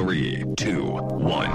[0.00, 1.50] Three, two, one.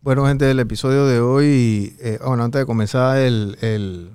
[0.00, 4.10] Bueno, gente, el episodio de hoy, eh, antes de comenzar el, el,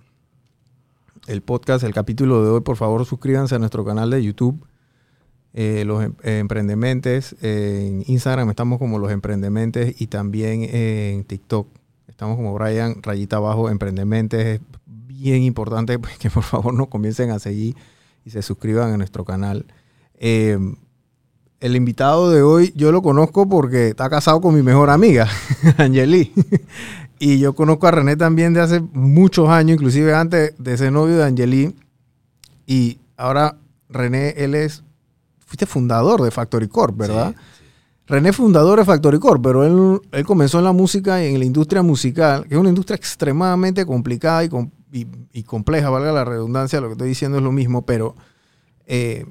[1.28, 4.66] el podcast, el capítulo de hoy, por favor suscríbanse a nuestro canal de YouTube,
[5.54, 7.36] eh, Los Em- Emprendementes.
[7.42, 11.68] En Instagram estamos como Los Emprendementes y también en TikTok
[12.08, 14.62] estamos como Brian Rayita Abajo Emprendementes.
[15.20, 17.76] Es bien importante pues, que por favor nos comiencen a seguir
[18.24, 19.66] y se suscriban a nuestro canal.
[20.16, 20.58] Eh,
[21.60, 25.28] el invitado de hoy yo lo conozco porque está casado con mi mejor amiga,
[25.78, 26.32] Angeli.
[27.20, 31.18] y yo conozco a René también de hace muchos años, inclusive antes de ser novio
[31.18, 31.76] de Angeli.
[32.66, 33.58] Y ahora
[33.90, 34.84] René, él es,
[35.46, 37.36] fuiste fundador de Factory Corp, ¿verdad?
[38.08, 41.40] René es fundador de Factory Corp, pero él, él comenzó en la música y en
[41.40, 46.12] la industria musical, que es una industria extremadamente complicada y, com- y- y compleja, valga
[46.12, 48.16] la redundancia, lo que estoy diciendo es lo mismo, pero
[48.88, 49.26] eh,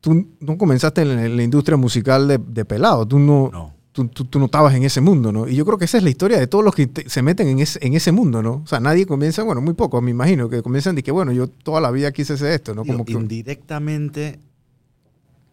[0.00, 3.80] tú no comenzaste en la, industria musical de, de pelado, tú no, No.
[3.92, 5.48] Tú, tú- tú no estabas en ese mundo, ¿no?
[5.48, 7.48] Y yo creo que esa es la historia de todos los que te- se meten
[7.48, 8.62] en ese, en ese mundo, ¿no?
[8.64, 11.48] O sea, nadie comienza, bueno, muy pocos, me imagino, que comienzan de que, bueno, yo
[11.48, 12.82] toda la vida quise hacer esto, ¿no?
[12.84, 14.38] Digo, Como que, indirectamente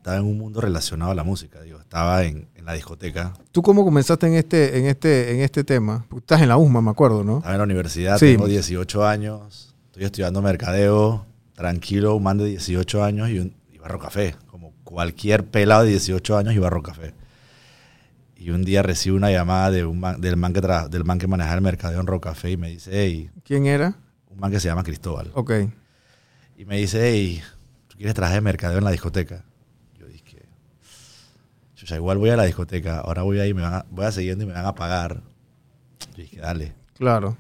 [0.07, 1.59] estaba en un mundo relacionado a la música.
[1.61, 5.65] Digo, estaba en, en la discoteca, ¿Tú cómo comenzaste en este, en este, en este
[5.65, 6.05] tema?
[6.07, 7.37] Porque estás en la USMA, me acuerdo, ¿no?
[7.37, 8.27] estaba en la universidad, Sí.
[8.27, 13.85] tengo 18 años, estoy estudiando mercadeo, tranquilo, un man de 18 años y un, iba
[13.85, 17.13] a Rocafé, como cualquier pelado de 18 años iba a Rocafé.
[18.37, 21.19] Y un día recibo una llamada de un man- del, man que tra- del man
[21.19, 23.95] que manejaba el mercadeo en Rocafé y me dice, hey, ¿Quién era?
[24.29, 25.31] un man que se llama Cristóbal.
[25.33, 25.51] Ok.
[26.57, 27.41] Y me dice, hey,
[27.89, 29.43] ¿tú quieres trabajar de mercadeo en la discoteca?
[31.87, 34.43] Chucha, igual voy a la discoteca, ahora voy ahí, me van a, voy a siguiendo
[34.43, 35.21] y me van a pagar.
[36.15, 36.73] Yo dije, dale.
[36.97, 37.37] Claro.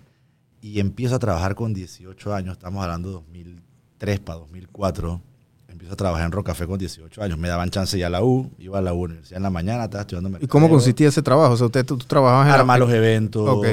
[0.61, 5.21] Y empiezo a trabajar con 18 años, estamos hablando de 2003 para 2004.
[5.67, 7.37] Empiezo a trabajar en Rocafé con 18 años.
[7.37, 10.01] Me daban chance ya a la U, iba a la universidad en la mañana, estaba
[10.03, 11.53] estudiando ¿Y cómo consistía ese trabajo?
[11.53, 13.49] O sea, usted, tú, tú trabajabas en la- Armar los eventos.
[13.49, 13.67] Ok.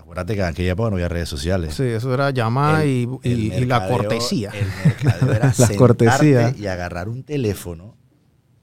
[0.00, 1.74] Acuérdate que en aquella época no había redes sociales.
[1.76, 4.50] Sí, eso era llamar El- y, y- y la cortesía.
[4.50, 6.54] El mercadeo era La cortesía.
[6.58, 7.94] y agarrar un teléfono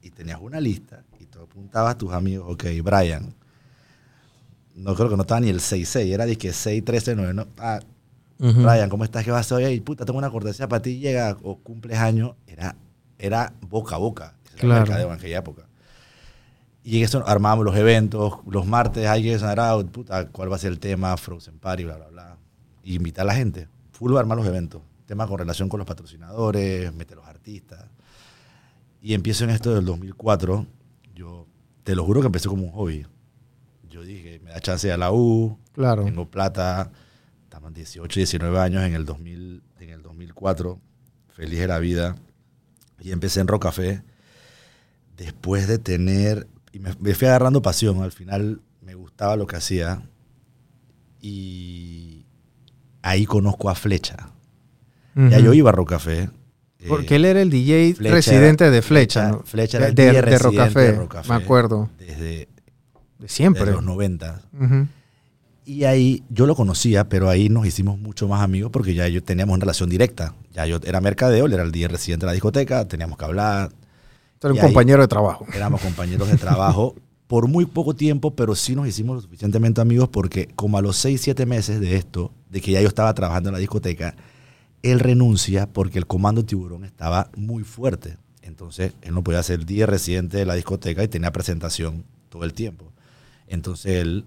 [0.02, 1.15] y tenías una lista y
[1.56, 3.34] apuntabas a tus amigos, ok, Brian.
[4.76, 7.80] No creo que no estaba ni el 66, era de que 613, no, ah.
[8.38, 9.24] Brian, ¿cómo estás?
[9.24, 9.80] ¿Qué vas a hacer hoy?
[9.80, 12.34] Puta, tengo una cortesía para ti, llega o cumples años.
[12.46, 12.76] Era,
[13.18, 14.36] era boca a boca.
[14.44, 14.74] Ese era Claro.
[14.76, 15.70] el mercadeo en aquella época.
[16.84, 18.34] Y en eso armábamos los eventos.
[18.50, 21.16] Los martes hay que sonar out, puta, ¿cuál va a ser el tema?
[21.16, 22.38] Frozen Party, bla, bla, bla.
[22.84, 23.70] Y invitar a la gente.
[23.94, 24.82] Full armar los eventos.
[25.06, 27.86] Tema con relación con los patrocinadores, meter los artistas.
[29.02, 30.66] Y empiezo en esto del 2004.
[31.16, 31.48] Yo
[31.84, 33.06] te lo juro que empecé como un hobby.
[33.90, 36.04] Yo dije, me da chance de ir a la U, Claro.
[36.04, 36.92] tengo plata,
[37.44, 40.80] estamos 18, 19 años en el, 2000, en el 2004,
[41.30, 42.16] feliz de la vida.
[43.00, 44.04] Y empecé en Rocafé.
[45.18, 49.56] Después de tener, y me, me fui agarrando pasión, al final me gustaba lo que
[49.56, 50.04] hacía.
[51.22, 52.26] Y
[53.02, 54.32] ahí conozco a Flecha.
[55.16, 55.46] Ya Ujú.
[55.46, 56.30] yo iba a Rocafé.
[56.88, 59.40] Porque él era el DJ Flecha- residente de Flecha, ¿no?
[59.46, 61.30] Flecha era el de, DJ de Rocafé, de Rocafé.
[61.30, 61.90] me acuerdo.
[62.00, 62.48] Desde, De
[63.20, 63.72] desde siempre.
[63.72, 64.42] los 90.
[64.60, 64.88] Ujú.
[65.68, 69.24] Y ahí yo lo conocía, pero ahí nos hicimos mucho más amigos porque ya yo
[69.24, 70.36] teníamos una relación directa.
[70.54, 73.72] Ya yo era mercadeo, él era el día residente de la discoteca, teníamos que hablar,
[74.44, 75.46] Y un compañero de trabajo.
[75.56, 76.94] éramos compañeros de trabajo
[77.28, 80.98] por muy poco tiempo, pero sí nos hicimos lo suficientemente amigos porque como a los
[80.98, 84.16] 6, 7 meses de esto, de que ya yo estaba trabajando en la discoteca,
[84.92, 88.18] él renuncia porque el comando tiburón estaba muy fuerte.
[88.42, 92.44] Entonces él no podía ser el día residente de la discoteca y tenía presentación todo
[92.44, 92.92] el tiempo.
[93.48, 94.26] Entonces él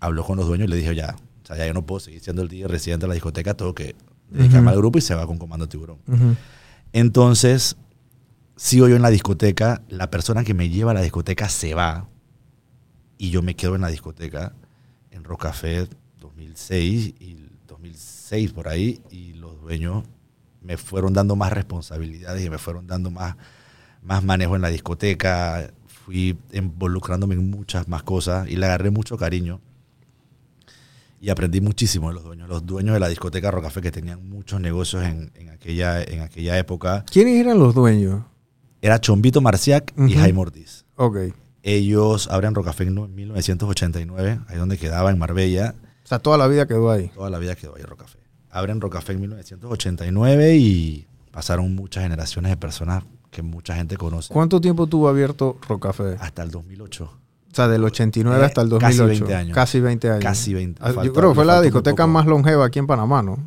[0.00, 2.20] habló con los dueños y le dijo ya, o sea, ya yo no puedo seguir
[2.20, 3.94] siendo el día residente de la discoteca, tengo que
[4.30, 5.98] dedicarme al grupo y se va con comando tiburón.
[6.92, 7.76] Entonces,
[8.56, 12.08] sigo yo en la discoteca, la persona que me lleva a la discoteca se va
[13.18, 14.54] y yo me quedo en la discoteca
[15.10, 15.86] en Rocafé
[16.18, 17.36] 2006 y
[18.30, 20.04] 2006 por ahí y los dueños
[20.62, 23.36] me fueron dando más responsabilidades y me fueron dando más,
[24.02, 29.16] más manejo en la discoteca, fui involucrándome en muchas más cosas y le agarré mucho
[29.16, 29.60] cariño
[31.20, 34.60] y aprendí muchísimo de los dueños, los dueños de la discoteca Rocafé que tenían muchos
[34.60, 37.04] negocios en, en aquella, en aquella época.
[37.10, 38.22] ¿Quiénes eran los dueños?
[38.80, 40.12] Era Chombito Marciac y.
[40.14, 40.84] Jaime Ortiz.
[40.96, 41.16] Ok.
[41.64, 45.74] Ellos abren Rocafé en no- 1989, ahí donde quedaba, en Marbella.
[46.04, 47.08] O sea, toda la vida quedó ahí.
[47.08, 48.17] Toda la vida quedó ahí Rocafé.
[48.50, 54.32] Abren Rocafé en 1989 y pasaron muchas generaciones de personas que mucha gente conoce.
[54.32, 56.16] ¿Cuánto tiempo tuvo abierto Rocafé?
[56.20, 57.04] Hasta el 2008.
[57.04, 59.24] O sea, del 89 Eh, hasta el casi 2008.
[59.24, 59.54] 20 años.
[59.54, 60.22] Casi 20 años.
[60.22, 60.80] Casi 20.
[60.82, 63.38] Ah, Yo Falta- creo que fue la discoteca más longeva aquí en Panamá, ¿no?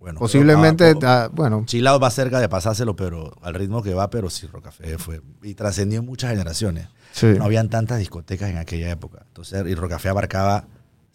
[0.00, 4.30] Bueno, Posiblemente, ah, bueno, Chilao va cerca de pasárselo, pero al ritmo que va, pero
[4.30, 5.20] sí, Rocafé fue.
[5.42, 6.86] Y trascendió muchas generaciones.
[7.12, 7.26] sí.
[7.36, 9.24] No habían tantas discotecas en aquella época.
[9.26, 10.64] Entonces, y Rocafé abarcaba.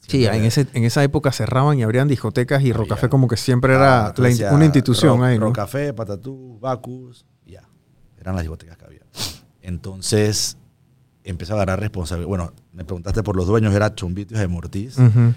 [0.08, 2.74] Sí, en, ese, en esa época cerraban y abrían discotecas y.
[2.74, 5.46] Rocafé como que siempre era Ah, la una institución Ro- ahí, ¿no?
[5.48, 7.64] Rocafé, Patatú, Bacus, ya.
[8.20, 9.02] Eran las discotecas que había.
[9.62, 10.58] Entonces,
[11.24, 12.28] empecé a agarrar responsabilidad.
[12.28, 15.34] Bueno, me preguntaste por los dueños, era Chumbito y de Mortiz, Ujú.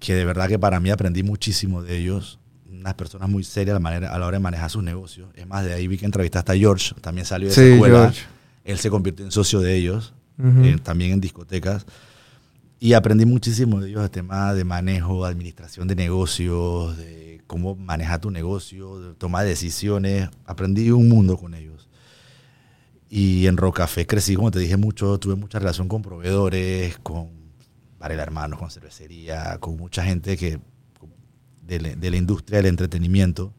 [0.00, 2.38] que de verdad que para mí aprendí muchísimo de ellos.
[2.68, 5.28] Unas personas muy serias a la, manera, a la hora de manejar sus negocios.
[5.36, 7.98] Es más, de ahí vi que entrevistaste a George, también salió de esa Sí, escuela.
[8.00, 8.22] George.
[8.64, 10.64] Él se convirtió en socio de ellos, Ujú.
[10.64, 11.86] eh, también en discotecas.
[12.84, 18.20] Y aprendí muchísimo de ellos el tema de manejo, administración de negocios, de cómo manejar
[18.20, 20.28] tu negocio, de tomar decisiones.
[20.44, 21.88] Aprendí un mundo con ellos.
[23.08, 27.30] Y en Rocafé crecí, como te dije, mucho, tuve mucha relación con proveedores, con
[27.98, 30.60] Varela Hermanos, con cervecería, con mucha gente que
[31.62, 33.54] de la, de la industria del entretenimiento.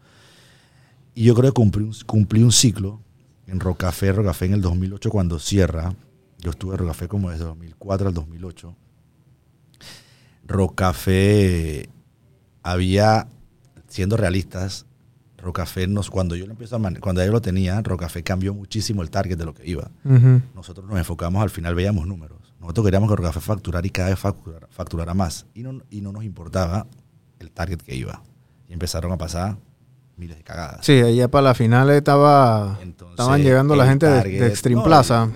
[1.15, 3.01] Y yo creo que cumplí un, cumplí un ciclo
[3.47, 5.95] en Rocafé, Rocafé en el 2008 cuando cierra.
[6.37, 8.75] Yo estuve en Rocafé como desde 2004 al 2008.
[10.45, 11.89] Rocafé
[12.63, 13.27] había,
[13.87, 14.85] siendo realistas,
[15.37, 19.09] Rocafé nos, cuando yo lo empiezo a cuando yo lo tenía, Rocafé cambió muchísimo el
[19.11, 19.91] target de lo que iba.
[20.55, 22.39] Nosotros nos enfocamos, al final veíamos números.
[22.59, 25.45] Nosotros queríamos que Rocafé facturara y cada vez facturara, facturara más.
[25.53, 26.87] Y no, y no nos importaba
[27.39, 28.23] el target que iba.
[28.67, 29.57] Y empezaron a pasar
[30.17, 30.85] miles de cagadas.
[30.85, 34.77] Sí, allá para la final estaba, Entonces, estaban llegando la gente de, target- de Extreme
[34.77, 35.29] no, Plaza.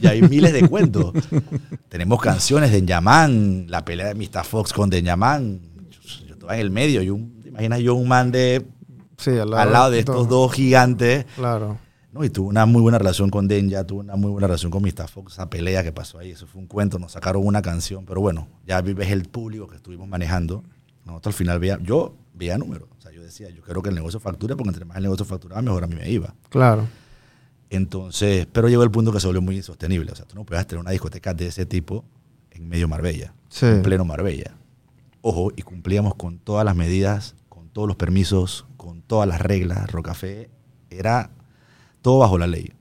[0.00, 1.12] Y hay miles de cuentos.
[1.88, 4.44] Tenemos canciones de Yaman, la pelea de Mr.
[4.44, 5.60] Fox con Yaman.
[5.90, 7.02] Yo, yo estaba en el medio.
[7.02, 8.64] Y un, ¿Te imaginas yo un man de,
[9.16, 11.26] Sí, al lado, al lado de estos dos gigantes?
[11.36, 11.78] Claro.
[12.12, 12.24] ¿no?
[12.24, 15.08] Y tuvo una muy buena relación con Denja, tuvo una muy buena relación con Mr.
[15.08, 18.20] Fox, esa pelea que pasó ahí, eso fue un cuento, nos sacaron una canción, pero
[18.20, 20.64] bueno, ya ves el público que estuvimos manejando.
[21.04, 22.97] Nosotros al final veía, yo veía números, yo
[23.28, 25.86] decía, yo quiero que el negocio facture, porque entre más el negocio facturaba, mejor a
[25.86, 26.34] mí me iba.
[26.50, 26.86] Claro.
[27.70, 30.66] Entonces, pero llegó el punto que se volvió muy insostenible, o sea, tú no puedes
[30.66, 32.04] tener una discoteca de ese tipo
[32.50, 33.66] en medio Marbella, Sí.
[33.66, 34.54] en pleno Marbella.
[35.20, 39.90] Ojo, y cumplíamos con todas las medidas, con todos los permisos, con todas las reglas.
[39.90, 40.48] Rocafé
[40.90, 41.30] era
[42.00, 42.72] todo bajo la ley.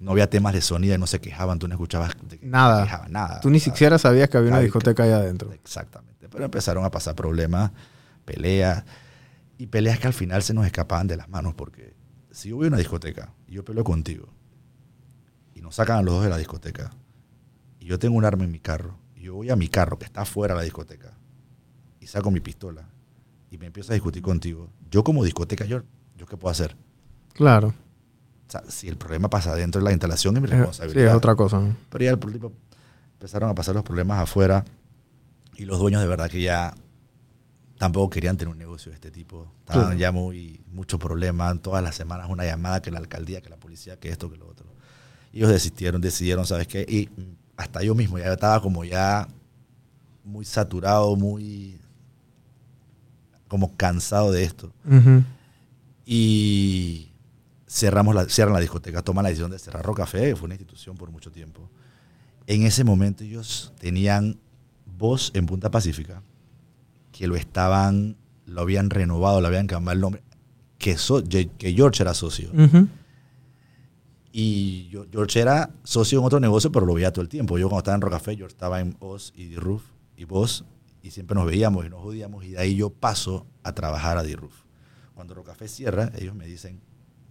[0.00, 2.82] No había temas de sonido y no se quejaban, tú no escuchabas de Nada.
[2.82, 3.40] quejaban, nada.
[3.40, 5.52] Tú ni siquiera sabías que había una discoteca allá adentro.
[5.52, 6.28] Exactamente.
[6.28, 7.70] Pero empezaron a pasar problemas,
[8.24, 8.82] peleas,
[9.58, 11.94] y peleas que al final se nos escapaban de las manos, porque
[12.30, 14.28] si yo voy a una discoteca y yo peleo contigo,
[15.54, 16.90] y nos sacan a los dos de la discoteca,
[17.78, 20.04] y yo tengo un arma en mi carro, y yo voy a mi carro que
[20.04, 21.12] está fuera de la discoteca,
[22.00, 22.88] y saco mi pistola,
[23.50, 25.82] y me empiezo a discutir contigo, yo como discoteca, yo,
[26.16, 26.76] ¿yo qué puedo hacer?
[27.34, 27.68] Claro.
[28.48, 31.08] O sea, si el problema pasa dentro de la instalación, es mi Eh, Sí, responsabilidad.
[31.10, 31.58] es otra cosa.
[31.60, 31.76] ¿no?
[31.90, 32.52] Pero ya el tipo
[33.14, 34.64] empezaron a pasar los problemas afuera
[35.56, 36.74] y los dueños de verdad que ya
[37.82, 39.48] tampoco querían tener un negocio de este tipo.
[39.58, 39.98] Estaban Claro.
[39.98, 43.98] ya muy muchos problemas, todas las semanas una llamada que la alcaldía, que la policía,
[43.98, 44.66] que esto, que lo otro.
[45.32, 46.86] Y ellos desistieron, decidieron, ¿sabes qué?
[46.88, 49.26] Y mm, hasta yo mismo ya estaba como ya
[50.22, 51.76] muy saturado, muy
[53.48, 54.72] como cansado de esto.
[54.88, 55.24] Ujú.
[56.06, 57.10] Y
[57.66, 60.96] cerramos la, cierran la discoteca, toman la decisión de cerrar Rocafé, que fue una institución
[60.96, 61.68] por mucho tiempo.
[62.46, 64.38] En ese momento ellos tenían
[64.86, 66.22] voz en Punta Pacífica,
[67.12, 68.16] que lo estaban,
[68.46, 70.22] lo habían renovado, le habían cambiado el nombre,
[70.78, 72.50] que, so- que George era socio.
[72.52, 72.88] Ujú.
[74.32, 77.58] Y yo- George era socio en otro negocio, pero lo veía todo el tiempo.
[77.58, 79.82] Yo cuando estaba en Rocafé, yo estaba en Oz y D-Roof
[80.16, 80.64] y vos,
[81.02, 84.22] y siempre nos veíamos y nos jodíamos, y de ahí yo paso a trabajar a
[84.22, 84.54] D-Roof.
[85.14, 86.80] Cuando Rocafé cierra, ellos me dicen,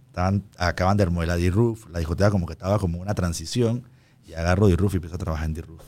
[0.06, 3.82] estaban, acaban de remodelar D-Roof, la discoteca como que estaba como una transición,
[4.24, 5.82] y agarro D-Roof y empiezo a trabajar en D-Roof.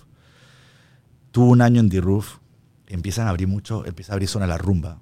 [1.30, 2.38] Tuve un año en D-Roof,
[2.86, 5.00] empiezan a abrir mucho, empieza a abrir zona la rumba,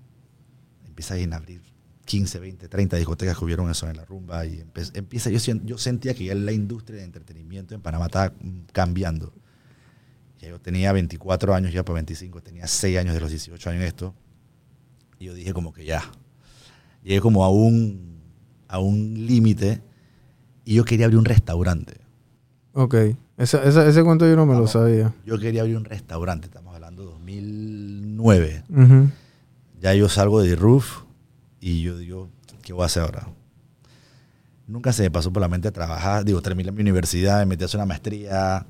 [0.86, 1.62] empieza a abrir
[2.04, 6.24] 15, 20, 30 discotecas que hubieron en la rumba y empieza, yo, yo sentía que
[6.24, 9.32] ya la industria de entretenimiento en Panamá estaba mm, cambiando.
[10.40, 13.82] Ya yo tenía 24 años, ya para 25, tenía 6 años de los 18 años
[13.82, 14.14] en esto.
[15.18, 16.02] Y yo dije como que ya.
[17.04, 18.20] Llegué como a un,
[18.66, 19.80] a un límite
[20.64, 21.94] y yo quería abrir un restaurante.
[22.72, 22.96] Ok.
[23.38, 24.72] Esa- esa- ese cuento yo no me lo Vamos.
[24.72, 25.12] sabía.
[25.24, 28.64] Yo quería abrir un restaurante, estamos hablando de 2009.
[28.68, 29.08] Ujú.
[29.80, 31.02] Ya yo salgo de Roof
[31.60, 32.28] y yo digo,
[32.62, 33.28] ¿qué voy a hacer ahora?
[34.66, 36.24] Nunca se me pasó por la mente trabajar.
[36.24, 38.64] Digo, terminé mi universidad, me metí a hacer una maestría.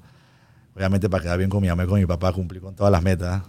[0.74, 3.02] Obviamente para quedar bien con mi mamá y con mi papá, cumplí con todas las
[3.02, 3.42] metas.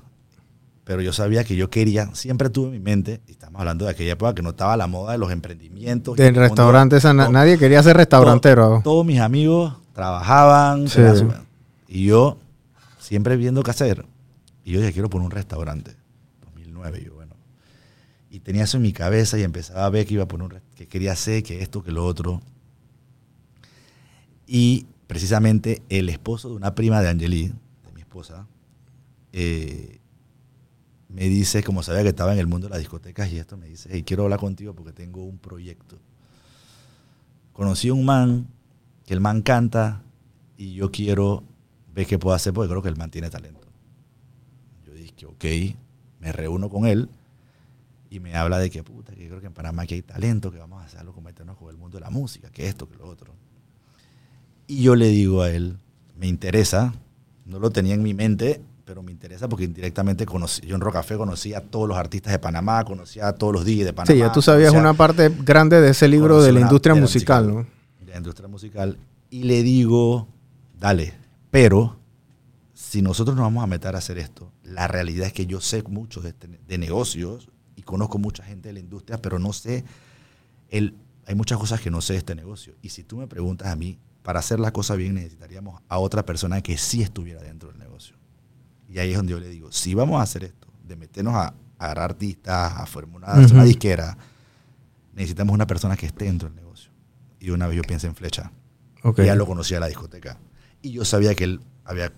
[0.83, 3.91] Pero yo sabía que yo quería, siempre tuve en mi mente, y estamos hablando de
[3.91, 6.17] aquella época que no estaba la moda de los emprendimientos.
[6.17, 8.81] Del todo mundo- restaurante, esa nadie quería ser restaurantero.
[8.83, 11.01] Todos mis amigos trabajaban, Sí.
[11.87, 12.37] y yo
[12.99, 14.05] siempre viendo qué hacer.
[14.65, 15.95] Y yo dije, quiero poner un restaurante.
[16.41, 17.35] 2009, yo, bueno.
[18.31, 20.61] Y tenía eso en mi cabeza y empezaba a ver que iba a poner un
[20.75, 22.41] que quería hacer, que esto, que lo otro.
[24.47, 28.47] Y precisamente el esposo de una prima de Angeli, de mi esposa,
[29.31, 29.99] eh,
[31.09, 33.67] me dice, como sabía que estaba en el mundo de las discotecas y esto, me
[33.67, 35.99] dice, hey, quiero hablar contigo porque tengo un proyecto.
[37.53, 38.47] Conocí a un man,
[39.05, 40.01] que el man canta
[40.57, 41.43] y yo quiero
[41.93, 43.67] ver qué puedo hacer porque creo que el man tiene talento.
[44.85, 45.75] Yo dije, ok,
[46.19, 47.09] me reúno con él
[48.09, 50.57] y me habla de que, puta, que creo que en Panamá aquí hay talento, que
[50.59, 53.07] vamos a hacer algo, meternos con el mundo de la música, que esto, que lo
[53.07, 53.33] otro.
[54.67, 55.77] Y yo le digo a él,
[56.17, 56.93] me interesa,
[57.45, 61.17] no lo tenía en mi mente, pero me interesa porque indirectamente conocí, yo en Rocafé
[61.17, 64.13] conocía a todos los artistas de Panamá, conocía a todos los DJs de Panamá.
[64.13, 66.95] Sí, ya tú sabías conocía una parte grande de ese libro de la una- industria
[66.95, 67.65] musical, musical.
[67.65, 67.72] ¿no?
[68.13, 68.97] La industria musical
[69.29, 70.27] y le digo,
[70.79, 71.13] dale,
[71.51, 71.97] pero
[72.73, 75.83] si nosotros nos vamos a meter a hacer esto, la realidad es que yo sé
[75.83, 79.83] mucho de, este- de negocios y conozco mucha gente de la industria, pero no sé,
[80.69, 82.75] el, hay muchas cosas que no sé de este negocio.
[82.81, 86.25] Y si tú me preguntas a mí, para hacer la cosa bien necesitaríamos a otra
[86.25, 88.15] persona que sí estuviera dentro del negocio.
[88.87, 91.53] Y ahí es donde yo le digo, si vamos a hacer esto, de meternos a,
[91.79, 94.17] agarrar artistas, a formar una, hacer una disquera,
[95.13, 96.72] necesitamos una persona que esté dentro del negocio.
[97.43, 98.53] Y una vez yo pensé en Flecha.
[99.17, 100.39] Ya lo conocía de la discoteca.
[100.81, 102.13] Y yo sabía que él había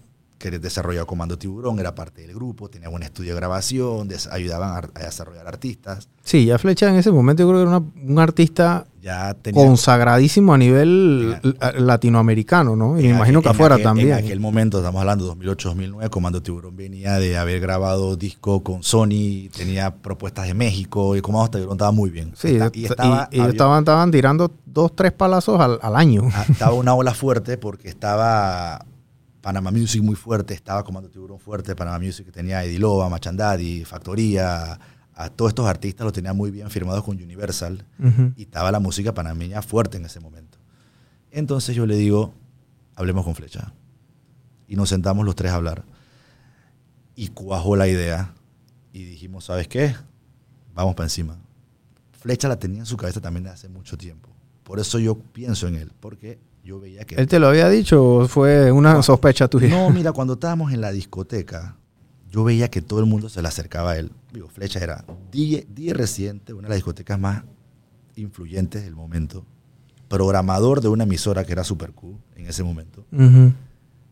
[0.51, 4.99] que desarrollado Comando Tiburón, era parte del grupo, tenía un estudio de grabación, ayudaban a,
[4.99, 6.07] a desarrollar artistas.
[6.23, 9.63] Sí, ya Flecha en ese momento yo creo que era una- un artista Ya tenía...
[9.65, 12.99] consagradísimo a nivel Tenía- latinoamericano, ¿no?
[12.99, 14.07] Y me imagino que afuera aquel- también.
[14.09, 19.49] En aquel momento, estamos hablando 2008-2009, Comando Tiburón venía de haber grabado disco con Sony,
[19.55, 22.33] tenía propuestas de México, y Comando Tiburón estaba muy bien.
[22.35, 25.77] Sí, Está- y, y estaba, y ellos había- estaban, estaban tirando dos, tres palazos al,
[25.81, 26.23] al año.
[26.33, 28.83] Ah, estaba una ola fuerte porque estaba
[29.45, 34.79] Panama Music muy fuerte, estaba Comando Tiburón fuerte, Panama Music tenía Ediloba, Machandadi, Factoría,
[35.13, 37.85] a todos estos artistas los tenía muy bien firmados con Universal
[38.35, 40.57] y estaba la música panameña fuerte en ese momento.
[41.29, 42.33] Entonces yo le digo,
[42.95, 43.71] hablemos con Flecha.
[44.67, 45.85] Y nos sentamos los tres a hablar.
[47.15, 48.33] Y cuajó la idea
[48.93, 49.95] y dijimos, ¿sabes qué?
[50.73, 51.37] Vamos para encima.
[52.13, 54.27] Flecha la tenía en su cabeza también hace mucho tiempo.
[54.63, 57.15] Por eso yo pienso en él, porque yo veía que...
[57.15, 59.69] ¿Él te lo había dicho o fue una sospecha tuya?
[59.69, 61.77] No, mira, cuando estábamos en la discoteca,
[62.31, 64.11] yo veía que todo el mundo se le acercaba a él.
[64.33, 67.43] Digo, Flecha era DJ, DJ residente, una de las discotecas más
[68.15, 69.45] influyentes del momento.
[70.07, 73.05] Programador de una emisora que era Super Q en ese momento.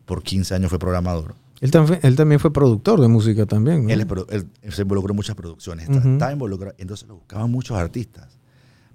[0.04, 1.34] Por 15 años fue programador.
[1.60, 3.84] él, también, él también fue productor de música también.
[3.84, 3.90] ¿no?
[3.90, 5.88] Él, se involucró en muchas producciones.
[5.88, 6.74] Estaba involucrado.
[6.78, 8.38] Entonces lo buscaban muchos artistas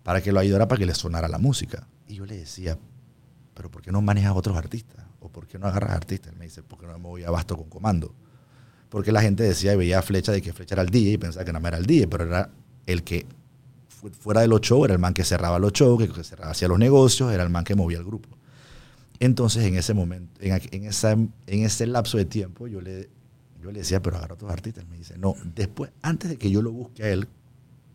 [0.04, 1.88] para que lo ayudara para que le sonara la música.
[2.08, 2.80] Y yo le decía,
[3.60, 5.04] pero ¿por qué no manejas otros artistas?
[5.20, 6.32] ¿O por qué no agarras artistas?
[6.32, 8.16] Él me dice, porque no me voy a basto con comando.
[8.88, 11.18] Porque la gente decía y veía a Flecha de que Flecha era el DJ y
[11.18, 12.50] pensaba que no era el DJ, pero era
[12.86, 13.26] el que
[13.90, 16.70] fu- fuera de los shows, era el man que cerraba los shows, que, cerraba, hacía
[16.70, 18.30] los negocios, era el man que movía el grupo.
[19.20, 23.10] Entonces, en ese momento, en, esa, en ese lapso de tiempo, yo le,
[23.62, 24.86] yo le decía, pero agarra a otros artistas.
[24.90, 27.28] Me dice, no, después, antes de que yo lo busque a él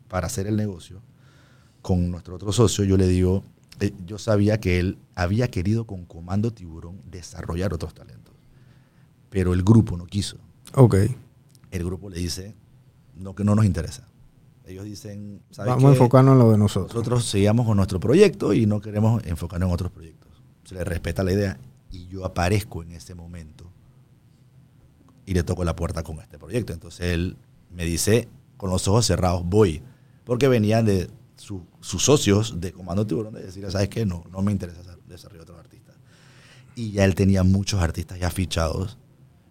[0.09, 1.01] para hacer el negocio,
[1.83, 3.45] con nuestro otro socio, yo le digo,
[3.81, 8.35] eh, yo sabía que él había querido con Comando Tiburón desarrollar otros talentos,
[9.31, 10.39] pero el grupo no quiso.
[10.75, 10.97] Ok.
[11.71, 12.55] El grupo le dice,
[13.17, 14.09] no, que no nos interesa.
[14.67, 16.95] Ellos dicen, ¿sabes Vamos a enfocarnos en lo de nosotros.
[16.95, 20.31] Nosotros seguimos con nuestro proyecto y no queremos enfocarnos en otros proyectos.
[20.65, 21.59] Se le respeta la idea
[21.91, 23.71] y yo aparezco en ese momento
[25.27, 26.73] y le toco la puerta con este proyecto.
[26.73, 27.37] Entonces él
[27.71, 29.83] me dice, con los ojos cerrados, voy.
[30.25, 31.11] Porque venían de
[31.45, 34.07] su- sus socios de Comando Tiburón de decir, ¿sabes qué?
[34.07, 35.95] No, no me interesa desarrollar otros artistas.
[36.75, 38.99] Y ya él tenía muchos artistas ya fichados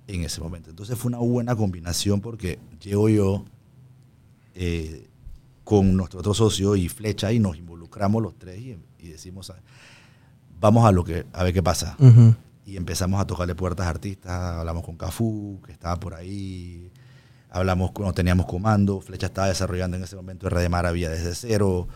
[0.08, 0.70] en ese momento.
[0.70, 3.46] Entonces fue una buena combinación porque llego yo
[4.56, 5.08] eh,
[5.64, 9.62] con nuestro otro socio y Flecha y nos involucramos los tres y, y decimos, "Ah,
[10.60, 11.96] vamos a, lo que, a ver qué pasa.
[12.00, 12.36] Ujú.
[12.66, 16.92] Y empezamos a tocarle puertas a artistas, hablamos con Cafú, que estaba por ahí,
[17.54, 21.88] hablamos cuando teníamos comando, Flecha estaba desarrollando en ese momento RD Maravilla desde cero,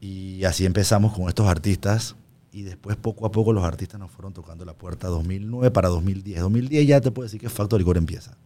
[0.00, 2.16] y así empezamos con estos artistas,
[2.52, 6.40] y después poco a poco los artistas nos fueron tocando la puerta 2009 para 2010.
[6.40, 8.36] 2010 ya te puedo decir que Factory Core empieza.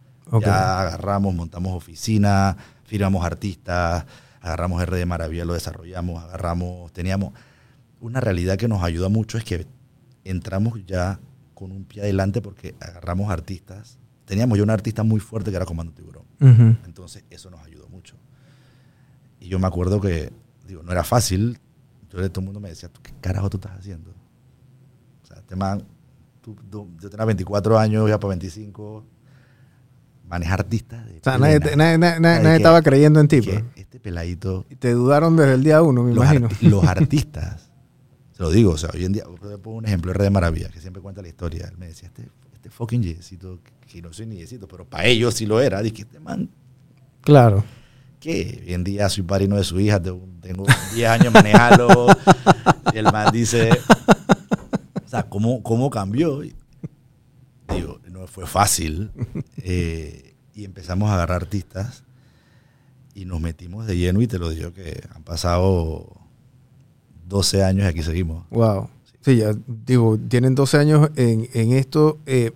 [0.41, 4.05] Ya agarramos, montamos oficina, firmamos artistas,
[4.41, 7.33] agarramos RD Maravilla, lo desarrollamos, agarramos, teníamos
[8.01, 9.65] una realidad que nos ayuda mucho es que
[10.23, 11.19] entramos ya
[11.53, 13.97] con un pie adelante porque agarramos artistas.
[14.25, 16.23] Teníamos ya un artista muy fuerte que era Comando Tiburón.
[16.85, 18.15] Entonces eso nos ayudó mucho.
[19.39, 20.31] Y yo me acuerdo que,
[20.67, 21.59] digo, no era fácil.
[22.09, 24.11] Yo todo el mundo me decía, ¿tú qué carajo tú estás haciendo?
[25.23, 25.83] O sea, este man,
[26.41, 29.05] tú- tú- yo tenía 24 años, ya para 25.
[30.27, 33.41] manejar artistas de O sea, nadie, nadie- nadie- nadie estaba creyendo en ti.
[33.41, 33.63] Pues.
[33.75, 36.47] este peladito Y te dudaron desde el día uno, me los, imagino.
[36.49, 37.69] arti- los artistas,
[38.31, 39.25] se lo digo, o sea, hoy en día,
[39.61, 41.67] pongo un ejemplo, R de Maravilla, que siempre cuenta la historia.
[41.67, 42.29] Él me decía, este,
[42.63, 43.59] este fucking yesito,
[43.91, 45.81] que no soy ni yesito, pero para ellos sí lo era.
[45.81, 46.49] Dije, este man,
[47.19, 47.61] Claro.
[48.21, 48.63] ¿qué?
[48.65, 50.65] Hoy en día soy padrino de su hija, tengo, tengo
[50.95, 52.07] 10 años manejarlo.
[52.93, 53.69] y el man dice,
[55.05, 56.41] o sea, ¿cómo, cómo cambió?
[56.41, 56.55] Y
[57.67, 59.11] digo, no fue fácil.
[59.57, 62.03] Eh, y empezamos a agarrar artistas
[63.13, 66.15] y nos metimos de lleno y te lo digo que han pasado
[67.27, 68.45] 12 años y aquí seguimos.
[68.51, 68.89] Wow.
[69.23, 69.53] Sí, ya
[69.85, 72.17] digo, tienen 12 años en, en esto.
[72.25, 72.51] eh,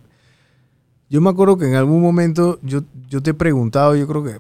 [1.10, 4.40] yo me acuerdo que en algún momento yo, yo te he preguntado, yo creo que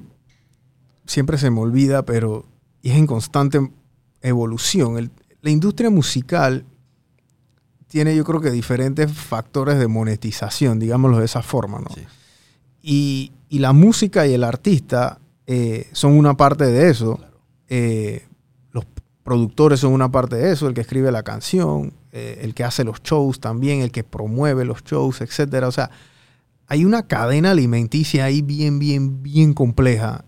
[1.05, 2.43] siempre se me olvida, pero
[2.83, 3.71] es en constante
[4.21, 4.97] evolución.
[4.97, 6.65] El- la industria musical
[7.87, 11.87] tiene yo creo que diferentes factores de monetización, digámoslo de esa forma, ¿no?
[11.95, 12.01] Sí.
[12.81, 17.15] Y, y la música y el artista eh, son una parte de eso.
[17.15, 17.39] Claro.
[17.69, 18.25] Eh,
[18.73, 18.83] los
[19.23, 22.83] productores son una parte de eso, el que escribe la canción, eh, el que hace
[22.83, 25.67] los shows también, el que promueve los shows, etcétera.
[25.67, 25.91] O sea,
[26.67, 30.25] hay una cadena alimenticia ahí bien, bien, bien compleja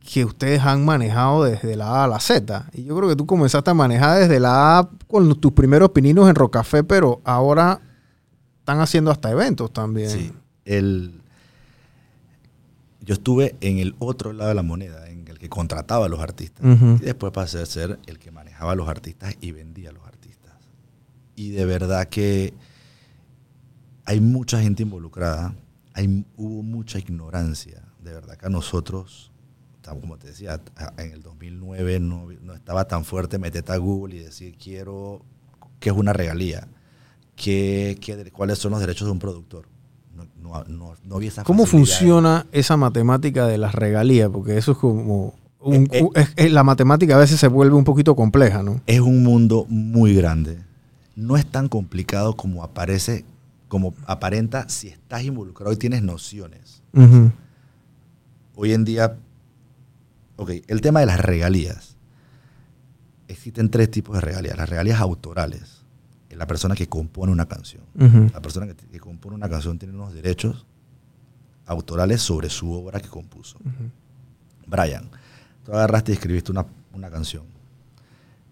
[0.00, 2.70] que ustedes han manejado desde la A a la Z.
[2.74, 6.28] Y yo creo que tú comenzaste a manejar desde la A con tus primeros pininos
[6.28, 7.80] en Rocafé, pero ahora
[8.58, 10.10] están haciendo hasta eventos también.
[10.10, 10.32] Sí.
[10.66, 11.22] El,
[13.00, 16.20] yo estuve en el otro lado de la moneda, en el que contrataba a los
[16.20, 16.64] artistas.
[17.00, 20.02] Y después pasé a ser el que manejaba a los artistas y vendía a los
[20.04, 20.23] artistas.
[21.36, 22.54] Y de verdad que
[24.04, 25.54] hay mucha gente involucrada,
[25.94, 27.82] hay, hubo mucha ignorancia.
[28.02, 29.32] De verdad que a nosotros,
[30.00, 30.60] como te decía,
[30.98, 35.22] en el 2009 no, no estaba tan fuerte meterte a Google y decir quiero,
[35.80, 36.68] qué es una regalía,
[37.36, 39.66] ¿Qué, qué- cuáles son los derechos de un productor.
[40.40, 44.30] No, no- no- había esa ¿Cómo funciona esa matemática de las regalías?
[44.30, 45.34] Porque eso es como...
[45.58, 46.08] un- Eh, eh.
[46.14, 48.80] es- es- la matemática a veces se vuelve un poquito compleja, ¿no?
[48.86, 50.58] es un mundo muy grande.
[51.16, 53.24] No es tan complicado como aparece,
[53.68, 56.82] como aparenta si estás involucrado y tienes nociones.
[58.56, 59.16] Hoy en día,
[60.36, 61.96] ok, el tema de las regalías.
[63.26, 64.56] Existen tres tipos de regalías.
[64.56, 65.84] Las regalías autorales.
[66.28, 67.82] es La persona que compone una canción.
[68.32, 70.66] La persona que, que compone una canción tiene unos derechos
[71.66, 73.58] autorales sobre su obra que compuso.
[74.66, 75.08] Brian,
[75.64, 77.44] tú agarraste y escribiste una, una canción,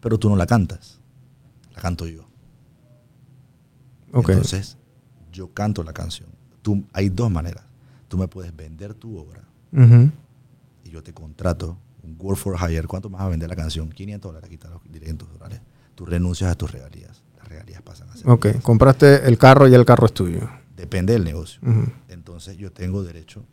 [0.00, 1.00] pero tú no la cantas,
[1.74, 2.24] la canto yo.
[4.32, 4.76] Entonces,
[5.32, 6.28] yo canto la canción.
[6.62, 7.64] Tú, hay dos maneras.
[8.08, 9.42] Tú me puedes vender tu obra
[10.84, 12.86] y yo te contrato un Word for Hire.
[12.86, 13.88] ¿Cuánto vas a vender la canción?
[13.88, 15.60] 500 dólares, quita los 500 dólares.
[15.94, 17.22] Tú renuncias a tus regalías.
[17.38, 18.28] Las regalías pasan a ser.
[18.28, 20.48] Ok, compraste el carro y el carro es tuyo.
[20.76, 21.60] Depende del negocio.
[22.08, 23.44] Entonces, yo tengo derecho.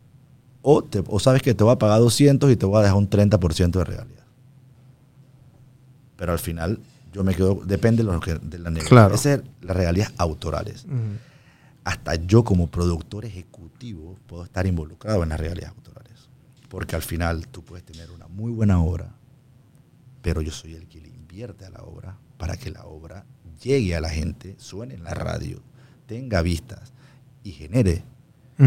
[0.62, 2.96] O, te- o sabes que te voy a pagar 200 y te voy a dejar
[2.98, 4.24] un 30% de regalías.
[6.16, 6.80] Pero al final,
[7.12, 7.60] yo me quedo.
[7.64, 8.72] Depende de, lo que, de la.
[8.72, 9.14] Claro.
[9.14, 10.86] Esas son las regalías autorales.
[11.84, 16.28] Hasta yo como productor ejecutivo puedo estar involucrado en las regalías autorales.
[16.68, 19.12] Porque al final tú puedes tener una muy buena obra,
[20.22, 23.24] pero yo soy el que le invierte a la obra para que la obra
[23.62, 25.60] llegue a la gente, suene en la radio,
[26.06, 26.92] tenga vistas
[27.42, 28.04] y genere.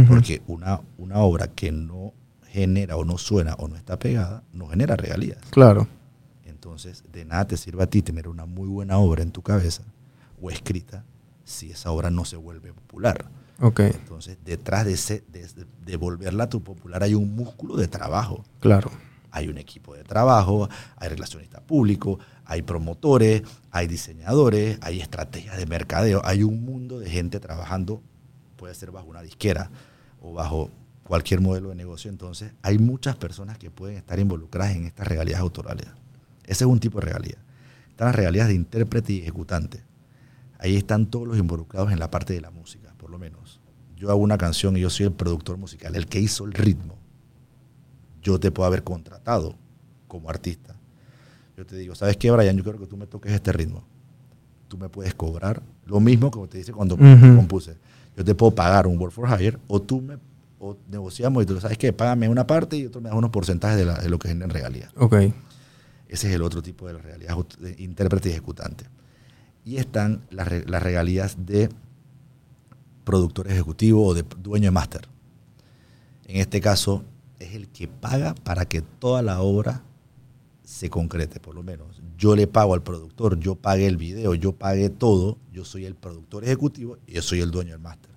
[0.07, 2.13] Porque una, una obra que no
[2.47, 5.37] genera o no suena o no está pegada, no genera regalías.
[5.51, 5.87] Claro.
[6.63, 9.83] Entonces, de nada te sirve a ti tener una muy buena obra en tu cabeza
[10.41, 11.03] o escrita
[11.43, 13.25] si esa obra no se vuelve popular.
[13.93, 15.45] Entonces, detrás de, ese, de,
[15.85, 18.45] de volverla tu popular hay un músculo de trabajo.
[18.61, 18.91] claro.
[19.35, 25.65] Hay un equipo de trabajo, hay relacionistas públicos, hay promotores, hay diseñadores, hay estrategias de
[25.65, 28.03] mercadeo, hay un mundo de gente trabajando,
[28.57, 29.71] puede ser bajo una disquera
[30.21, 30.69] o bajo
[31.03, 32.11] cualquier modelo de negocio.
[32.11, 35.87] Entonces, hay muchas personas que pueden estar involucradas en estas regalías autorales.
[36.45, 37.37] Ese es un tipo de regalía.
[37.89, 39.83] Están las regalías de intérprete y ejecutante.
[40.59, 43.59] Ahí están todos los involucrados en la parte de la música, por lo menos.
[43.97, 46.95] Yo hago una canción y yo soy el productor musical, el que hizo el ritmo.
[48.21, 49.55] Yo te puedo haber contratado
[50.07, 50.75] como artista.
[51.57, 52.55] Yo te digo, ¿sabes qué, Brian?
[52.57, 53.83] Yo quiero que tú me toques este ritmo.
[54.67, 56.97] Tú me puedes cobrar lo mismo que te dice cuando
[57.37, 57.75] compuse.
[58.17, 60.17] Yo te puedo pagar un Word for Hire o tú me
[60.59, 63.77] o negociamos y tú sabes qué, págame una parte y otro me das unos porcentajes
[63.77, 64.89] de, la- de lo que genera en regalía.
[64.95, 65.15] Ok.
[66.13, 68.85] Ese es el otro tipo de regalías, aut- de intérprete y ejecutante.
[69.65, 71.69] Y están las, las regalías de
[73.03, 75.07] productor ejecutivo o de dueño de máster.
[76.25, 77.03] En este caso,
[77.39, 79.81] es el que paga para que toda la obra
[80.63, 81.99] se concrete, por lo menos.
[82.15, 85.95] Yo le pago al productor, yo pagué el video, yo pagué todo, yo soy el
[85.95, 88.11] productor ejecutivo y yo soy el dueño del máster.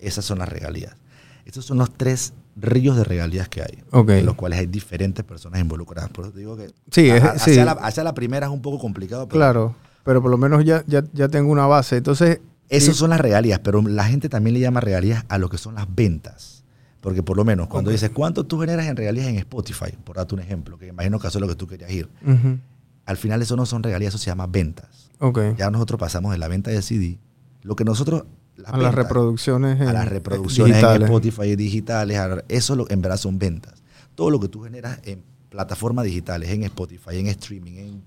[0.00, 0.96] Esas son las regalías.
[1.44, 4.10] Estos son los tres ríos de regalías que hay, Ok.
[4.10, 6.10] en los cuales hay diferentes personas involucradas.
[6.10, 7.28] Por eso te digo que Sí, es- sí.
[7.50, 10.64] hacia, la, hacia la primera es un poco complicado, pero Claro, pero por lo menos
[10.64, 11.96] ya, ya, ya tengo una base.
[11.98, 15.48] Entonces, esas sí, son las regalías, pero la gente también le llama regalías a lo
[15.50, 16.64] que son las ventas.
[17.00, 19.92] Porque por lo menos cuando dices, ¿cuánto tú generas en regalías en Spotify?
[20.02, 22.08] Por darte un ejemplo, que imagino que eso es lo que tú querías ir.
[23.04, 25.10] Al final eso no son regalías, eso se llama ventas.
[25.20, 25.38] ok.
[25.56, 27.18] Ya nosotros pasamos de la venta de CD,
[27.62, 28.24] lo que nosotros...
[28.56, 29.80] las a las reproducciones.
[29.80, 30.96] a en- las reproducciones digitales.
[31.08, 33.74] en Spotify digitales, a- eso lo, en verdad son ventas.
[34.14, 38.02] Todo lo que tú generas en plataformas digitales, en Spotify, en streaming, en,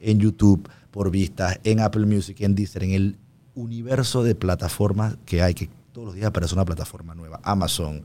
[0.00, 3.18] en YouTube, por vistas, en Apple Music, en Deezer, en el
[3.54, 7.40] universo de plataformas que hay, que todos los días aparece una plataforma nueva.
[7.42, 8.02] Amazon,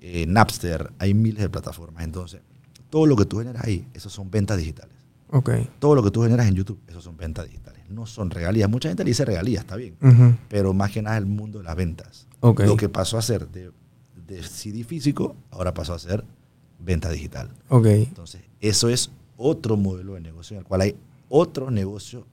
[0.00, 2.04] eh, Napster, hay miles de plataformas.
[2.04, 2.40] Entonces,
[2.90, 4.94] todo lo que tú generas ahí, esos son ventas digitales.
[5.32, 5.50] Ok.
[5.78, 7.82] Todo lo que tú generas en YouTube, esos son ventas digitales.
[7.88, 8.68] No son regalías.
[8.70, 9.96] Mucha gente le dice regalías, está bien
[10.48, 12.26] pero más que nada el mundo de las ventas.
[12.40, 13.70] Lo que pasó a ser de,
[14.26, 16.24] de CD físico, ahora pasó a ser
[16.78, 17.50] venta digital.
[17.68, 17.86] Ok.
[17.86, 20.96] Entonces, eso es otro modelo de negocio en el cual hay
[21.28, 22.26] otro negocio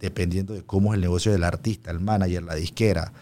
[0.00, 3.12] dependiendo de cómo es el negocio del artista, el manager, la disquera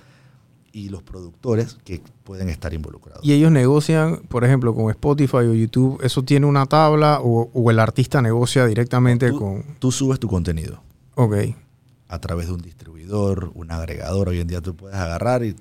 [0.72, 3.24] y los productores que pueden estar involucrados.
[3.24, 7.70] Y ellos negocian, por ejemplo, con Spotify o YouTube, ¿eso tiene una tabla o, o
[7.70, 9.64] el artista negocia directamente tú, con...
[9.78, 10.80] tú subes tu contenido
[11.16, 11.34] Ok.
[12.08, 14.28] a través de un distribuidor, un agregador.
[14.28, 15.56] Hoy en día tú puedes agarrar y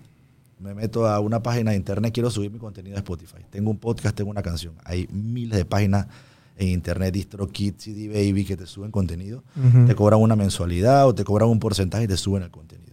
[0.59, 3.37] me meto a una página de internet, quiero subir mi contenido a Spotify.
[3.49, 4.73] Tengo un podcast, tengo una canción.
[4.83, 6.07] Hay miles de páginas
[6.57, 9.43] en internet, DistroKid, CD Baby, que te suben contenido.
[9.87, 12.88] Te cobran una mensualidad o te cobran un porcentaje y te suben el contenido.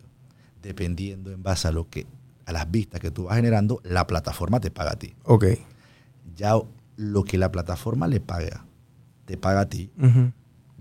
[0.66, 2.06] Dependiendo en base a lo que
[2.44, 5.14] a las vistas que tú vas generando, la plataforma te paga a ti.
[5.24, 5.44] Ok.
[6.36, 6.54] Ya
[6.96, 8.64] lo que la plataforma le paga,
[9.24, 9.90] te paga a ti,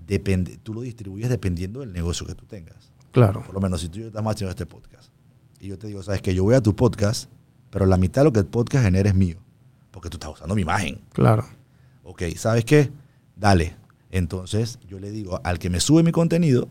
[0.07, 2.91] depende, tú lo distribuyes dependiendo del negocio que tú tengas.
[3.11, 3.43] Claro.
[3.43, 5.09] Por lo menos si tú y yo estamos haciendo este podcast
[5.59, 7.29] y yo te digo, sabes que yo voy a tu podcast,
[7.69, 9.37] pero la mitad de lo que el podcast genera es mío,
[9.91, 11.01] porque tú estás usando mi imagen.
[11.13, 11.45] Claro.
[12.03, 12.91] Ok, ¿sabes qué?
[13.35, 13.75] Dale.
[14.11, 16.69] Entonces yo le digo al que me sube mi contenido,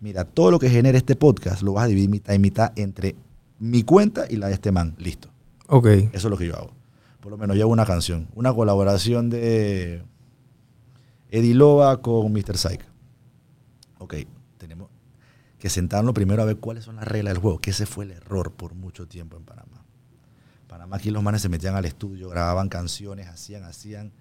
[0.00, 3.16] mira, todo lo que genera este podcast lo vas a dividir mitad y mitad entre
[3.58, 4.94] mi cuenta y la de este man.
[4.98, 5.28] Listo.
[5.66, 5.86] Ok.
[5.86, 6.72] Eso es lo que yo hago.
[7.20, 10.02] Por lo menos yo hago una canción, una colaboración de
[11.30, 12.56] Eddie Loba con Mr.
[12.56, 12.82] Psych.
[13.98, 14.14] Ok,
[14.56, 14.88] tenemos
[15.58, 18.12] que sentarnos primero a ver cuáles son las reglas del juego, que ese fue el
[18.12, 19.84] error por mucho tiempo en Panamá.
[20.68, 24.12] Panamá aquí los manes se metían al estudio, grababan canciones, hacían, hacían,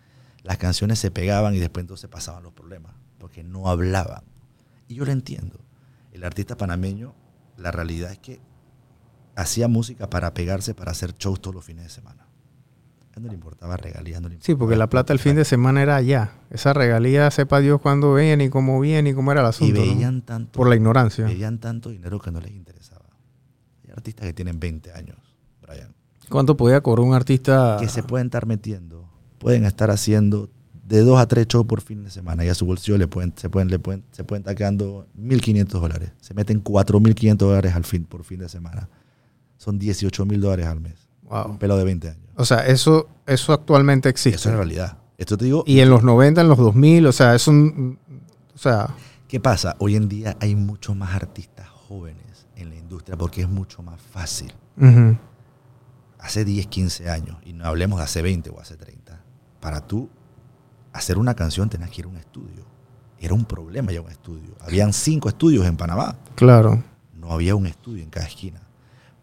[0.44, 4.24] las canciones se pegaban y después entonces pasaban los problemas, porque no hablaban.
[4.88, 5.60] Y yo lo entiendo.
[6.18, 7.14] El artista panameño,
[7.58, 8.40] la realidad es que
[9.36, 12.24] hacía música para pegarse, para hacer shows todos los fines de semana.
[13.14, 15.36] A él no le importaba regalías, no le Sí, porque importaba la plata el fin
[15.36, 16.32] de semana era allá.
[16.50, 19.80] Esa regalía, sepa Dios cuándo viene y cómo viene y cómo era el Y asunto.
[19.80, 19.86] ¿no?
[19.86, 21.26] veían tanto, Por la ignorancia.
[21.26, 23.06] veían tanto dinero que no les interesaba.
[23.86, 25.18] Hay artistas que tienen 20 años,
[25.62, 25.94] Brian,
[26.30, 27.78] ¿Cuánto podía cobrar un artista?
[27.80, 30.50] que se pueden estar metiendo, pueden estar haciendo
[30.88, 33.34] de dos a tres shows por fin de semana y a su bolsillo le pueden,
[33.36, 36.12] se pueden, le pueden, se pueden quedando 1.500 dólares.
[36.22, 38.90] Se meten 4.500 dólares al fin, por fin de semana.
[39.58, 40.94] Son 18.000 dólares al mes.
[41.24, 41.58] Un Wow.
[41.60, 42.22] pelo de 20 años.
[42.36, 44.38] O sea, eso, eso actualmente existe.
[44.38, 44.98] Eso es realidad.
[45.18, 48.00] Esto te digo, Y en los 90, en los 2000, o sea, es un...
[48.56, 48.96] O sea,
[49.28, 49.76] ¿Qué pasa?
[49.80, 54.00] Hoy en día hay mucho más artistas jóvenes en la industria porque es mucho más
[54.00, 54.54] fácil.
[54.78, 55.18] ujú,
[56.20, 59.22] Hace 10, 15 años, y no hablemos de hace 20 o hace 30,
[59.60, 60.10] para tú
[60.98, 62.66] hacer una canción tenías que ir a un estudio.
[63.20, 64.56] Era un problema ya un estudio.
[64.62, 66.16] Habían cinco estudios en Panamá.
[66.36, 66.84] claro.
[67.16, 68.62] No había un estudio en cada esquina.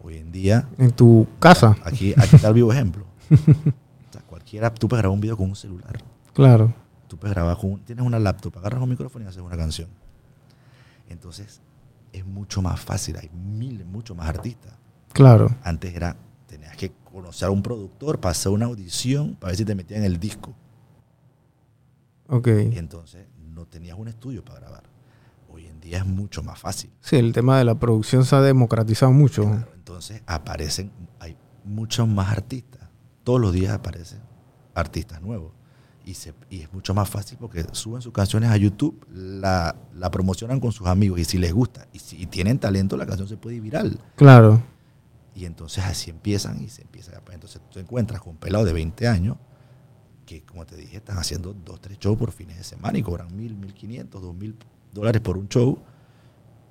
[0.01, 1.75] Hoy en día, En tu casa.
[1.83, 3.05] aquí, aquí está el vivo ejemplo.
[3.31, 6.03] O sea, cualquiera, tú puedes grabar un video con un celular.
[6.33, 6.73] Claro.
[7.07, 9.87] Tú puedes grabar con, un- tienes una laptop, agarras un micrófono y haces una canción.
[11.09, 11.61] Entonces,
[12.13, 14.73] es mucho más fácil, hay miles, mucho más artistas.
[15.13, 15.55] Claro.
[15.63, 16.15] Antes era,
[16.47, 20.05] tenías que conocer a un productor, pasar una audición para ver si te metían en
[20.05, 20.53] el disco.
[22.27, 22.47] Ok.
[22.71, 24.83] Y entonces no tenías un estudio para grabar.
[25.49, 26.91] Hoy en día es mucho más fácil.
[26.99, 29.43] Sí, el tema de la producción se ha democratizado mucho.
[29.43, 32.81] Claro, entonces aparecen, hay muchos más artistas.
[33.23, 34.19] Todos los días aparecen
[34.73, 35.53] artistas nuevos.
[36.03, 40.11] Y, se, y es mucho más fácil porque suben sus canciones a YouTube, la, la
[40.11, 43.37] promocionan con sus amigos y si les gusta y si tienen talento, la canción se
[43.37, 43.99] puede ir viral.
[44.15, 44.61] Claro.
[45.33, 47.11] Y entonces así empiezan y se empieza.
[47.31, 49.37] Entonces tú te encuentras con pelados de 20 años
[50.25, 53.35] que, como te dije, están haciendo dos, tres shows por fines de semana y cobran
[53.35, 54.55] mil, mil quinientos, dos mil
[54.93, 55.77] dólares por un show.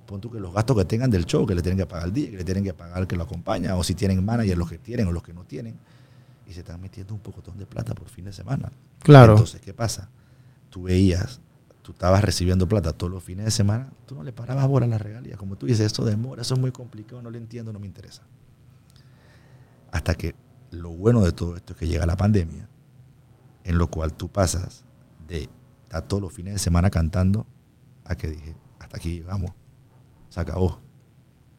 [0.07, 2.12] Pon tú que los gastos que tengan del show, que le tienen que pagar al
[2.12, 4.69] día, que le tienen que pagar al que lo acompaña, o si tienen manager, los
[4.69, 5.79] que tienen o los que no tienen.
[6.47, 8.71] Y se están metiendo un pocotón de plata por fin de semana.
[8.99, 9.33] Claro.
[9.33, 10.11] Entonces, ¿qué pasa?
[10.69, 11.40] Tú veías,
[11.81, 14.88] tú estabas recibiendo plata todos los fines de semana, tú no le parabas bola a
[14.88, 15.38] las regalías.
[15.38, 18.23] Como tú dices, eso demora, eso es muy complicado, no lo entiendo, no me interesa.
[19.90, 20.35] Hasta que
[20.71, 22.69] lo bueno de todo esto es que llega la pandemia,
[23.64, 24.85] en lo cual tú pasas
[25.27, 25.48] de
[25.85, 27.46] estar todos los fines de semana cantando
[28.05, 29.50] a que dije, hasta aquí llegamos,
[30.29, 30.79] se acabó.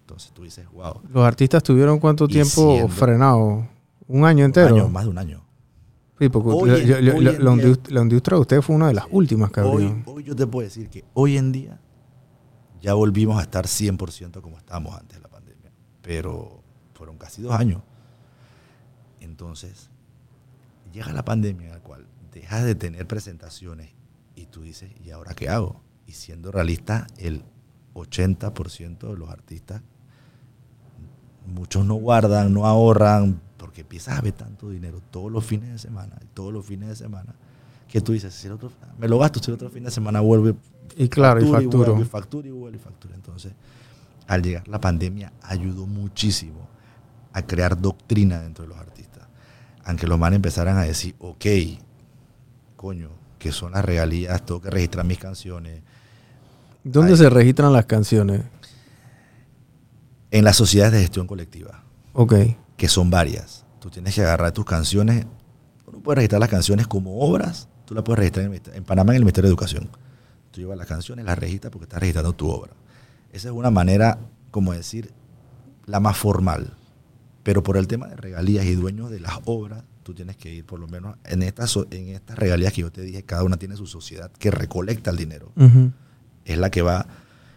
[0.01, 1.01] Entonces tú dices, wow.
[1.09, 3.67] ¿Los artistas tuvieron cuánto Y tiempo frenado?
[4.07, 4.67] ¿Un año Un entero?
[4.75, 5.41] año, más de un año.
[6.19, 7.39] Sí, porque Hoy en- yo- hoy día-
[7.89, 9.75] la industria de ustedes fue una de las últimas que abrió.
[9.89, 11.81] Hoy, hoy yo te puedo decir que hoy en día
[12.81, 15.71] ya volvimos a estar 100% como estábamos antes de la pandemia.
[16.03, 16.61] Pero
[16.93, 17.81] fueron casi dos años.
[19.19, 19.89] Entonces,
[20.95, 23.91] llega la pandemia en la cual dejas de tener presentaciones
[24.33, 25.81] y tú dices, ¿y ahora qué hago?
[26.07, 27.43] Y siendo realista, el
[27.93, 29.81] 80% de los artistas,
[31.45, 35.79] muchos no guardan, no ahorran, porque empiezas a ver tanto dinero todos los fines de
[35.79, 37.35] semana, todos los fines de semana,
[37.89, 40.21] que tú dices, si el otro, me lo gasto, si el otro fin de semana
[40.21, 40.55] vuelve
[40.95, 41.85] Y claro, y factura facturo.
[41.91, 43.15] vuelve, y factura y vuelve y factura.
[43.15, 43.51] Entonces,
[44.27, 46.69] al llegar la pandemia, ayudó muchísimo
[47.33, 49.27] a crear doctrina dentro de los artistas.
[49.85, 51.45] Aunque los manes empezaran a decir, ok,
[52.75, 55.81] coño, que son las regalías, tengo que registrar mis canciones.
[56.83, 58.41] ¿Dónde se registran las canciones?
[60.31, 62.33] En las sociedades de gestión colectiva, Ok.
[62.77, 63.63] que son varias.
[63.79, 65.25] Tú tienes que agarrar tus canciones,
[65.85, 69.13] tú no puedes registrar las canciones como obras, tú las puedes registrar en, en Panamá
[69.13, 69.89] en el Ministerio de Educación.
[70.51, 72.71] Tú llevas las canciones, las registras porque estás registrando tu obra.
[73.31, 74.17] Esa es una manera,
[74.51, 75.11] como decir,
[75.85, 76.73] la más formal.
[77.45, 80.65] Pero por el tema de regalías y dueños de las obras, tú tienes que ir
[80.65, 83.77] por lo menos en estas, en estas regalías que yo te dije, cada una tiene
[83.77, 85.51] su sociedad que recolecta el dinero.
[86.43, 87.05] Es la que va,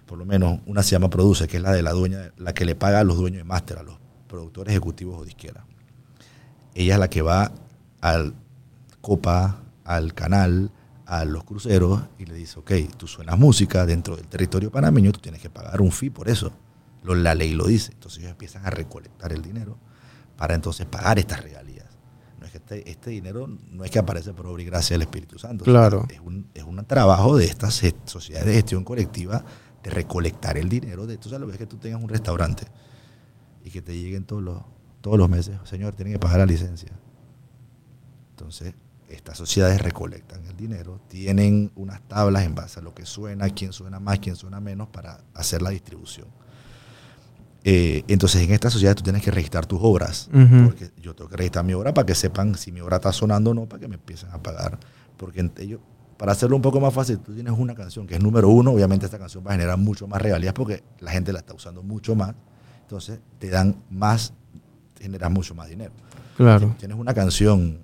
[0.04, 2.66] por lo menos una se llama Produce, que es la de la dueña, la que
[2.66, 3.96] le paga a los dueños de máster, a los
[4.28, 5.64] productores ejecutivos o disquera.
[6.74, 7.50] Ella es la que va
[8.02, 8.34] al
[9.00, 10.70] Copa, al canal,
[11.06, 15.20] a los cruceros y le dice, ok, tú suenas música dentro del territorio panameño, tú
[15.20, 16.52] tienes que pagar un fee por eso.
[17.04, 17.92] La ley lo dice.
[17.92, 19.78] Entonces ellos empiezan a recolectar el dinero
[20.36, 21.86] para entonces pagar estas regalías.
[22.38, 25.02] No es que este, este dinero no es que aparece por obra y gracia del
[25.02, 25.64] Espíritu Santo.
[25.64, 26.06] Claro.
[26.08, 29.44] Es un, es un trabajo de estas sociedades de gestión colectiva
[29.82, 31.06] de recolectar el dinero.
[31.06, 32.66] De, tú sabes lo que es que tú tengas un restaurante
[33.64, 34.62] y que te lleguen todos los,
[35.00, 36.92] todos los meses, señor, tienen que pagar la licencia.
[38.30, 38.74] Entonces,
[39.08, 43.72] estas sociedades recolectan el dinero, tienen unas tablas en base a lo que suena, quién
[43.72, 46.28] suena más, quién suena menos, para hacer la distribución.
[47.64, 50.30] Eh, entonces, en esta sociedad tú tienes que registrar tus obras,
[50.64, 53.50] porque yo tengo que registrar mi obra para que sepan si mi obra está sonando
[53.50, 54.78] o no, para que me empiecen a pagar.
[55.16, 55.80] Porque ellos,
[56.16, 59.06] para hacerlo un poco más fácil, tú tienes una canción que es número uno, obviamente
[59.06, 62.14] esta canción va a generar mucho más regalías porque la gente la está usando mucho
[62.14, 62.34] más.
[62.82, 64.32] Entonces, te dan más,
[64.98, 65.92] generas mucho más dinero.
[66.36, 66.74] Claro.
[66.78, 67.80] Tienes una canción,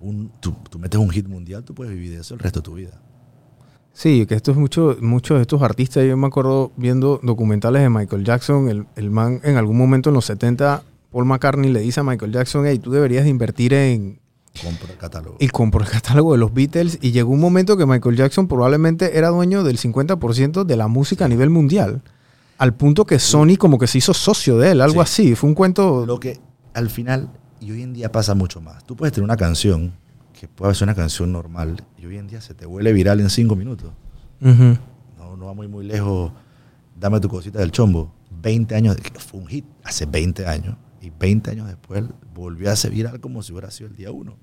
[0.00, 2.64] un, tú, tú metes un hit mundial, tú puedes vivir de eso el resto de
[2.64, 3.00] tu vida.
[3.94, 7.90] Sí, que esto es mucho, muchos de estos artistas, yo me acuerdo viendo documentales de
[7.90, 12.00] Michael Jackson, el, el man en algún momento en los 70, Paul McCartney le dice
[12.00, 14.18] a Michael Jackson, hey, tú deberías de invertir en...
[14.62, 15.36] Compra el catálogo.
[15.38, 19.16] Y compró el catálogo de los Beatles y llegó un momento que Michael Jackson probablemente
[19.16, 22.02] era dueño del 50% de la música a nivel mundial.
[22.58, 25.22] Al punto que Sony como que se hizo socio de él, algo Sí.
[25.28, 25.34] así.
[25.34, 26.04] Fue un cuento...
[26.06, 26.38] Lo que
[26.74, 28.84] al final, y hoy en día pasa mucho más.
[28.84, 29.92] Tú puedes tener una canción
[30.42, 33.30] que puede ser una canción normal y hoy en día se te vuelve viral en
[33.30, 33.92] cinco minutos.
[34.40, 36.32] No, no va muy, muy lejos.
[36.98, 38.12] Dame tu cosita del chombo.
[38.42, 40.74] 20 años, fue un hit hace 20 años.
[41.00, 42.02] Y 20 años después
[42.34, 44.36] volvió a ser viral como si hubiera sido el día uno.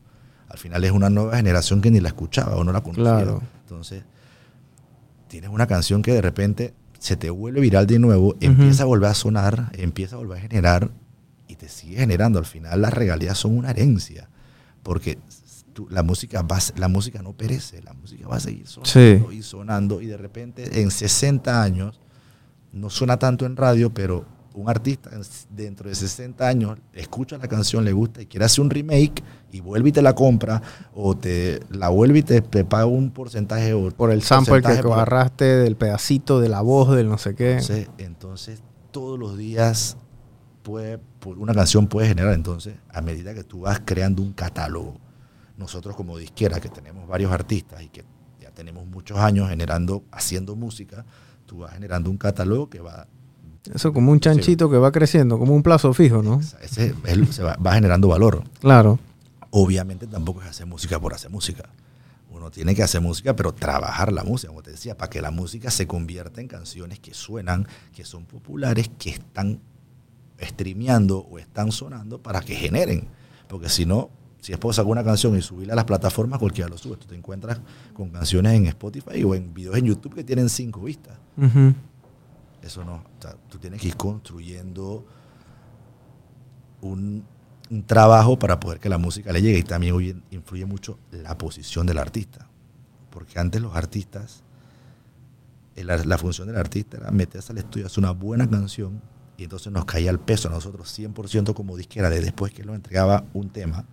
[0.47, 3.03] Al final es una nueva generación que ni la escuchaba o no la conocía.
[3.03, 3.41] Claro.
[3.63, 4.05] Entonces,
[5.27, 9.09] tienes una canción que de repente se te vuelve viral de nuevo, empieza a volver
[9.09, 10.91] a sonar, empieza a volver a generar
[11.49, 12.39] y te sigue generando.
[12.39, 14.29] Al final las regalías son una herencia.
[14.81, 15.19] Porque
[15.79, 19.37] tú- la, música va, la música no perece, la música va a seguir sonando Sí.
[19.37, 20.01] y sonando.
[20.01, 21.99] Y de repente en 60 años,
[22.73, 25.21] no suena tanto en radio, pero un artista en-
[25.55, 29.61] dentro de 60 años escucha la canción, le gusta y quiere hacer un remake y
[29.61, 30.61] vuelve y te la compra
[30.93, 34.75] o te la vuelve y te, te paga un porcentaje o Por el sample que
[34.83, 37.51] por- agarraste, del pedacito, de la voz, del no sé qué.
[37.53, 39.95] entonces, entonces, todos los días
[40.63, 42.33] puede, por una canción puede generar.
[42.33, 44.99] Entonces, a medida que tú vas creando un catálogo,
[45.59, 48.03] nosotros como disquera, que tenemos varios artistas y que
[48.41, 51.05] ya tenemos muchos años generando, haciendo música,
[51.45, 53.05] tú vas generando un catálogo que va,
[53.73, 56.39] Eso como un chanchito que va creciendo, como un plazo fijo, ¿no?
[56.61, 58.43] ese, él se va, va generando valor.
[58.61, 58.97] Claro.
[59.51, 61.69] Obviamente tampoco es hacer música por hacer música.
[62.31, 65.31] Uno tiene que hacer música, pero trabajar la música, como te decía, para que la
[65.31, 69.59] música se convierta en canciones que suenan, que son populares, que están
[70.39, 73.07] streameando o están sonando para que generen.
[73.47, 76.69] Porque si no, si es por sacar una canción y subirla a las plataformas, cualquiera
[76.69, 76.97] lo sube.
[76.97, 77.59] Tú te encuentras
[77.93, 81.17] con canciones en Spotify o en videos en YouTube que tienen cinco vistas.
[82.61, 82.95] Eso no.
[82.95, 85.05] O sea, tú tienes que ir construyendo
[86.81, 87.25] un,
[87.69, 89.59] un trabajo para poder que la música le llegue.
[89.59, 92.47] Y también hoy influye mucho la posición del artista.
[93.09, 94.43] Porque antes los artistas,
[95.75, 99.01] el la función del artista era meterse al estudio, hacer una buena canción,
[99.37, 102.75] y entonces nos caía el peso a nosotros 100% como disquera, de después que nos
[102.75, 103.85] entregaba un tema,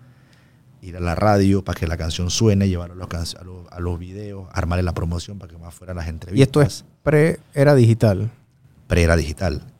[0.83, 3.81] ir a la radio para que la canción suene, llevarlo a los, a los, a
[3.81, 7.41] los videos, armarle la promoción para que más fueran las entrevistas Y esto es pre
[7.55, 8.31] era digital.
[8.87, 9.73] pre-era digital.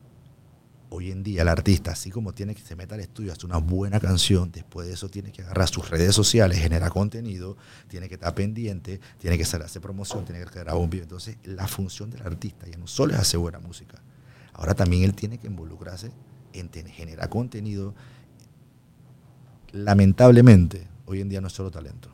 [0.89, 3.57] Hoy en día el artista, así como tiene que se meta al estudio, hace una
[3.57, 7.57] buena canción, después de eso tiene que agarrar sus redes sociales, generar contenido,
[7.89, 11.03] tiene que estar pendiente, tiene que hacer, promoción, tiene que grabar un video.
[11.03, 14.01] Entonces, la función del artista ya no solo es hacer buena música,
[14.53, 16.09] ahora también él tiene que involucrarse
[16.53, 17.93] en generar contenido.
[19.71, 22.09] Lamentablemente, hoy en día no es solo talento.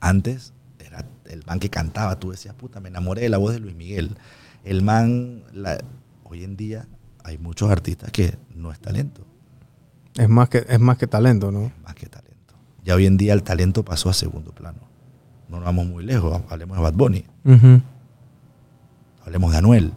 [0.00, 3.60] Antes era el man que cantaba, tú decías, puta, me enamoré de la voz de
[3.60, 4.16] Luis Miguel.
[4.64, 5.78] El man, la-
[6.24, 6.86] hoy en día
[7.24, 9.24] hay muchos artistas que no es talento,
[10.16, 11.72] Es más que, es más que talento, ¿no?
[11.84, 12.54] más que talento.
[12.84, 14.78] Ya hoy en día el talento pasó a segundo plano.
[15.48, 17.24] No nos vamos muy lejos, hablemos de Bad Bunny,
[19.24, 19.92] hablemos de Anuel,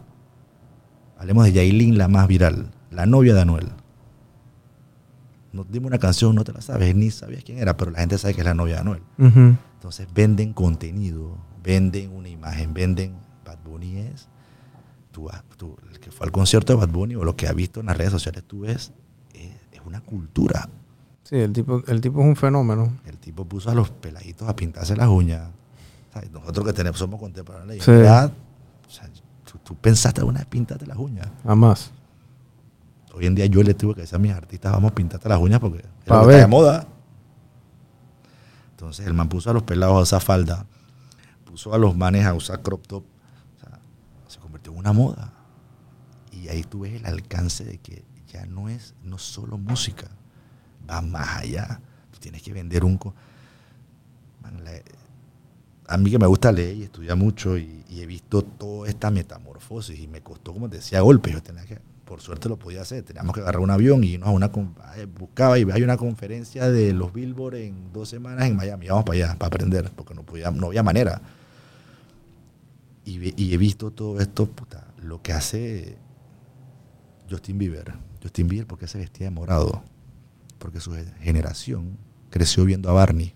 [1.18, 3.66] hablemos de Yailin, la más viral, la novia de Anuel.
[5.52, 8.18] Nos dimos una canción, no te la sabes, ni sabías quién era, pero la gente
[8.18, 9.02] sabe que es la novia de Anuel.
[9.74, 14.28] Entonces venden contenido, venden una imagen, venden Bad Bunny es.
[15.12, 17.80] Tú, tú- el que fue al concierto de Bad Bunny o lo que ha visto
[17.80, 18.92] en las redes sociales, tú ves,
[19.32, 20.68] es, es una cultura.
[21.22, 22.92] Sí, el tipo, el tipo es un fenómeno.
[23.06, 25.48] El tipo puso a los peladitos a pintarse las uñas.
[26.12, 26.30] ¿Sabes?
[26.30, 27.84] Nosotros que tenemos, somos contemporáneos.
[27.84, 27.90] Sí.
[27.90, 29.10] o sea,
[29.50, 31.28] tú, tú pensaste alguna vez pintarte las uñas.
[31.44, 31.90] Jamás.
[33.16, 35.40] Hoy en día yo le tuve que decir a mis artistas, vamos a pintarte las
[35.40, 36.36] uñas porque es Pa' lo que ver.
[36.36, 36.86] está de moda.
[38.72, 40.66] Entonces el man puso a los pelados a usar falda,
[41.44, 43.04] puso a los manes a usar crop top.
[43.56, 43.78] O sea,
[44.28, 45.32] se convirtió en una moda.
[46.30, 50.08] Y ahí tú ves el alcance de que ya no es no solo música,
[50.88, 51.80] va más allá.
[52.12, 52.98] Tú tienes que vender un...
[52.98, 53.14] co-
[54.42, 54.82] Man, la-
[55.88, 59.08] a mí que me gusta leer y estudiar mucho y, y he visto toda esta
[59.10, 61.32] metamorfosis y me costó, como te decía, golpes.
[61.32, 64.28] Yo tenía que, por suerte lo podía hacer, teníamos que agarrar un avión y irnos
[64.28, 64.50] a una,
[65.18, 69.16] buscaba y hay una conferencia de los Billboard en dos semanas en Miami, vamos para
[69.18, 71.20] allá, para aprender, porque no, podía, no había manera.
[73.04, 75.96] Y he visto todo esto, puta, lo que hace
[77.30, 77.94] Justin Bieber.
[78.22, 79.82] Justin Bieber, porque se vestía de morado?
[80.58, 81.98] Porque su generación
[82.30, 83.34] creció viendo a Barney.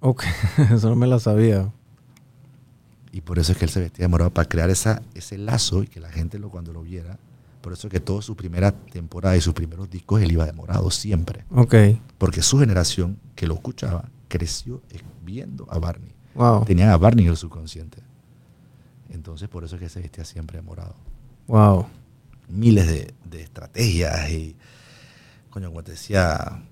[0.00, 0.24] Ok,
[0.72, 1.72] eso no me la sabía.
[3.12, 5.82] Y por eso es que él se vestía de morado, para crear esa, ese lazo
[5.82, 7.18] y que la gente lo, cuando lo viera.
[7.64, 10.52] Por eso es que toda su primera temporada y sus primeros discos él iba de
[10.52, 11.46] morado siempre.
[11.50, 11.74] Ok,
[12.18, 14.82] Porque su generación que lo escuchaba creció
[15.24, 16.12] viendo a Barney.
[16.34, 18.02] wow, Tenían a Barney en el subconsciente.
[19.08, 20.94] Entonces por eso es que se vestía siempre de morado.
[21.46, 21.86] wow.
[22.48, 24.54] Miles de, de estrategias y,
[25.48, 26.62] coño, como te decía,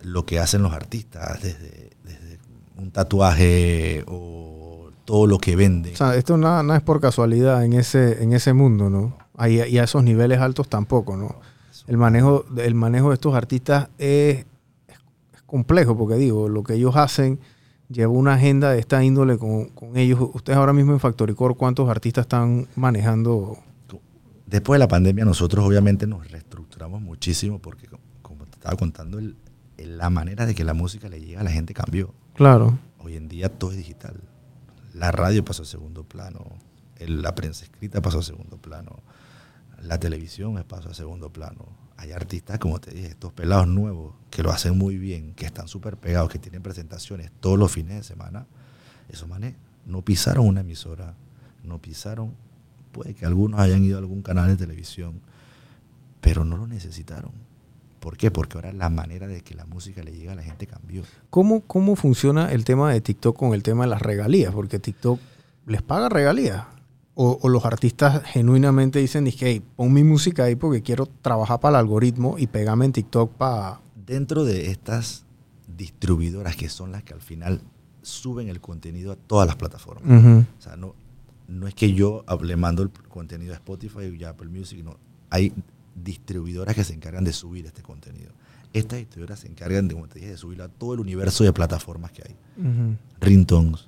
[0.00, 2.38] lo que hacen los artistas, desde, desde
[2.78, 5.92] un tatuaje o todo lo que venden.
[5.92, 9.18] O sea, esto nada, nada es por casualidad en ese, en ese mundo, ¿no?
[9.38, 11.36] Ahí- y a esos niveles altos tampoco, ¿no?
[11.86, 14.38] El manejo, el manejo de estos artistas es,
[14.88, 14.98] es-
[15.46, 17.38] complejo, porque digo, lo que ellos hacen
[17.88, 20.20] lleva una agenda de esta índole con, con ellos.
[20.34, 23.56] Ustedes ahora mismo en Factoricor, ¿cuántos artistas están manejando?
[24.46, 29.18] Después de la pandemia nosotros obviamente nos reestructuramos muchísimo porque co- como te estaba contando,
[29.18, 29.36] el-
[29.78, 32.12] el- la manera de que la música le llega a la gente cambió.
[32.34, 34.20] Claro, Hoy en día todo es digital.
[34.92, 36.40] La radio pasó a segundo plano,
[36.96, 38.96] el- la prensa escrita pasó a segundo plano,
[39.82, 41.66] la televisión pasó a segundo plano.
[41.96, 45.68] Hay artistas, como te dije, estos pelados nuevos que lo hacen muy bien, que están
[45.68, 48.46] súper pegados, que tienen presentaciones todos los fines de semana.
[49.08, 49.54] Esos manes
[49.86, 51.14] no pisaron una emisora,
[51.64, 52.34] no pisaron,
[52.92, 55.20] puede que algunos hayan ido a algún canal de televisión,
[56.20, 57.32] pero no lo necesitaron.
[58.00, 58.30] ¿Por qué?
[58.30, 61.02] Porque ahora la manera de que la música le llega a la gente cambió.
[61.30, 64.54] ¿Cómo, ¿Cómo funciona el tema de TikTok con el tema de las regalías?
[64.54, 65.18] Porque TikTok
[65.66, 66.64] les paga regalías.
[67.20, 71.58] O, o los artistas genuinamente dicen, dije, hey, pon mi música ahí porque quiero trabajar
[71.58, 73.80] para el algoritmo y pegame en TikTok para...
[74.06, 75.24] dentro de estas
[75.76, 77.60] distribuidoras que son las que al final
[78.02, 80.44] suben el contenido a todas las plataformas.
[80.58, 80.94] O sea, no,
[81.48, 84.96] no es que yo le mando el contenido a Spotify y a Apple Music, no.
[85.28, 85.52] Hay
[85.96, 88.30] distribuidoras que se encargan de subir este contenido.
[88.72, 91.52] Estas distribuidoras se encargan de, como te dije, de subirlo a todo el universo de
[91.52, 92.36] plataformas que hay.
[92.58, 92.96] Ujú.
[93.20, 93.87] Ringtones,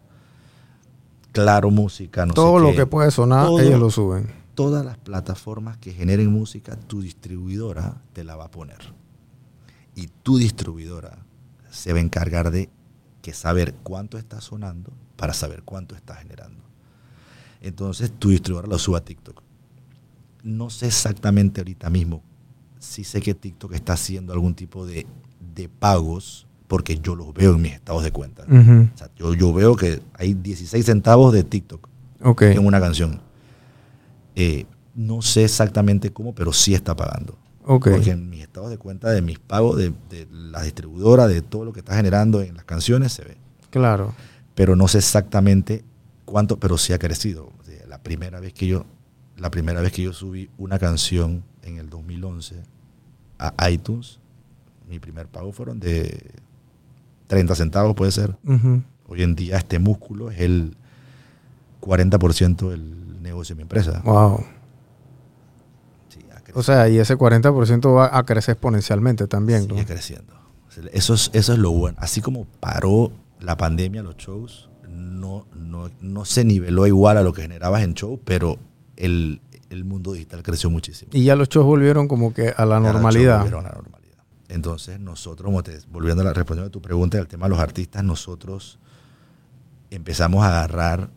[1.33, 2.77] Claro Música, no Todo sé lo qué.
[2.79, 3.61] que puede sonar, Todo.
[3.61, 4.33] ellos lo suben.
[4.55, 8.79] Todas las plataformas que generen música, tu distribuidora te la va a poner.
[9.95, 11.19] Y tu distribuidora
[11.71, 12.69] se va a encargar de
[13.23, 16.63] que saber cuánto está sonando para saber cuánto está generando.
[17.61, 19.43] Entonces tu distribuidora lo sube a TikTok.
[20.43, 22.23] No sé exactamente ahorita mismo
[22.81, 25.07] sí sé que TikTok está haciendo algún tipo de,
[25.55, 28.45] de pagos porque yo los veo en mis estados de cuenta.
[28.45, 31.89] O sea, yo, yo veo que hay 16 centavos de TikTok
[32.23, 32.43] Ok.
[32.43, 33.21] en una canción.
[34.37, 37.37] Eh, no sé exactamente cómo, pero sí está pagando.
[37.65, 41.65] Porque en mis estados de cuenta de mis pagos, de, de la distribuidora, de todo
[41.65, 43.37] lo que está generando en las canciones, se ve.
[43.71, 44.15] Claro.
[44.55, 45.85] Pero no sé exactamente
[46.25, 47.51] cuánto, pero sí ha crecido.
[47.59, 48.87] O sea, la primera vez que yo,
[49.37, 52.63] la primera vez que yo subí una canción en el 2011
[53.41, 54.21] a iTunes,
[54.89, 56.31] mi primer pago fueron de
[57.31, 58.37] 30 centavos, puede ser.
[59.07, 60.77] Hoy en día este músculo es el
[61.81, 64.03] 40% del negocio de mi empresa.
[64.05, 64.45] Wow.
[66.09, 66.19] Sí.
[66.55, 69.75] O sea, y ese 40% va a crecer exponencialmente también, ¿no?
[69.75, 70.35] sigue creciendo.
[70.93, 71.97] Eso es, eso es lo bueno.
[72.01, 77.33] Así como paró la pandemia, los shows, no, no, no se niveló igual a lo
[77.33, 78.57] que generabas en show, pero
[78.97, 81.13] el, el mundo digital creció muchísimo.
[81.15, 83.37] Y ya los shows volvieron como que a la Ya los shows normalidad.
[83.39, 84.00] volvieron a la normalidad.
[84.51, 87.59] Entonces nosotros, como te- volviendo a la respondiendo a tu pregunta del tema de los
[87.61, 88.79] artistas, nosotros
[89.91, 91.11] empezamos a agarrar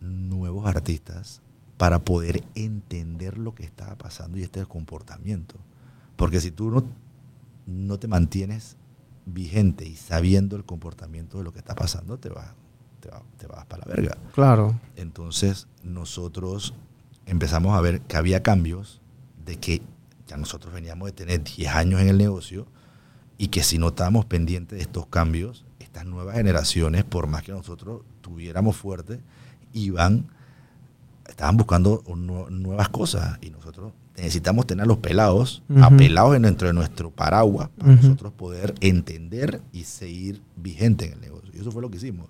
[0.00, 1.40] nuevos artistas
[1.76, 5.54] para poder entender lo que estaba pasando y este comportamiento.
[6.16, 6.84] Porque si tú no,
[7.66, 8.76] no te mantienes
[9.26, 12.48] vigente y sabiendo el comportamiento de lo que está pasando, te vas,
[13.00, 14.16] te vas, te vas para la verga.
[14.34, 14.80] Claro.
[14.96, 16.74] Entonces nosotros
[17.26, 19.00] empezamos a ver que había cambios
[19.44, 19.82] de que
[20.26, 22.66] ya nosotros veníamos de tener 10 años en el negocio
[23.38, 27.52] y que si no estábamos pendientes de estos cambios, estas nuevas generaciones, por más que
[27.52, 29.20] nosotros tuviéramos fuerte,
[29.72, 30.26] iban,
[31.28, 35.84] estaban buscando nu- nuevas cosas y nosotros necesitamos tener a los pelados, Ujú.
[35.84, 41.20] apelados en dentro de nuestro paraguas para nosotros poder entender y seguir vigente en el
[41.20, 41.50] negocio.
[41.54, 42.26] Y eso fue lo que hicimos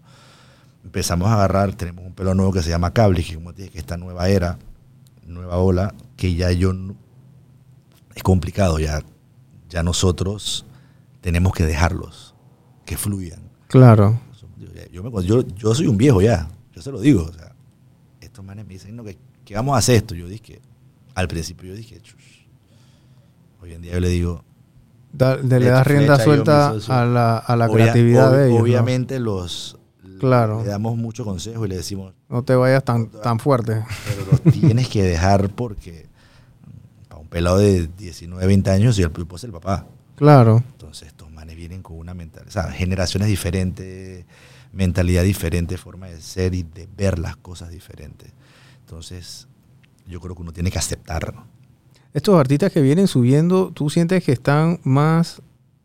[0.84, 3.72] empezamos a agarrar, tenemos un pelo nuevo que se llama Cable, que como te dije,
[3.74, 4.58] que esta nueva era,
[5.26, 6.72] nueva ola, que ya yo
[8.14, 9.02] es complicado, ya,
[9.68, 10.64] ya nosotros
[11.20, 12.34] tenemos que dejarlos,
[12.84, 13.40] que fluyan.
[13.68, 14.20] Claro.
[14.92, 17.54] Yo, me- yo, yo soy un viejo ya, yo se lo digo, o sea,
[18.20, 20.60] estos manes me dicen, no, que, que vamos a hacer esto, yo dije,
[21.14, 22.46] al principio yo dije, "Chush".
[23.62, 24.44] hoy en día yo le digo,
[25.12, 28.46] Da- de- le das rienda flecha, suelta a la, a la obvia- creatividad ob- de
[28.46, 28.56] ellos.
[28.58, 28.62] ¿no?
[28.62, 29.74] obviamente los...
[30.20, 30.62] Claro.
[30.64, 33.84] Le damos mucho consejo y le decimos, No te vayas tan, tan fuerte.
[34.06, 36.06] pero los tienes que dejar porque
[36.66, 39.86] mm, para un pelado de 19, 20 años y el tipo es el papá.
[40.18, 40.62] Claro.
[40.72, 44.24] Entonces estos manes vienen con una mentalidad, o sea, generaciones diferentes,
[44.72, 48.30] mentalidad diferente, forma de ser y de ver las cosas diferentes.
[48.80, 49.46] Entonces
[50.06, 51.44] yo creo que uno tiene que aceptarlo.
[52.14, 55.40] Estos artistas que vienen subiendo, ¿tú sientes que están más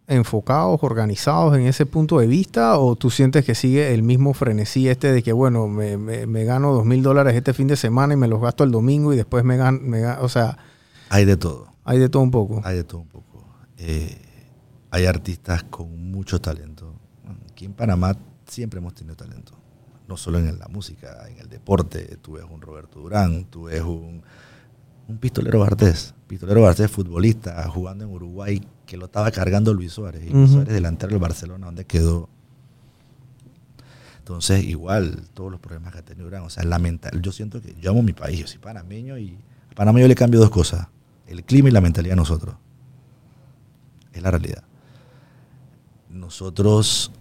[0.08, 2.78] enfocados, organizados en ese punto de vista?
[2.80, 6.44] ¿O tú sientes que sigue el mismo frenesí este de que, bueno, me, me- me
[6.46, 9.18] gano dos mil dólares este fin de semana y me los gasto el domingo y
[9.18, 9.80] después me gano,
[10.22, 10.58] o sea,
[11.10, 11.68] Hay de todo.
[11.84, 12.62] hay de todo un poco.
[12.64, 13.46] Hay de todo un poco.
[13.78, 14.18] Eh,
[14.94, 16.94] hay artistas con mucho talento.
[17.52, 18.16] Aquí en Panamá
[18.46, 19.54] siempre hemos tenido talento.
[20.08, 22.20] No solo en la música, en el deporte.
[22.22, 24.22] Tú ves un Roberto Durán, tú ves un,
[25.08, 26.14] un pistolero Bartés.
[26.28, 30.28] Pistolero Bartés, futbolista, jugando en Uruguay, que lo estaba cargando Luis Suárez.
[30.28, 30.52] Y Luis.
[30.52, 32.30] Suárez delantero del Barcelona, donde quedó.
[34.20, 36.44] Entonces, igual, todos los problemas que ha tenido Durán.
[36.44, 39.40] O sea, la mental, yo siento que yo amo mi país, yo soy panameño y
[39.72, 40.88] a Panamá yo le cambio dos cosas.
[41.26, 42.58] El clima y la mentalidad de nosotros.
[44.12, 44.64] Es la realidad.
[46.14, 47.12] Nosotros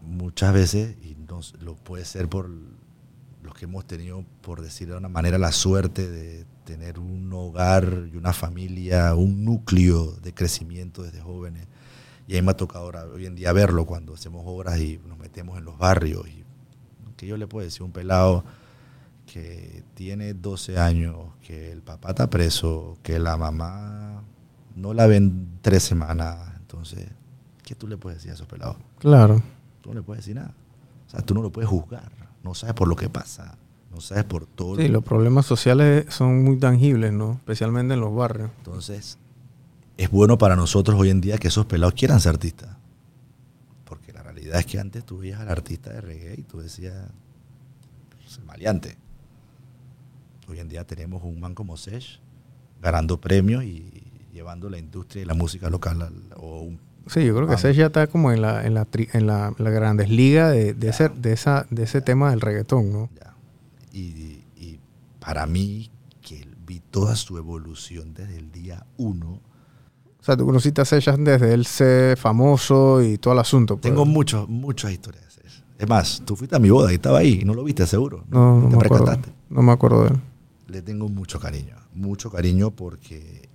[0.00, 2.50] muchas veces, y nos, lo puede ser por
[3.42, 8.08] los que hemos tenido, por decirlo de una manera, la suerte de tener un hogar
[8.12, 11.66] y una familia, un núcleo de crecimiento desde jóvenes.
[12.26, 15.00] Y a mí me ha tocado ahora, hoy en día verlo cuando hacemos obras y
[15.06, 16.26] nos metemos en los barrios.
[16.28, 16.44] Y,
[17.16, 18.44] que yo le puedo decir un pelado
[19.26, 24.22] que tiene 12 años, que el papá está preso, que la mamá
[24.74, 26.54] no la ven tres semanas.
[26.60, 27.08] Entonces,
[27.62, 28.76] ¿qué tú le puedes decir a esos pelados?
[28.98, 29.42] Claro.
[29.82, 30.52] Tú no le puedes decir nada.
[31.06, 32.10] O sea, tú no lo puedes juzgar.
[32.42, 33.56] No sabes por lo que pasa.
[33.92, 34.76] No sabes por todo.
[34.76, 37.32] Sí, lo- los problemas sociales son muy tangibles, ¿no?
[37.32, 38.50] Especialmente en los barrios.
[38.58, 39.18] Entonces,
[39.96, 42.76] es bueno para nosotros hoy en día que esos pelados quieran ser artistas.
[43.84, 46.94] Porque la realidad es que antes tú veías al artista de reggae y tú decías,
[48.26, 48.96] "Es el maleante.
[50.48, 52.20] Hoy en día tenemos un man como Sesh
[52.80, 53.90] ganando premios y
[54.32, 56.78] llevando la industria y la música local al- o un
[57.12, 59.52] Sí, yo creo que ese ya está como en la, en la, tri- en la,
[59.58, 63.08] la grandes ligas de, de, ese, de, esa, de ese tema del reggaetón, ¿no?
[63.18, 63.34] Ya.
[63.92, 64.78] Y, y
[65.18, 65.90] para mí,
[66.22, 69.40] que vi toda su evolución desde el día uno,
[70.20, 73.76] O sea, tú conociste a Seychelles desde él ser famoso y todo el asunto.
[73.76, 73.82] pues.
[73.82, 75.36] tengo muchos, muchas historias.
[75.42, 75.62] de eso.
[75.78, 78.24] Es más, tú fuiste a mi boda y estaba ahí y no lo viste seguro.
[78.28, 79.18] No, no te me acuerdo.
[79.48, 80.20] No me acuerdo de él.
[80.68, 83.48] Le tengo mucho cariño, mucho cariño porque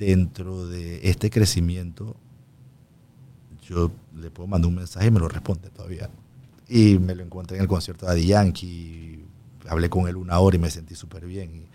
[0.00, 2.16] dentro de este crecimiento,
[3.68, 6.08] yo le puedo mandar un mensaje y me lo responde todavía.
[6.68, 9.24] Y me lo encontré en el concierto de Adi Yankee,
[9.68, 11.68] hablé con él una hora y me sentí súper bien.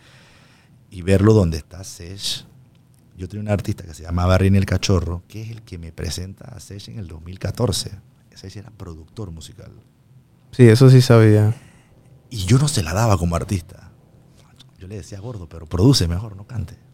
[0.89, 2.45] Y, y, verlo donde está Sesh.
[3.15, 5.91] Yo tenía un artista que se llamaba Rini el Cachorro, que es el que me
[5.91, 7.91] presenta a Sesh en el 2014.
[8.33, 9.71] Sesh era productor musical.
[10.51, 11.55] Sí, eso sí sabía.
[12.31, 13.91] Y yo no se la daba como artista.
[14.79, 16.84] Yo le decía, gordo, pero produce mejor, no cante.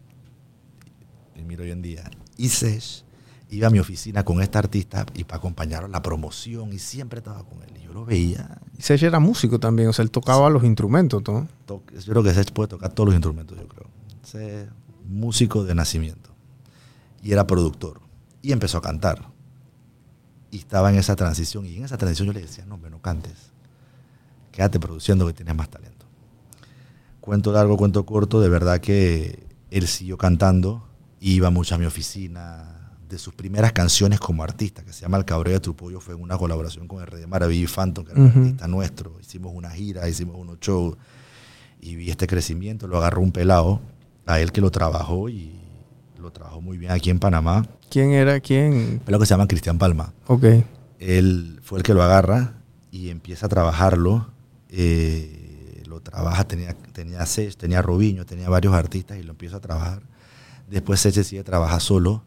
[1.44, 2.10] Miro hoy en día.
[2.36, 3.04] Y Sesh
[3.52, 7.18] iba a mi oficina con esta artista y para acompañarlo en la promoción y siempre
[7.18, 7.76] estaba con él.
[7.78, 8.58] Y yo lo veía.
[8.78, 10.54] Y Sech era músico también, o sea, él tocaba sí.
[10.54, 11.46] los instrumentos, ¿no?
[11.68, 13.86] Yo creo que Sech puede tocar todos los instrumentos, yo creo.
[14.22, 14.70] Sech,
[15.06, 16.30] músico de nacimiento.
[17.22, 18.00] Y era productor.
[18.40, 19.28] Y empezó a cantar.
[20.50, 21.66] Y estaba en esa transición.
[21.66, 23.52] Y en esa transición yo le decía, no, hombre, no cantes.
[24.50, 26.06] Quédate produciendo que tienes más talento.
[27.20, 30.88] Cuento largo, cuento corto, de verdad que él siguió cantando.
[31.24, 35.24] Iba mucho a mi oficina, de sus primeras canciones como artista, que se llama El
[35.24, 37.16] Cabreo de tu Pollo, fue en una colaboración con R.
[37.16, 38.34] de Maravilla y Phantom, que era uh -huh.
[38.34, 39.20] un artista nuestro.
[39.20, 40.96] Hicimos una gira, hicimos unos shows
[41.80, 42.88] y vi este crecimiento.
[42.88, 43.80] Lo agarró un pelado,
[44.26, 45.52] a él que lo trabajó y
[46.20, 47.66] lo trabajó muy bien aquí en Panamá.
[47.88, 48.40] ¿Quién era?
[48.40, 48.72] ¿Quién?
[48.72, 50.12] Un pelado que se llama Cristian Palma.
[50.26, 50.44] Ok.
[50.98, 52.54] Él fue el que lo agarra
[52.90, 54.28] y empieza a trabajarlo.
[54.70, 59.60] Eh, lo trabaja, tenía, tenía Sech, tenía Robiño, tenía varios artistas y lo empieza a
[59.60, 60.02] trabajar.
[60.68, 62.24] Después Sech sigue trabaja solo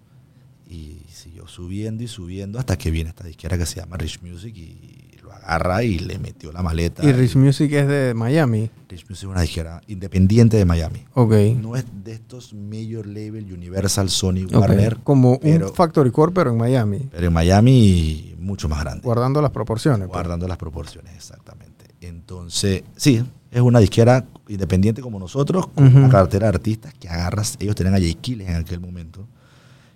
[0.70, 4.56] y siguió subiendo y subiendo hasta que viene esta disquera que se llama Rich Music
[4.56, 7.04] y lo agarra y le metió la maleta.
[7.04, 8.70] ¿Y Rich Music es de Miami?
[8.90, 11.04] Rich Music es una disquera independiente de Miami.
[11.14, 11.34] Ok.
[11.60, 14.94] No es de estos major label, Universal, Sony, Warner.
[14.94, 15.04] Okay.
[15.04, 17.10] Como pero, un Factory Core, pero en Miami.
[17.12, 19.02] Pero en Miami mucho más grande.
[19.04, 20.08] Guardando las proporciones.
[20.08, 20.50] Guardando pues.
[20.50, 21.86] las proporciones, exactamente.
[22.02, 23.24] Entonces, sí,
[23.56, 25.96] es una disquera independiente como nosotros, con uh -huh.
[25.96, 27.56] una cartera de artistas que agarras.
[27.62, 29.26] Ellos tenían a Jay Kiles en aquel momento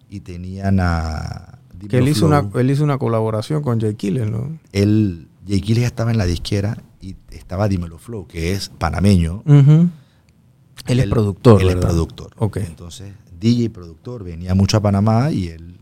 [0.10, 1.60] y tenían a...
[1.90, 4.58] Que él hizo, una, él hizo una colaboración con Jay Killer, ¿no?
[4.72, 9.44] Él, Jay Killer estaba en la disquera y estaba Dímelo Flow, que es panameño.
[9.46, 9.80] Uh -huh.
[9.82, 9.90] Él,
[10.88, 11.84] él, es productor, Él ¿verdad?
[11.84, 12.32] es productor.
[12.38, 12.64] Okay.
[12.66, 15.76] Entonces, DJ productor, venía mucho a Panamá y él...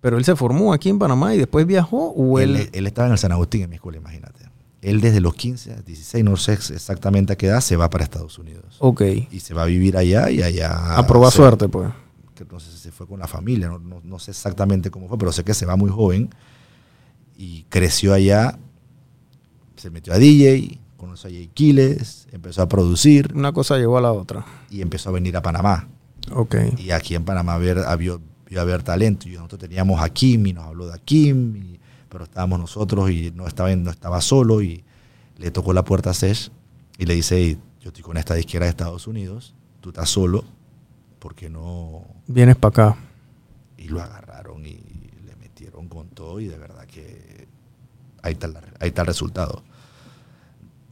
[0.00, 2.54] ¿Pero él se formó aquí en Panamá y después viajó o él...?
[2.54, 4.37] Él, él estaba en el San Agustín, en mi escuela, imagínate.
[4.80, 8.04] Él desde los 15 a 16, no sé exactamente a qué edad, se va para
[8.04, 8.76] Estados Unidos.
[8.78, 9.02] Ok.
[9.30, 10.96] Y se va a vivir allá y allá...
[10.96, 11.90] A probar suerte, pues
[12.38, 15.08] que no sé si se fue con la familia, no, no, no, sé exactamente cómo
[15.08, 16.30] fue, pero sé que se va muy joven
[17.36, 18.58] y creció allá,
[19.76, 23.32] se metió a DJ, conoció a Jay Quiles, empezó a producir.
[23.34, 24.44] Una cosa llevó a la otra.
[24.70, 25.88] Y empezó a venir a Panamá.
[26.32, 26.56] Ok.
[26.76, 29.28] Y aquí en Panamá ver, vio, vio a ver talento.
[29.28, 31.77] Y nosotros teníamos a Kim y nos habló de Kim, y,
[32.08, 34.84] pero estábamos nosotros y no estaba, no estaba solo y
[35.36, 36.50] le tocó la puerta a Sesh
[36.98, 40.44] y le dice, hey, yo estoy con esta disquera de Estados Unidos, tú estás solo,
[41.18, 42.04] porque no...
[42.26, 42.98] Vienes para acá.
[43.76, 44.80] Y lo agarraron y
[45.24, 47.48] le metieron con todo y de verdad que
[48.22, 49.62] ahí está, la, ahí está el resultado.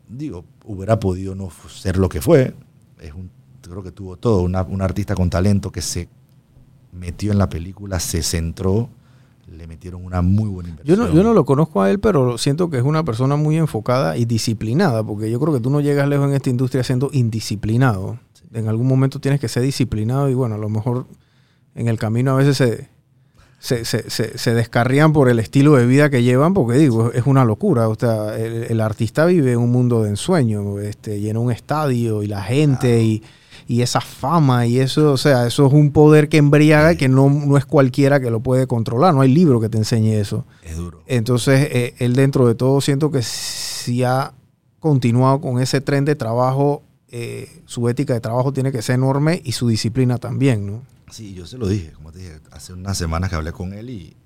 [0.09, 2.55] Digo, hubiera podido no ser lo que fue.
[3.01, 4.43] Es un, creo que tuvo todo.
[4.43, 6.09] Una, un artista con talento que se
[6.93, 8.89] metió en la película, se centró,
[9.49, 10.99] le metieron una muy buena inversión.
[10.99, 13.57] Yo no, yo no lo conozco a él, pero siento que es una persona muy
[13.57, 17.11] enfocada y disciplinada, porque yo creo que tú no llegas lejos en esta industria siendo
[17.13, 18.19] indisciplinado
[18.53, 21.07] en algún momento tienes que ser disciplinado y bueno, a lo mejor
[21.75, 22.89] en el camino a veces se,
[23.59, 27.27] se, se, se, se descarrían por el estilo de vida que llevan, porque digo, es
[27.27, 27.89] una locura.
[27.89, 32.23] O sea, el, el artista vive en un mundo de ensueño, este, llena un estadio
[32.23, 33.03] y la gente claro.
[33.03, 33.23] y,
[33.67, 37.09] y, esa fama y eso, o sea, eso es un poder que embriaga y que
[37.09, 39.15] no, no es cualquiera que lo puede controlar.
[39.15, 40.45] No hay libro que te enseñe eso.
[40.63, 41.03] Es duro.
[41.07, 44.33] Entonces, eh, él dentro de todo siento que si ha
[44.81, 49.41] continuado con ese tren de trabajo eh, su ética de trabajo tiene que ser enorme
[49.45, 50.83] y su disciplina también, ¿no?
[51.11, 53.91] Sí, yo se lo dije, como te dije, hace unas semanas que hablé con él
[53.91, 54.17] y,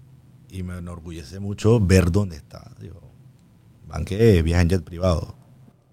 [0.49, 2.73] y me enorgullece mucho ver dónde está.
[2.81, 3.01] Digo,
[3.87, 5.35] banque viaja en jet privado.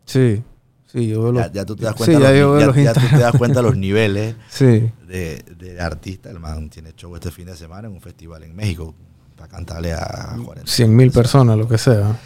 [0.06, 0.42] Sí,
[0.88, 3.18] sí, yo ya, ya, tú te das cuenta, sí, ya, los, ya, ya tú te
[3.18, 4.92] das cuenta los niveles sí.
[5.08, 6.30] de, de, artista.
[6.30, 8.96] El man tiene show este fin de semana en un festival en México
[9.36, 12.20] para cantarle a 40 100 mil personas, lo que sea.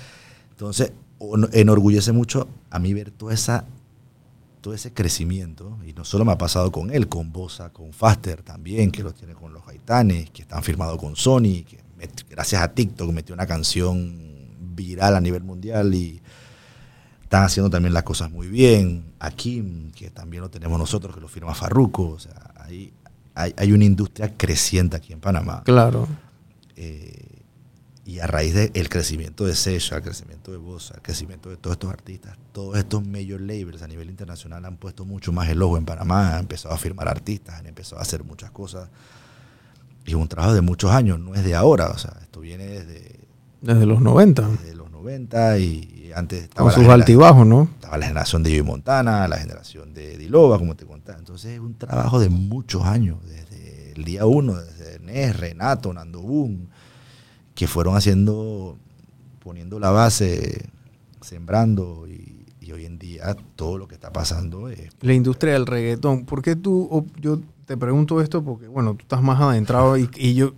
[0.51, 0.93] Entonces,
[1.51, 3.65] enorgullece mucho a mí ver toda esa
[4.61, 8.43] todo ese crecimiento, y no solo me ha pasado con él, con Bosa, con Faster
[8.43, 11.79] también, que lo tiene con los Gaitanes, que están firmados con Sony, que
[12.29, 16.21] gracias a TikTok metió una canción viral a nivel mundial y
[17.31, 19.05] están haciendo también las cosas muy bien.
[19.19, 22.09] A Kim, que también lo tenemos nosotros, que lo firma Farruko.
[22.09, 22.91] O sea, hay,
[23.35, 25.61] hay, hay una industria creciente aquí en Panamá.
[25.63, 26.09] Claro.
[26.75, 27.39] Eh,
[28.03, 31.75] Y a raíz del crecimiento de Sesha, el crecimiento de Bosa, el crecimiento de todos
[31.75, 35.77] estos artistas, todos estos major labels a nivel internacional han puesto mucho más el ojo
[35.77, 38.89] en Panamá, han empezado a firmar artistas, han empezado a hacer muchas cosas.
[40.05, 42.65] Y es un trabajo de muchos años, no es de ahora, o sea, esto viene
[42.65, 43.19] desde,
[43.61, 44.49] Desde los 90.
[44.49, 47.69] desde los 90 y, antes estaba Con sus altibajos, ¿no?
[47.75, 51.19] estaba la generación de Joey Montana, la generación de Diloba, como te contaba.
[51.19, 56.21] Entonces es un trabajo de muchos años, desde el día uno, desde Nes, Renato, Nando
[56.21, 56.69] Boom,
[57.53, 58.77] que fueron haciendo,
[59.43, 60.69] poniendo la base,
[61.21, 64.89] sembrando y, y hoy en día todo lo que está pasando es...
[65.01, 66.25] La industria del reggaetón.
[66.25, 70.33] ¿Por qué tú, yo te pregunto esto porque, bueno, tú estás más adentrado y, y
[70.35, 70.53] yo,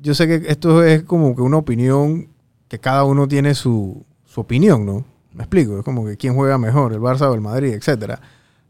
[0.00, 2.28] yo sé que esto es como que una opinión
[2.68, 4.04] que cada uno tiene su,
[4.36, 5.02] su opinión, ¿no?
[5.32, 8.20] Me explico, es como que quién juega mejor, el Barça o el Madrid, etcétera.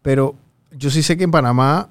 [0.00, 0.36] Pero
[0.70, 1.88] yo sí sé que en Panamá,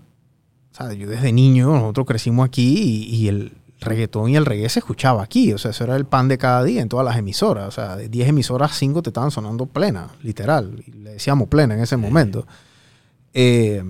[0.71, 2.73] o sea, yo desde niño, nosotros crecimos aquí
[3.09, 3.51] y, y el
[3.81, 6.63] reggaetón y el reggae se escuchaba aquí, o sea, eso era el pan de cada
[6.63, 10.07] día en todas las emisoras, o sea, de 10 emisoras, 5 te estaban sonando plena,
[10.23, 12.47] literal, y le decíamos plena en ese momento.
[13.33, 13.83] Eh,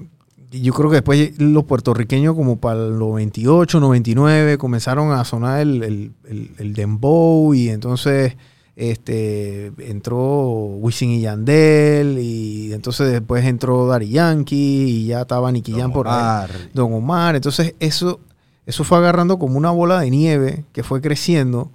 [0.50, 5.84] yo creo que después los puertorriqueños como para el 98, 99 comenzaron a sonar el,
[5.84, 8.36] el, el, el dembow y entonces
[8.76, 15.72] este, entró Wisin y Yandel y entonces después entró Daddy Yankee y ya estaba Nicky
[15.72, 16.48] Jam por ahí.
[16.74, 17.36] Don Omar.
[17.36, 18.20] Entonces eso,
[18.66, 21.72] eso fue agarrando como una bola de nieve que fue creciendo,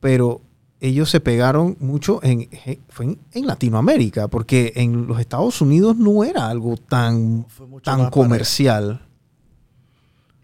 [0.00, 0.40] pero
[0.80, 2.48] ellos se pegaron mucho en,
[2.88, 7.46] fue en, en Latinoamérica, porque en los Estados Unidos no era algo tan,
[7.82, 9.04] tan comercial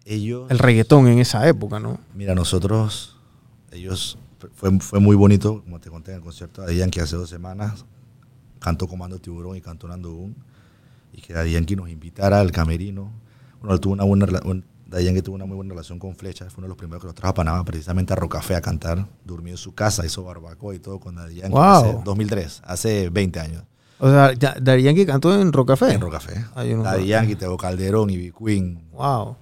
[0.03, 0.51] Ellos...
[0.51, 1.99] el reggaetón en esa época, ¿no?
[2.13, 3.15] Mira, nosotros,
[3.71, 4.17] ellos,
[4.53, 7.85] fue, fue muy bonito, como te conté en el concierto de Yankee hace dos semanas,
[8.59, 10.35] cantó Comando Tiburón y cantó Nando Boom,
[11.13, 13.11] y que Yankee nos invitara al camerino.
[13.61, 16.65] Bueno, tuvo una buena un- Yankee tuvo una muy buena relación con Flecha, fue uno
[16.67, 19.57] de los primeros que los trajo a Panamá, precisamente a Rocafé a cantar, durmió en
[19.57, 21.61] su casa, hizo barbacoa y todo con Yankee, Wow.
[21.61, 23.63] hace 2003, hace 20 años,
[23.99, 25.93] O sea, ya- Daddy Yankee cantó en Rocafé.
[25.93, 26.45] en Rocafé.
[26.55, 27.07] Daddy.
[27.07, 29.37] Yankee, Teo Calderón, Ivy Queen, Wow.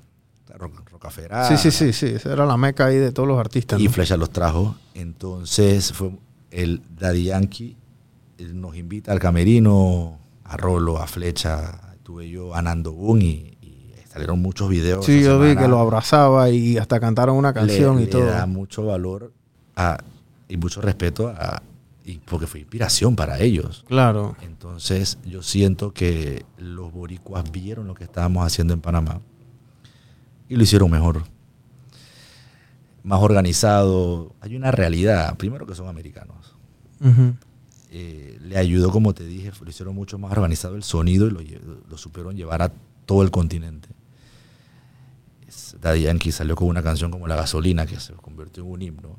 [1.47, 2.06] Sí, sí, sí, sí.
[2.16, 3.80] Esa era la meca ahí de todos los artistas.
[3.80, 3.91] Y ¿no?
[3.91, 4.76] Flecha los trajo.
[4.93, 6.12] Entonces fue
[6.51, 7.78] el Daddy Yankee
[8.54, 13.93] nos invita al camerino, a Rolo, a Flecha, tuve yo a Nando Boom y, y
[14.12, 15.06] salieron muchos videos.
[15.06, 18.26] Sí, yo vi que lo abrazaba y hasta cantaron una canción le, y le todo.
[18.26, 19.32] da mucho valor
[19.76, 19.97] a-
[20.49, 21.64] y mucho respeto a,
[22.04, 23.86] y porque fue inspiración para ellos.
[23.88, 24.36] Claro.
[24.41, 29.22] Entonces yo siento que los boricuas vieron lo que estábamos haciendo en Panamá
[30.54, 31.24] y lo hicieron mejor.
[33.04, 34.36] Más organizado.
[34.39, 35.36] Hay una realidad.
[35.36, 36.56] Primero que son americanos.
[37.89, 41.41] Eh, le ayudó, como te dije, lo hicieron mucho más organizado el sonido y lo,
[41.89, 42.72] lo supieron llevar a
[43.06, 43.89] todo el continente.
[45.82, 49.18] Daddy Yankee salió con una canción como La Gasolina, que se convirtió en un himno.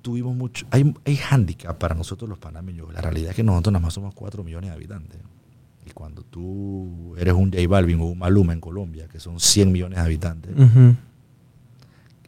[0.00, 0.64] Tuvimos mucho.
[0.70, 2.92] Hay, hay handicap para nosotros los panameños.
[2.94, 5.20] La realidad es que nosotros nada más somos 4 millones de habitantes.
[5.86, 9.70] Y cuando tú eres un J Balvin o un Maluma en Colombia, que son 100
[9.72, 10.96] millones de habitantes, Ujú.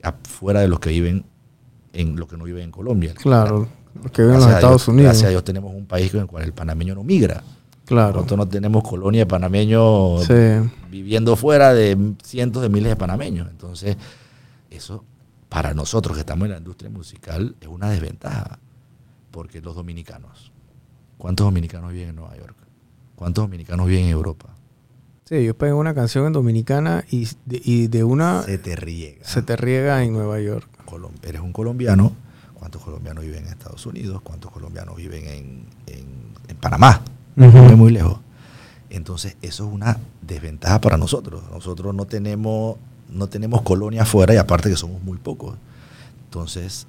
[0.02, 1.24] afuera de los que viven
[1.92, 3.14] en lo que no viven en Colombia.
[3.14, 3.68] Claro.
[4.02, 5.04] Los que viven en los Estados Dios- Unidos.
[5.10, 7.42] Gracias a Dios tenemos un país en el cual el panameño no migra.
[7.84, 8.14] Claro.
[8.16, 10.34] Nosotros no tenemos colonia de panameños Sí.
[10.90, 13.48] viviendo fuera de cientos de miles de panameños.
[13.50, 13.96] Entonces,
[14.70, 15.04] eso
[15.48, 18.58] para nosotros que estamos en la industria musical es una desventaja.
[19.30, 20.52] Porque los dominicanos,
[21.16, 22.56] ¿cuántos dominicanos viven en Nueva York?
[23.18, 24.48] ¿Cuántos dominicanos viven en Europa?
[25.24, 29.24] Sí, yo pegué una canción en Dominicana y de, y de una Se te riega.
[29.24, 30.66] se te riega en Nueva York.
[30.86, 32.12] Colom- eres un colombiano,
[32.54, 34.22] ¿cuántos colombianos viven en Estados Unidos?
[34.22, 37.02] ¿Cuántos colombianos viven en, en- en Panamá?
[37.36, 37.46] Ujú.
[37.58, 38.20] Muy, muy lejos.
[38.90, 41.42] Entonces, eso es una desventaja para nosotros.
[41.52, 42.76] Nosotros no tenemos,
[43.10, 45.56] no tenemos colonia afuera y aparte que somos muy pocos.
[46.24, 46.86] Entonces,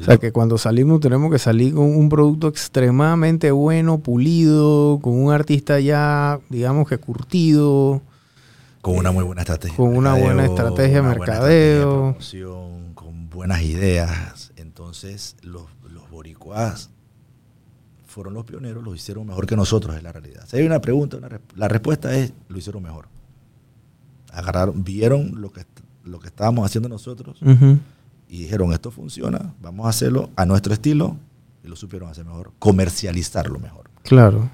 [0.00, 5.14] O sea que cuando salimos tenemos que salir con un producto extremadamente bueno, pulido, con
[5.14, 8.00] un artista ya, digamos que curtido.
[8.80, 9.76] con una muy buena estrategia.
[9.76, 12.10] Con una buena estrategia de una buena mercadeo.
[12.18, 14.52] estrategia de con buenas ideas.
[14.56, 16.90] Entonces, los, los boricuas
[18.06, 20.44] fueron los pioneros, lo hicieron mejor que nosotros, es la realidad.
[20.46, 23.06] Si hay una pregunta, una resp- la respuesta es, lo hicieron mejor.
[24.32, 25.64] Agarraron, vieron lo que,
[26.04, 27.78] lo que estábamos haciendo nosotros Ujú.
[28.28, 31.16] Y dijeron, esto funciona, vamos a hacerlo a nuestro estilo,
[31.64, 33.90] y lo supieron hacer mejor, comercializarlo mejor.
[34.02, 34.50] Claro.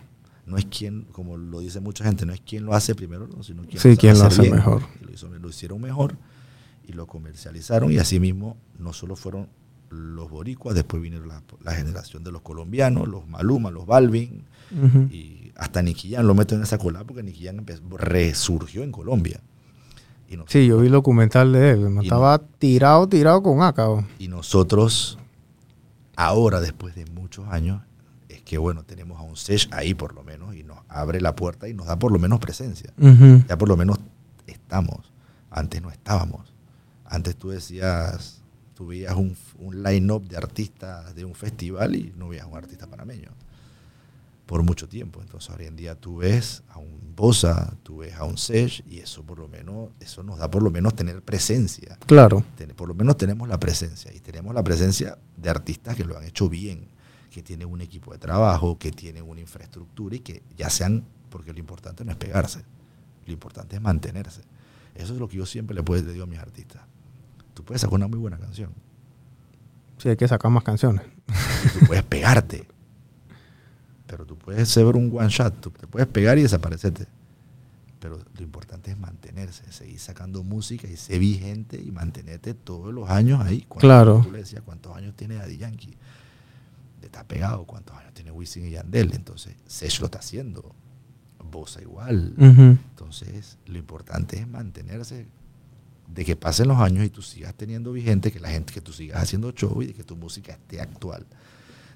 [0.47, 3.43] No es quien, como lo dice mucha gente, no es quien lo hace primero, no,
[3.43, 4.83] sino quien Sí, quien lo hace mejor.
[5.01, 6.16] Y Lo, hizo- lo hicieron mejor
[6.87, 9.49] y lo comercializaron y así mismo no solo fueron
[9.91, 14.45] los boricuas, después vino la, la generación de los colombianos, los Maluma, los Balvin,
[15.11, 17.64] y hasta Nicky Jam lo meto en esa cola porque Nicky Jam
[17.97, 19.41] resurgió en Colombia.
[20.29, 21.95] Y, Sí, yo vi el documental de él.
[22.01, 23.87] Y Estaba tirado, tirado con acá.
[24.18, 25.18] y nosotros,
[26.16, 27.83] ahora, después de muchos años,
[28.29, 31.35] es que bueno, tenemos a un Sesh ahí por lo menos y nos abre la
[31.37, 32.93] puerta y nos da por lo menos presencia.
[33.49, 33.99] Ya por lo menos
[34.47, 35.12] estamos.
[35.51, 36.53] Antes no estábamos.
[37.05, 38.43] Antes tú decías,
[38.75, 42.87] tú veías un, un line-up de artistas de un festival y no veías un artista
[42.87, 43.31] panameño.
[44.47, 45.20] Por mucho tiempo.
[45.22, 48.99] Entonces hoy en día tú ves a un Bosa, tú ves a un Sesh y
[48.99, 51.97] eso por lo menos, eso nos da por lo menos tener presencia.
[52.07, 52.45] Claro.
[52.76, 56.24] Por lo menos tenemos la presencia y tenemos la presencia de artistas que lo han
[56.24, 56.88] hecho bien,
[57.30, 61.53] que tienen un equipo de trabajo, que tienen una infraestructura y que ya sean, porque
[61.53, 62.64] lo importante no es pegarse,
[63.26, 64.42] lo importante es mantenerse.
[64.95, 66.82] Eso es lo que yo siempre le, puedo, le digo a mis artistas.
[67.55, 68.72] Tú puedes sacar una muy buena canción,
[69.99, 71.05] Sí, hay que sacar más canciones.
[71.64, 72.66] y tú puedes pegarte,
[74.14, 77.08] pero tú puedes ser un one shot, tú te puedes pegar y desaparecerte.
[77.98, 83.10] Pero lo importante es mantenerse, seguir sacando música y ser vigente y mantenerte todos los
[83.10, 83.62] años ahí.
[83.62, 84.20] Cuando Claro.
[84.22, 85.96] Tú le decías cuántos años tiene Daddy Yankee.
[87.02, 89.12] Está pegado, cuántos años tiene Wisin y Yandel.
[89.14, 90.72] Entonces, Sech lo está haciendo.
[91.42, 92.34] Bosa igual.
[92.38, 95.26] Entonces, lo importante es mantenerse
[96.06, 98.92] de que pasen los años y tú sigas teniendo vigente, que la gente, que tú
[98.92, 101.26] sigas haciendo show y de que tu música esté actual.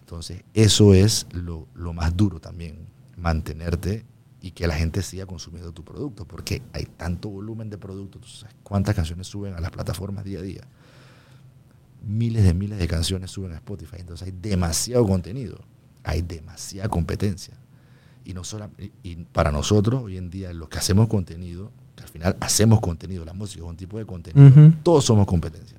[0.08, 2.78] Entonces, eso es lo, lo más duro también,
[3.18, 4.06] mantenerte
[4.40, 8.26] y que la gente siga consumiendo tu producto, porque hay tanto volumen de productos, tú
[8.28, 10.62] sabes cuántas canciones suben a las plataformas día a día.
[12.06, 15.58] Miles de miles de canciones suben a Spotify, entonces hay demasiado contenido,
[16.04, 17.52] hay demasiada competencia.
[18.24, 18.70] Y, no sola-
[19.02, 23.26] y- para nosotros, hoy en día, los que hacemos contenido, que al final hacemos contenido,
[23.26, 24.42] la música es un tipo de contenido,
[24.82, 25.76] todos somos competencia.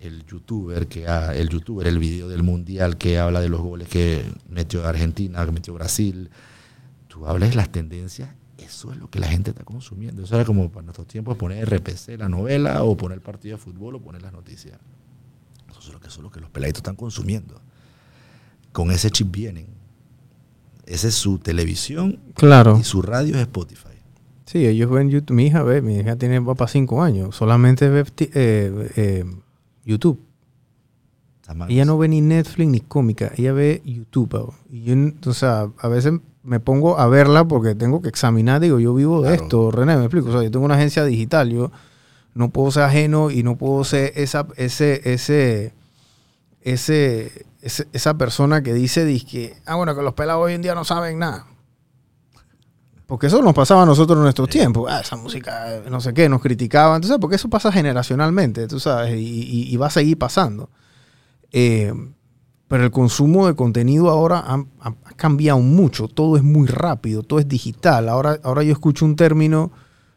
[0.00, 3.88] El youtuber que ha- el youtuber, el video del mundial que habla de los goles
[3.88, 6.30] que metió Argentina, que metió Brasil,
[7.08, 10.22] tú hablas de las tendencias, eso es lo que la gente está consumiendo.
[10.22, 13.62] Eso era como para nuestros tiempos poner RPC, la novela, o poner el partido de
[13.62, 14.78] fútbol, o poner las noticias.
[15.70, 17.60] Eso es lo que, eso es lo que los peladitos están consumiendo.
[18.72, 19.66] Con ese chip vienen.
[20.86, 22.78] Esa es su televisión Claro.
[22.80, 23.88] y su radio es Spotify.
[24.46, 25.34] Sí, ellos ven YouTube.
[25.36, 27.36] Mi hija ve, mi hija tiene para cinco años.
[27.36, 29.24] Solamente ve eh, eh,
[29.88, 30.20] YouTube.
[31.68, 34.28] Ella no ve ni Netflix ni cómica, ella ve YouTube.
[34.28, 34.54] bro.
[34.70, 34.94] Y yo,
[35.26, 36.12] o sea, a veces
[36.42, 39.42] me pongo a verla porque tengo que examinar, digo, yo vivo de Claro.
[39.42, 40.28] esto, René, me explico.
[40.28, 41.70] O sea, yo tengo una agencia digital, yo
[42.34, 45.72] no puedo ser ajeno y no puedo ser esa, ese, ese,
[46.60, 50.74] ese, ese- esa persona que dice, que ah, bueno, que los pelados hoy en día
[50.74, 51.46] no saben nada.
[53.08, 54.58] Porque eso nos pasaba a nosotros en nuestros Sí.
[54.58, 54.86] tiempos.
[54.92, 56.96] Ah, esa música, no sé qué, nos criticaban.
[56.96, 60.68] Entonces, porque eso pasa generacionalmente, tú sabes, y, y- y va a seguir pasando.
[61.50, 61.90] Eh,
[62.68, 66.06] pero el consumo de contenido ahora ha, cambiado mucho.
[66.06, 68.10] Todo es muy rápido, todo es digital.
[68.10, 69.72] Ahora, ahora yo escucho un término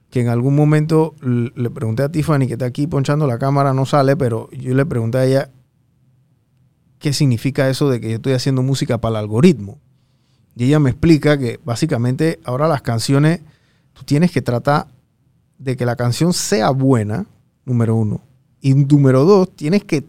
[0.10, 3.86] que en algún momento le pregunté a Tiffany, que está aquí ponchando la cámara, no
[3.86, 5.50] sale, pero yo le pregunté a ella
[7.00, 9.80] qué significa eso de que yo estoy haciendo música para el algoritmo.
[10.56, 13.42] Y ella me explica que básicamente ahora las canciones,
[13.94, 14.88] tú tienes que tratar
[15.58, 17.26] de que la canción sea buena,
[17.66, 18.22] número uno.
[18.62, 20.04] Y número dos, tienes que,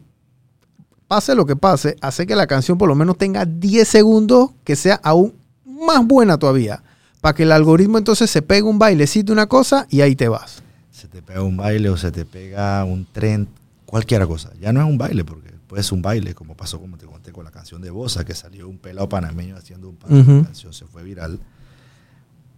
[1.07, 4.77] pase lo que pase, hacer que la canción por lo menos tenga 10 segundos que
[4.77, 5.35] sea aún
[5.65, 6.83] más buena todavía.
[7.21, 10.63] Para que el algoritmo entonces se pegue un bailecito, una cosa, y ahí te vas.
[10.91, 13.49] se te pega un baile o se te pega un tren,
[13.87, 14.51] cualquier cosa.
[14.61, 17.33] Ya no es un baile, porque puede ser un baile, como pasó, como te conté,
[17.33, 20.33] con la canción de Bosa, que salió un pelado panameño haciendo un Ujú.
[20.41, 21.41] la canción se fue viral,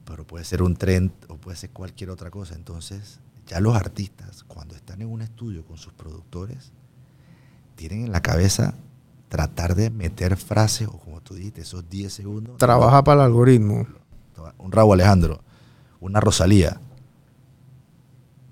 [0.04, 2.56] pero puede ser un tren o puede ser cualquier otra cosa.
[2.56, 6.72] Entonces, ya los artistas, cuando están en un estudio con sus productores,
[7.76, 8.74] tienen en la cabeza
[9.28, 12.58] tratar de meter frases, o como tú dijiste, esos 10 segundos.
[12.58, 13.86] Trabaja para el algoritmo.
[14.58, 15.40] Un Raúl Alejandro,
[16.00, 16.80] una Rosalía.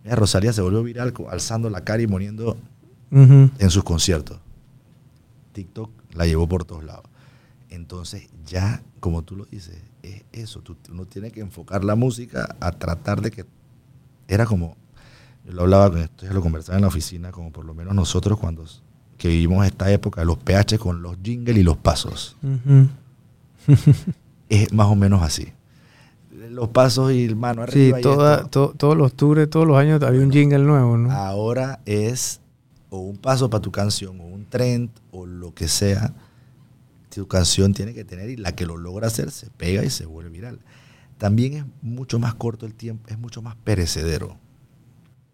[0.04, 2.56] Mira, Rosalía se volvió viral alzando la cara y poniendo
[3.10, 4.38] en sus conciertos.
[5.52, 7.04] TikTok la llevó por todos lados.
[7.70, 10.60] Entonces, ya, como tú lo dices, es eso.
[10.60, 13.44] Tú, uno tiene que enfocar la música a tratar de que.
[14.28, 14.76] Era como.
[15.46, 17.94] Yo lo hablaba con esto, yo lo conversaba en la oficina, como por lo menos
[17.94, 18.64] nosotros cuando
[19.18, 22.36] que vivimos esta época de los PH con los jingles y los pasos.
[24.48, 25.48] Es más o menos así.
[26.50, 28.00] Los pasos y mano Sí, arriba.
[28.00, 31.10] toda- to- todos los tours, todos los años había un jingle nuevo, ¿no?
[31.10, 32.40] Ahora es
[32.94, 36.12] o un paso para tu canción, o un trend, o lo que sea.
[37.08, 40.04] Tu canción tiene que tener y la que lo logra hacer se pega y se
[40.04, 40.60] vuelve viral.
[41.16, 44.36] También es mucho más corto el tiempo, es mucho más perecedero.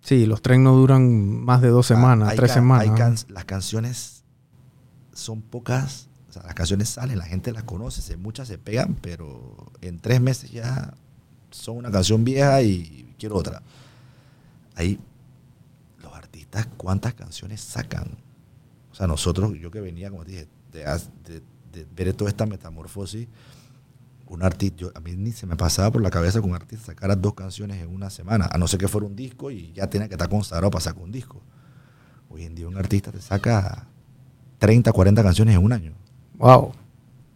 [0.00, 2.96] Sí, los tren no duran más de dos semanas, Ah, hay tres can- semanas.
[2.96, 4.22] can- las canciones
[5.12, 8.96] son pocas, o sea, las canciones salen, la gente las conoce, se- muchas se pegan,
[9.00, 10.94] pero en tres meses ya
[11.50, 13.62] son una canción vieja y quiero otra.
[16.50, 18.16] Artistas cuántas canciones sacan.
[18.90, 21.42] O sea, nosotros, yo que venía, como te dije, de, haz- de-
[21.72, 23.28] de ver toda esta metamorfosis,
[24.26, 26.86] un artista, yo- a mí ni se me pasaba por la cabeza que un artista
[26.86, 29.88] sacara dos canciones en una semana, a no ser que fuera un disco y ya
[29.88, 31.40] tenía que estar consagrado para sacar un disco.
[32.30, 33.86] Hoy en día un artista te saca
[34.58, 35.92] 30, 40 canciones en un año.
[36.38, 36.72] Wow.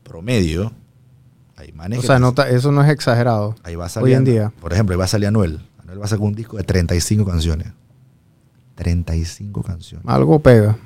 [0.03, 0.73] Promedio.
[1.57, 3.55] Hay manes O sea, no ta- eso no es exagerado.
[3.63, 4.15] Ahí va a Hoy salir.
[4.17, 4.53] en día.
[4.61, 5.61] Por ejemplo, ahí va a salir Anuel.
[5.83, 7.73] Anuel va a sacar un disco de 35 canciones.
[8.75, 10.07] 35 canciones.
[10.09, 10.79] Algo pega.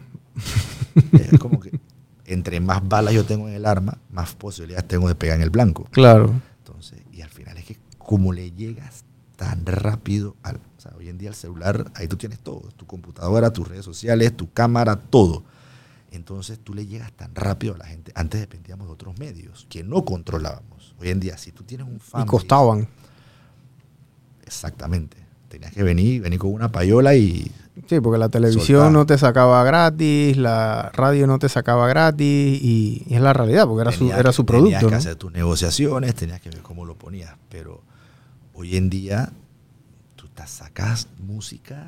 [1.13, 1.79] Es como que
[2.27, 5.51] entre más balas yo tengo en el arma, más posibilidades tengo de pegar en el
[5.51, 5.85] blanco.
[5.91, 6.33] Claro.
[6.59, 9.05] Entonces, y al final es que como le llegas
[9.37, 12.87] tan rápido al, o sea, hoy en día el celular, ahí tú tienes todo, tu
[12.87, 15.45] computadora, tus redes sociales, tu cámara, todo.
[16.11, 18.13] Entonces tú le llegas tan rápido a la gente.
[18.15, 20.95] Antes dependíamos de otros medios que no controlábamos.
[20.99, 22.89] Hoy en día, si tú tienes un fan Y costaban.
[24.45, 25.17] Exactamente.
[25.49, 27.51] Tenías que venir, venir con una payola y
[27.87, 32.27] Sí, porque la televisión no te sacaba gratis, la radio no te sacaba gratis
[32.63, 34.87] y, y es la realidad, porque era su, tenías era que- su Tenías producto.
[34.87, 34.97] que ¿no?
[34.99, 37.35] hacer tus negociaciones, tenías que ver cómo lo ponías.
[37.51, 37.83] Pero
[38.55, 39.31] hoy en día,
[40.17, 41.87] tú te sacas música.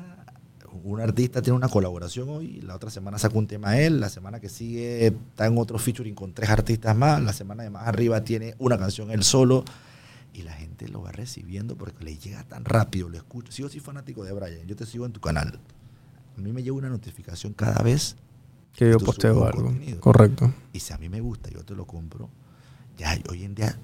[0.83, 4.39] Un artista tiene una colaboración hoy, la otra semana saca un tema él, la semana
[4.39, 8.23] que sigue está en otro featuring con tres artistas más, la semana de más arriba
[8.23, 9.65] tiene una canción él solo.
[10.31, 13.51] Y la gente lo va recibiendo porque le llega tan rápido, lo escucho.
[13.51, 15.59] Si yo soy fanático de Brian, yo te sigo en tu canal.
[16.39, 18.15] A mí me llega una notificación cada vez
[18.73, 19.65] Que yo posteo algo.
[19.65, 19.99] contenido.
[19.99, 20.53] Correcto.
[20.71, 22.29] y si a mí me gusta, yo te lo compro.
[22.97, 23.77] Ya, hoy en día,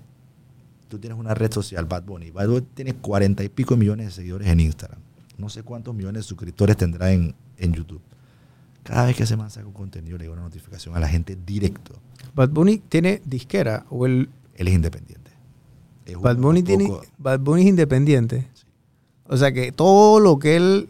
[0.88, 2.32] tú tienes una red social, Bad Bunny.
[2.32, 5.00] Bad Bunny tiene cuarenta y pico millones de seguidores en Instagram.
[5.38, 8.02] No sé cuántos millones de suscriptores tendrá en, en YouTube.
[8.84, 11.94] Cada vez que se saca un contenido, le llega una notificación a la gente directo.
[12.36, 15.32] Bad Bunny tiene disquera o el Él es independiente.
[16.06, 18.48] Es Bad Bunny tiene Bad Bunny es independiente.
[19.28, 20.88] O sea que todo lo que él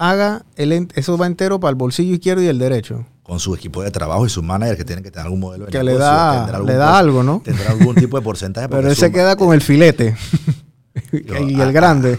[0.00, 3.04] haga, en- eso va entero para el bolsillo izquierdo y el derecho.
[3.22, 5.70] con su equipo de trabajo y su manager que tienen que tener algún modelo de
[5.70, 7.40] Que le da, algún le da algo, ¿no?
[7.44, 8.68] Tendrá algún tipo de porcentaje.
[8.70, 10.16] Pero él se queda con el filete.
[11.12, 12.18] Yo, y ah, el grande.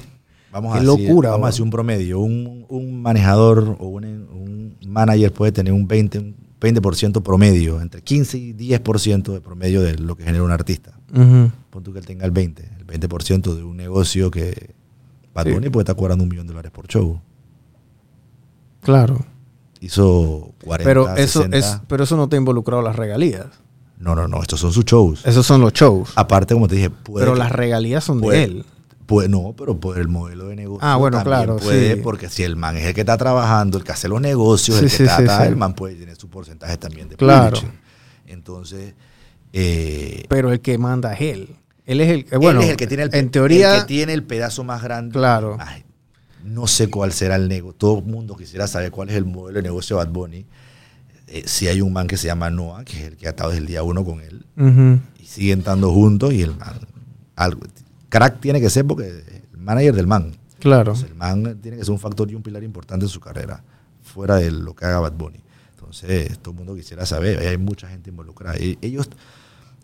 [0.54, 2.20] Vamos Qué a decir, locura, Vamos a decir un promedio.
[2.20, 8.02] Un, un manejador o un, un manager puede tener un 20, un 20% promedio, entre
[8.02, 10.92] 15 y 10% de promedio de lo que genera un artista.
[11.14, 11.52] Ujú.
[11.72, 14.70] Pon tú que él tenga el 20, el 20% de un negocio que
[15.34, 15.52] Bad Sí.
[15.52, 17.20] Bunny puede estar cobrando un millón de dólares por show.
[18.82, 19.20] Claro.
[19.80, 21.58] Hizo 40, Pero eso, 60.
[21.58, 23.48] es, pero eso no te ha involucrado las regalías.
[23.98, 25.26] No, no, no, estos son sus shows.
[25.26, 26.12] Esos son los shows.
[26.16, 28.66] Aparte, como te dije, puede pero las regalías son puede- de él.
[29.08, 30.80] Pues no, pero por el modelo de negocio.
[30.88, 32.02] Ah, bueno, también claro, Puede, sí.
[32.02, 34.86] porque si el man es el que está trabajando, el que hace los negocios, Sí,
[34.86, 37.58] el que sí, el man puede tener su porcentaje también de Claro.
[37.58, 37.78] publishing.
[38.28, 38.94] Entonces,
[39.52, 41.56] eh, Pero el que manda es él.
[41.86, 43.86] Él es el, eh, bueno, él es el que tiene el, en el teoría, que
[43.86, 45.12] tiene el pedazo más grande.
[45.14, 45.58] Claro.
[46.44, 47.78] No sé cuál será el negocio.
[47.78, 50.46] Todo el mundo quisiera saber cuál es el modelo de negocio de Bad Bunny.
[51.28, 53.52] Eh, si hay un man que se llama Noah, que es el que ha estado
[53.52, 54.46] desde el día uno con él,
[55.20, 56.80] y siguen estando juntos y el man,
[57.36, 57.62] algo,
[58.10, 60.34] crack tiene que ser porque el manager del man.
[60.60, 60.92] claro.
[60.92, 63.64] Entonces, el man tiene que ser un factor y un pilar importante en su carrera,
[64.02, 65.40] fuera de lo que haga Bad Bunny.
[65.72, 68.58] Entonces, todo el mundo quisiera saber, hay mucha gente involucrada.
[68.82, 69.10] Ellos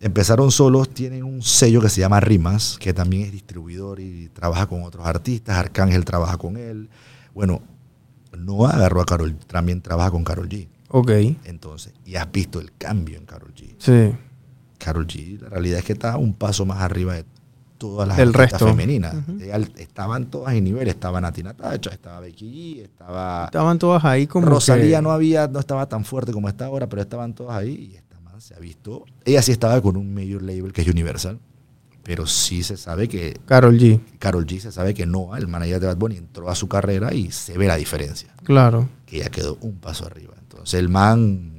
[0.00, 4.66] empezaron solos, tienen un sello que se llama Rimas, que también es distribuidor y trabaja
[4.66, 6.88] con otros artistas, Arcángel trabaja con él.
[7.34, 7.62] Bueno,
[8.36, 10.68] no agarró a Carol, también trabaja con Carol G.
[10.90, 11.10] Ok,
[11.44, 13.74] Entonces, y has visto el cambio en Carol G.
[13.78, 14.16] sí.
[14.78, 17.24] Carol G, la realidad es que está un paso más arriba de
[17.78, 18.66] todas las artistas resto.
[18.68, 19.12] femeninas.
[19.76, 24.46] Estaban todas en nivel, estaba Natina Tacha, estaba Becky G, estaba Estaban todas ahí como
[24.46, 27.98] Rosalía que- no había, no estaba tan fuerte como está ahora, pero estaban todas ahí
[28.40, 29.04] se ha visto.
[29.24, 31.38] Ella sí estaba con un major label que es Universal,
[32.02, 35.80] pero sí se sabe que Carol G, Carol G se sabe que Noah, el manager
[35.80, 38.88] de Bad Bunny, entró a su carrera y se ve la diferencia, claro.
[39.06, 40.34] que ella quedó un paso arriba.
[40.40, 41.52] Entonces el man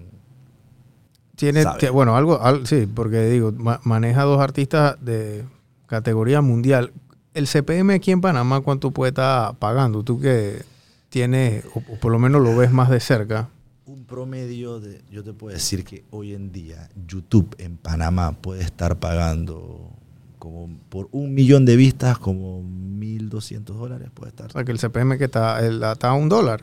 [1.36, 1.90] Tiene, Sabe.
[1.92, 5.46] bueno, algo, al- sí, porque digo, ma- maneja dos artistas de
[5.88, 6.92] categoría mundial.
[7.34, 10.04] El CPM aquí en Panamá, ¿cuánto puede estar pagando?
[10.04, 10.64] Tú que
[11.10, 13.48] tienes, o, o por lo menos lo ves más de cerca.
[13.90, 18.62] Un promedio de, yo te puedo decir que hoy en día YouTube en Panamá puede
[18.62, 19.90] estar pagando
[20.38, 24.46] como por un millón de vistas como 1.200 dólares puede estar.
[24.46, 26.62] O sea, que el CPM que está, el- está a un dólar.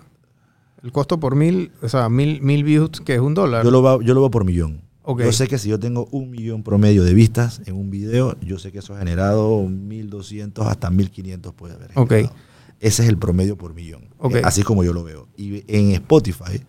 [0.84, 3.64] El costo por mil, o sea, mil, mil views, que es un dólar.
[3.64, 4.82] Yo lo, veo, yo lo veo por millón.
[5.02, 5.22] Ok.
[5.22, 8.56] Yo sé que si yo tengo un millón promedio de vistas en un video, yo
[8.60, 11.90] sé que eso ha generado 1.200 hasta 1.500 puede haber.
[11.92, 12.32] Generado.
[12.78, 14.04] Ese es el promedio por millón.
[14.18, 14.36] Ok.
[14.36, 15.26] Eh, Así es como yo lo veo.
[15.36, 16.62] Y en Spotify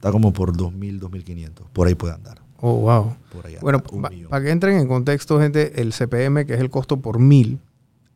[0.00, 1.50] está como por 2.000, 2.500.
[1.74, 2.40] Por ahí puede andar.
[2.62, 3.14] Oh, wow.
[3.32, 6.70] Por ahí Bueno, pa- para que entren en contexto, gente, el CPM, que es el
[6.70, 7.58] costo por mil,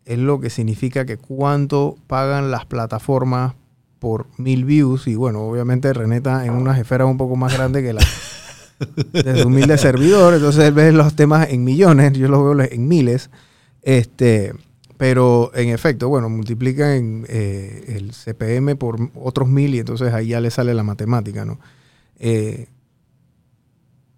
[0.06, 3.54] es lo que significa que cuánto pagan las plataformas
[3.98, 5.06] por mil views.
[5.08, 8.02] Y bueno, obviamente René está en unas esferas un poco más grandes que la
[9.12, 10.34] de su humilde servidor.
[10.34, 13.30] Entonces él ve los temas en millones, yo los veo en miles.
[13.82, 14.52] Este,
[15.04, 20.40] pero en efecto, bueno, multiplican eh, el CPM por otros mil y entonces ahí ya
[20.40, 21.60] le sale la matemática, ¿no?
[22.18, 22.68] Eh,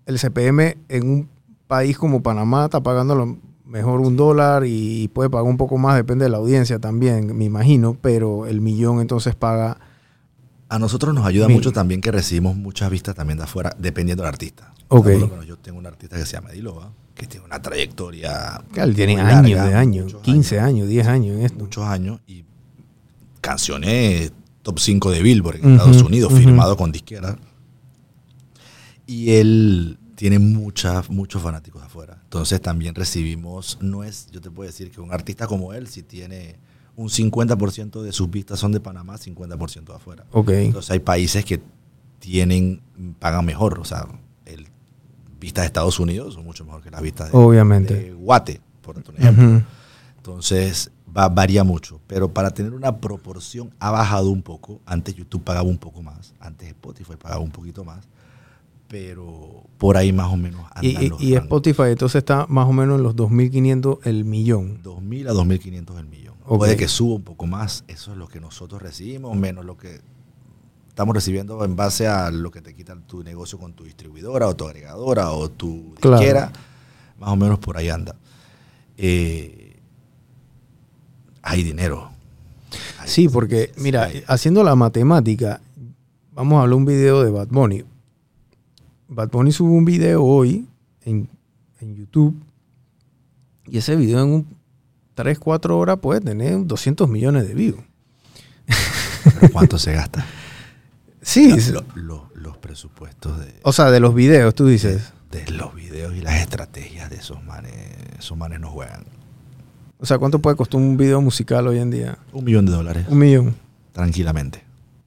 [0.05, 1.29] el CPM en un
[1.67, 5.97] país como Panamá está pagando lo mejor un dólar y puede pagar un poco más,
[5.97, 9.81] depende de la audiencia también, me imagino, pero el millón entonces paga...
[10.69, 11.57] A nosotros nos ayuda Mil.
[11.57, 14.73] mucho también que recibimos muchas vistas también de afuera, dependiendo del artista.
[14.87, 15.03] Ok.
[15.03, 18.63] Por lo menos Yo tengo un artista que se llama Diloba, que tiene una trayectoria.
[18.73, 21.59] Claro, tiene años larga, de años, muchos 15 años, 10 años en esto.
[21.59, 22.45] Muchos años y
[23.41, 27.39] canciones top 5 de Billboard en Estados Unidos, firmado con disquera.
[29.07, 32.19] Y él tiene muchas, muchos fanáticos afuera.
[32.25, 36.03] Entonces también recibimos, no es, yo te puedo decir que un artista como él, si
[36.03, 36.57] tiene
[36.97, 40.27] un 50% de sus vistas son de Panamá, 50% de afuera.
[40.33, 40.51] Ok.
[40.51, 41.61] Entonces hay países que
[42.19, 42.83] tienen,
[43.21, 43.79] pagan mejor.
[43.79, 44.09] O sea,
[45.39, 47.95] vistas de Estados Unidos son mucho mejor que las vistas de, Obviamente.
[47.95, 49.45] de Guate, por ejemplo.
[49.45, 49.63] Ujú.
[50.17, 52.01] Entonces, va, varía mucho.
[52.07, 54.81] Pero para tener una proporción, ha bajado un poco.
[54.87, 56.35] Antes YouTube pagaba un poco más.
[56.41, 58.07] Antes Spotify pagaba un poquito más.
[58.89, 61.35] Pero por ahí más o menos andan y- los y.
[61.35, 64.81] Spotify entonces está más o menos en los 2.500 el millón.
[64.83, 66.35] 2.000 a 2.500 el millón.
[66.45, 66.59] Ok.
[66.59, 67.85] Puede que suba un poco más.
[67.89, 70.01] Eso es lo que nosotros recibimos, menos lo que
[70.97, 74.57] estamos recibiendo en base a lo que te quitan tu negocio con tu distribuidora o
[74.57, 76.17] tu agregadora o tu Claro.
[76.17, 76.53] disquera.
[77.19, 78.17] Más o menos por ahí anda.
[78.97, 79.77] Eh,
[81.43, 82.11] hay dinero.
[82.99, 84.25] Hay- Sí, porque mira, hay.
[84.27, 85.61] haciendo la matemática,
[86.33, 87.85] vamos a hablar un video de Bad Bunny.
[89.09, 90.67] Bad Bunny subió un video hoy
[91.05, 91.29] en,
[91.83, 92.43] en YouTube
[93.67, 94.47] y ese video en un
[95.15, 97.81] 3, 4 horas puede tener 200 millones de views.
[99.41, 100.25] Pero ¿Cuánto se gasta?
[101.29, 105.13] Sí, lo- lo- los presupuestos de, o sea, de los videos, tú dices.
[105.31, 107.73] de los videos y las estrategias de esos manes.
[108.19, 109.05] Esos manes no juegan.
[109.99, 112.17] O sea, ¿cuánto puede costar un video musical hoy en día?
[112.33, 113.07] Un millón de dólares.
[113.09, 113.57] Un millón.
[113.93, 114.63] Tranquilamente.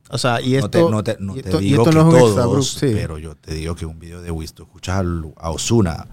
[0.10, 1.90] O sea, y no esto te, no te- no y te esto- y digo que
[1.92, 2.90] es un todos, sí.
[2.94, 5.04] pero yo te digo que un video de Wiz, tú escuchas
[5.38, 6.06] a Osuna,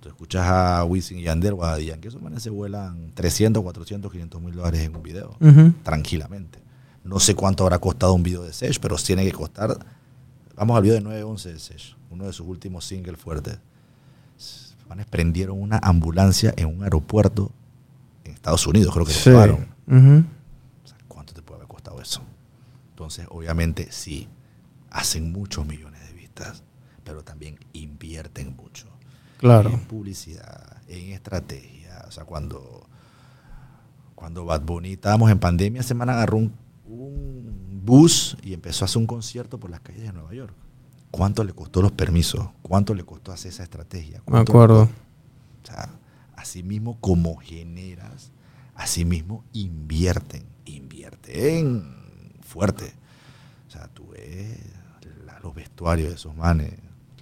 [0.00, 3.62] tú escuchas a Wisin y Yandel o a Daddy Yankee, esos manes se vuelan 300,
[3.62, 5.36] 400, 500 mil dólares en un video,
[5.84, 6.58] tranquilamente.
[7.04, 9.78] No sé cuánto habrá costado un video de Sesh, pero tiene que costar,
[10.56, 13.58] vamos al video de 911 de Sesh, uno de sus últimos singles fuertes.
[14.88, 17.50] Manes prendieron una ambulancia en un aeropuerto
[18.24, 19.30] en Estados Unidos, creo que lo Sí.
[19.30, 20.24] Ujú.
[20.84, 22.22] O sea, ¿Cuánto te puede haber costado eso?
[22.90, 24.28] Entonces, obviamente, sí,
[24.90, 26.62] hacen muchos millones de vistas,
[27.02, 28.86] pero también invierten mucho.
[29.38, 29.70] Claro.
[29.70, 32.04] En publicidad, en estrategia.
[32.08, 32.86] O sea, cuando,
[34.14, 36.63] cuando Bad Bunny estábamos en pandemia, se man agarró un,
[36.94, 40.52] un bus y empezó a hacer un concierto por las calles de Nueva York.
[41.10, 42.46] ¿Cuánto le costó los permisos?
[42.62, 44.18] ¿Cuánto le costó hacer esa estrategia?
[44.18, 44.82] Me ¿Cuánto le acuerdo.
[44.82, 45.90] o sea,
[46.36, 48.30] así mismo como generas,
[48.74, 51.84] así mismo invierten, invierten
[52.42, 52.92] fuerte.
[53.68, 54.58] O sea, tú ves
[55.26, 56.72] la- los vestuarios de esos manes,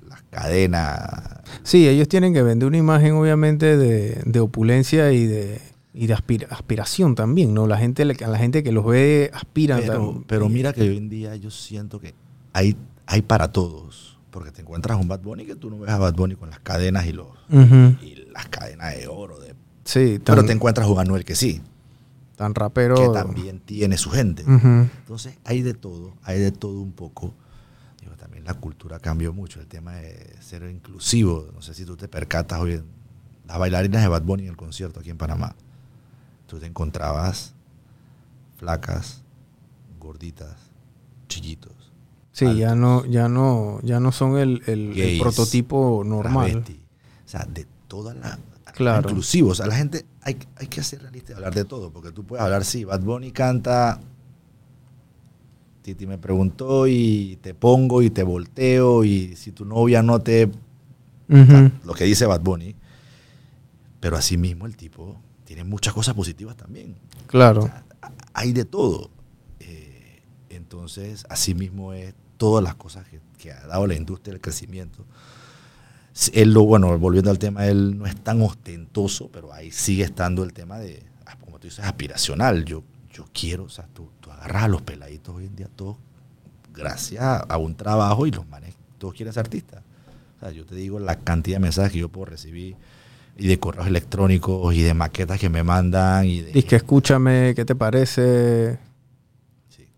[0.08, 1.40] las cadenas.
[1.62, 5.60] Sí, ellos tienen que vender una imagen, obviamente, de, de opulencia y de,
[5.94, 7.66] y de aspira- aspiración también, ¿no?
[7.66, 9.76] La gente, a la gente que los ve aspira.
[9.78, 12.14] Pero, pero mira que hoy en día yo siento que
[12.52, 12.76] hay,
[13.06, 14.18] hay para todos.
[14.30, 16.60] Porque te encuentras un Bad Bunny que tú no ves a Bad Bunny con las
[16.60, 19.38] cadenas y, los, y las cadenas de oro.
[19.38, 21.60] De, Sí, tan, pero te encuentras un Anuel que sí,
[22.36, 22.94] tan rapero.
[22.94, 24.42] que también tiene su gente.
[24.46, 27.34] Entonces hay de todo, hay de todo un poco.
[28.00, 31.48] Digo, también la cultura cambió mucho, el tema de ser inclusivo.
[31.52, 32.84] No sé si tú te percatas hoy en
[33.46, 35.54] las bailarinas de Bad Bunny en el concierto aquí en Panamá.
[36.52, 37.54] Tú te encontrabas
[38.58, 39.22] flacas,
[39.98, 40.54] gorditas,
[41.26, 41.72] chiquitos.
[42.30, 46.50] Sí, altos, ya no, ya no, ya no son el, el- prototipo normal.
[46.50, 46.78] travesti.
[47.24, 48.38] O sea, de toda la...
[48.74, 49.08] Claro.
[49.08, 49.52] Inclusivo.
[49.52, 50.04] O sea, la gente...
[50.20, 51.90] Hay, hay que ser realista y hablar de todo.
[51.90, 53.98] Porque tú puedes hablar, sí, Bad Bunny canta...
[55.80, 60.50] Titi me preguntó y te pongo y te volteo y si tu novia no te...
[61.28, 62.76] Lo que dice Bad Bunny.
[64.00, 65.18] Pero asimismo el tipo
[65.54, 66.96] tiene muchas cosas positivas también.
[67.26, 67.70] Claro.
[68.32, 69.10] Hay de todo.
[69.60, 75.04] Eh, entonces, asimismo es todas las cosas que, que ha dado la industria, el crecimiento.
[76.32, 80.42] Él lo, bueno, volviendo al tema, él no es tan ostentoso, pero ahí sigue estando
[80.42, 82.64] el tema de, ah, como tú dices, aspiracional.
[82.64, 82.82] Yo,
[83.12, 85.98] yo quiero, o sea, tú, tú agarras a los peladitos hoy en día, todos,
[86.72, 89.82] gracias a un trabajo y los manes, todos quieren ser artistas.
[90.36, 92.74] O sea, yo te digo la cantidad de mensajes que yo puedo recibir
[93.36, 96.62] y de correos electrónicos y de maquetas que me mandan y de...
[96.64, 98.78] Que escúchame, ¿qué te parece?
[99.68, 99.88] Sí.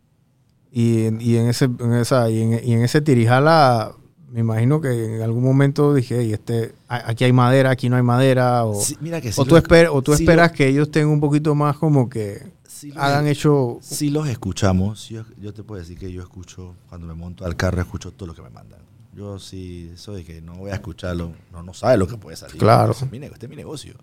[0.72, 3.93] Y, en- y en ese en esa y en, y en ese tirijala
[4.30, 8.03] me imagino que en algún momento dije, y este aquí hay madera, aquí no hay
[8.03, 10.66] madera o, Sí, mira que sí o tú esper- o tú sí esperas lo- que
[10.68, 15.09] ellos tengan un poquito más como que sí los- hagan hecho Sí los escuchamos.
[15.09, 18.26] Yo, yo te puedo decir que yo escucho, cuando me monto al carro, escucho todo
[18.28, 18.80] lo que me mandan.
[19.14, 22.36] Yo sí, eso de que no voy a escucharlo, no, no sabe lo que puede
[22.36, 22.56] salir.
[22.58, 22.92] Claro.
[22.92, 23.94] Ese es mi este es mi negocio.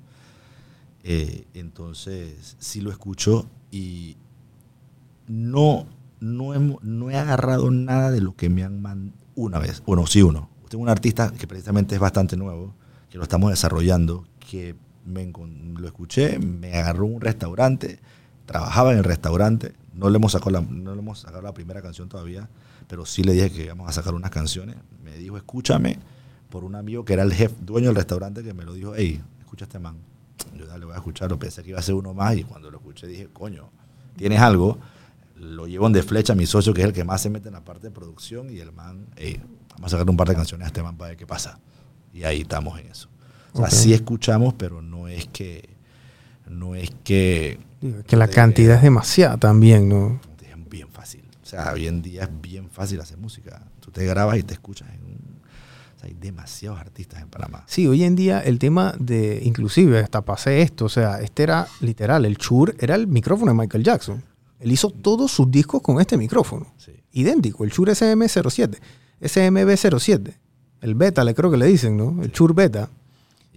[1.03, 4.15] Eh, entonces, sí lo escucho y
[5.27, 5.87] no,
[6.19, 9.81] no, hemo- no he agarrado nada de lo que me han mandado una vez.
[9.85, 10.49] Bueno, sí uno.
[10.69, 12.73] Tengo un artista que precisamente es bastante nuevo,
[13.09, 15.29] que lo estamos desarrollando, que me
[15.77, 17.99] lo escuché, me agarró un restaurante,
[18.45, 21.81] trabajaba en el restaurante, no le hemos sacado la, no le hemos sacado la primera
[21.81, 22.47] canción todavía,
[22.91, 24.75] pero sí le dije que íbamos a sacar unas canciones.
[25.01, 25.97] Me dijo, escúchame,
[26.49, 29.21] por un amigo que era el jefe, dueño del restaurante, que me lo dijo, hey,
[29.39, 29.95] escucha a este man.
[30.57, 32.79] Yo dale, voy a escucharlo, pensé que iba a ser uno más y cuando lo
[32.79, 33.69] escuché dije, coño,
[34.17, 34.77] tienes algo.
[35.37, 37.47] Lo llevo en de flecha a mi socio, que es el que más se mete
[37.47, 39.39] en la parte de producción, y el man, hey,
[39.75, 41.61] vamos a sacar un par de canciones a este man para ver qué pasa.
[42.13, 43.07] Y ahí estamos en eso.
[43.53, 45.69] O sea, sí escuchamos, pero no es que,
[46.45, 47.57] no es que
[48.05, 50.19] que la cantidad es demasiada también, ¿no?
[50.41, 51.20] es bien fácil.
[51.51, 53.61] O sea, hoy en día es bien fácil hacer música.
[53.81, 55.41] Tú te grabas y te escuchas en un...
[55.97, 57.65] O sea, hay demasiados artistas en Panamá.
[57.67, 61.67] Sí, hoy en día el tema de, inclusive hasta pasé esto, o sea, este era
[61.81, 64.23] literal, el Shure era el micrófono de Michael Jackson.
[64.61, 66.73] Él hizo todos sus discos con este micrófono.
[66.77, 66.93] Sí.
[67.11, 68.77] idéntico, el Shure SM07,
[69.19, 70.33] SMB07,
[70.79, 72.23] el beta, le creo que le dicen, ¿no?
[72.23, 72.89] El Shure beta.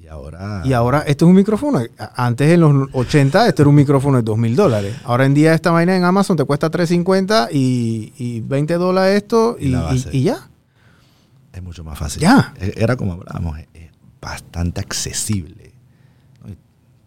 [0.04, 0.60] Y ahora...
[0.66, 1.80] Y ahora, esto es un micrófono,
[2.14, 4.94] antes en los 80, este era un micrófono de 2 mil dólares.
[5.04, 9.56] Ahora en día esta vaina en Amazon te cuesta 350 y, y 20 dólares esto
[9.58, 9.70] Y
[10.22, 10.46] ya.
[11.54, 12.20] Es mucho más fácil.
[12.20, 12.52] Ya.
[12.60, 13.90] E- Era como hablábamos, es-
[14.20, 15.72] bastante accesible.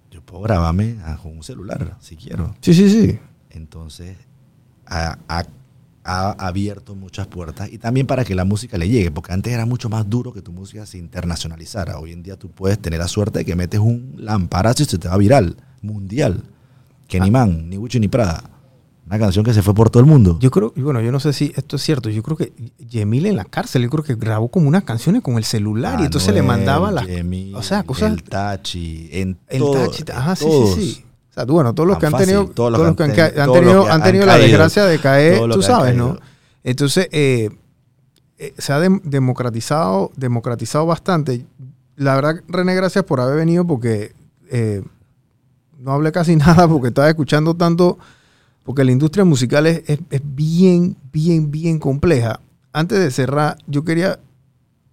[0.09, 2.55] Yo puedo grabarme con un celular, si quiero.
[2.61, 3.19] Sí, sí, sí.
[3.51, 4.17] Entonces,
[4.87, 5.45] ha, ha-
[6.07, 9.65] ha abierto muchas puertas y también para que la música le llegue, porque antes era
[9.65, 11.99] mucho más duro que tu música se internacionalizara.
[11.99, 14.97] Hoy en día tú puedes tener la suerte de que metes un lamparazo y se
[14.97, 16.43] te va viral, mundial.
[17.09, 18.41] Que ni Man, ni Gucci ni Prada.
[19.05, 20.37] Una canción que se fue por todo el mundo.
[20.41, 22.09] Yo creo, y bueno, yo no sé si esto es cierto.
[22.09, 22.53] Yo creo que
[22.89, 26.05] Yemil en la cárcel, yo creo que grabó como unas canciones con el celular y
[26.05, 27.05] entonces le mandaba las.
[27.53, 28.11] O sea, cosas.
[28.13, 30.75] El Tachi, en El todo, Tachi, en ajá, sí, todos.
[30.75, 31.03] sí, sí.
[31.37, 33.03] Sea, tú, bueno, todos los que han tenido, todos los que
[33.41, 35.95] han, tenido, han tenido la desgracia de caer, tú sabes.
[35.95, 36.17] ¿no?
[36.63, 37.49] Entonces, eh,
[38.39, 41.45] eh, se ha dem- democratizado, democratizado bastante.
[41.95, 44.13] La verdad, René, gracias por haber venido porque
[44.49, 44.81] eh,
[45.77, 47.99] no hablé casi nada porque estaba escuchando tanto,
[48.63, 52.39] porque la industria musical es, es- es bien, bien, bien compleja.
[52.73, 54.19] Antes de cerrar, yo quería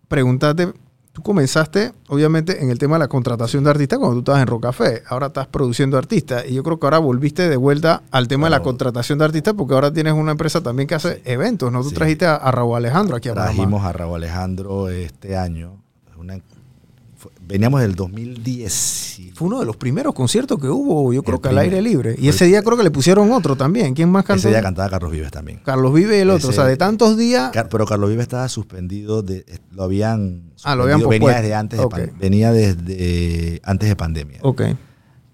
[0.08, 0.72] preguntarte,
[1.14, 4.48] tú comenzaste obviamente en el tema de la contratación de artistas cuando tú estabas en
[4.48, 8.48] Rocafé, ahora estás produciendo artistas y yo creo que ahora volviste de vuelta al tema
[8.48, 11.82] de la contratación de artistas porque ahora tienes una empresa también que hace eventos, ¿no?
[11.82, 11.94] Tú Sí.
[11.94, 13.52] trajiste a, a Raúl Alejandro aquí a Panamá.
[13.54, 15.80] Trajimos a Raúl Alejandro este año.
[16.18, 16.40] Una-
[17.46, 19.18] veníamos del 2010.
[19.20, 21.82] y- Fue uno de los primeros conciertos que hubo, yo creo El que al aire
[21.82, 22.16] libre.
[22.18, 23.94] Y ese día creo que le pusieron otro también.
[23.94, 24.40] ¿Quién más cantó?
[24.40, 25.60] Ese día cantaba Carlos Vives también.
[25.64, 26.50] Carlos Vive y el otro.
[26.50, 27.50] Ese- o sea, de tantos días.
[27.70, 31.54] Pero Carlos Vives estaba suspendido, de, eh, lo habían Ah, lo habían suspendido, venía desde
[31.54, 31.90] antes de Ok.
[31.92, 34.38] pan- venía desde antes de pandemia.
[34.42, 34.62] Ok.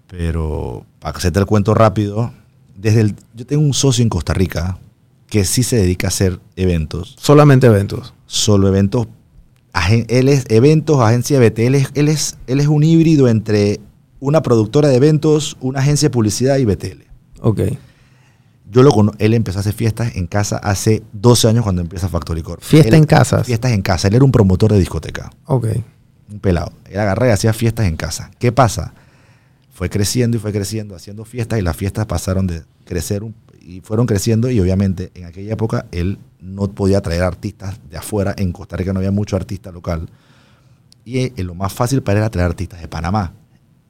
[0.07, 2.31] Pero para hacerte el cuento rápido,
[2.75, 4.77] desde el, yo tengo un socio en Costa Rica
[5.27, 8.13] que sí se dedica a hacer eventos, Solamente eventos.
[8.25, 9.07] solo eventos.
[10.09, 11.59] Él es eventos, agencia de BT.
[11.67, 13.79] Él es, él, es, él es un híbrido entre
[14.19, 17.03] una productora de eventos, una agencia de publicidad y BTL.
[17.41, 17.61] Ok.
[18.69, 22.07] Yo lo cono- él empezó a hacer fiestas en casa hace 12 años cuando empieza
[22.07, 22.61] Factory Corp.
[22.61, 23.45] Fiesta Él- en casas.
[23.45, 24.07] Fiestas en casa.
[24.07, 25.67] Él era un promotor de discoteca, Ok.
[26.31, 26.71] un pelado.
[26.89, 28.31] Él agarraba y hacía fiestas en casa.
[28.39, 28.93] ¿Qué pasa?
[29.73, 33.81] Fue creciendo y fue creciendo, haciendo fiestas y las fiestas pasaron de crecer un- y
[33.81, 38.33] fueron creciendo y obviamente en aquella época él no podía traer artistas de afuera.
[38.37, 40.09] En Costa Rica no había mucho artista local.
[41.05, 43.33] Y eh, lo más fácil para él era traer artistas de Panamá.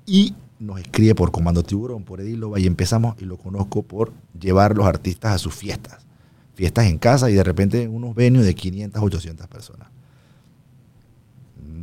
[0.06, 4.76] Y nos escribe por Comando Tiburón, por Edilova, y empezamos, y lo conozco por llevar
[4.76, 6.06] los artistas a sus fiestas.
[6.54, 9.88] Fiestas en casa y de repente unos venues de 500, 800 personas.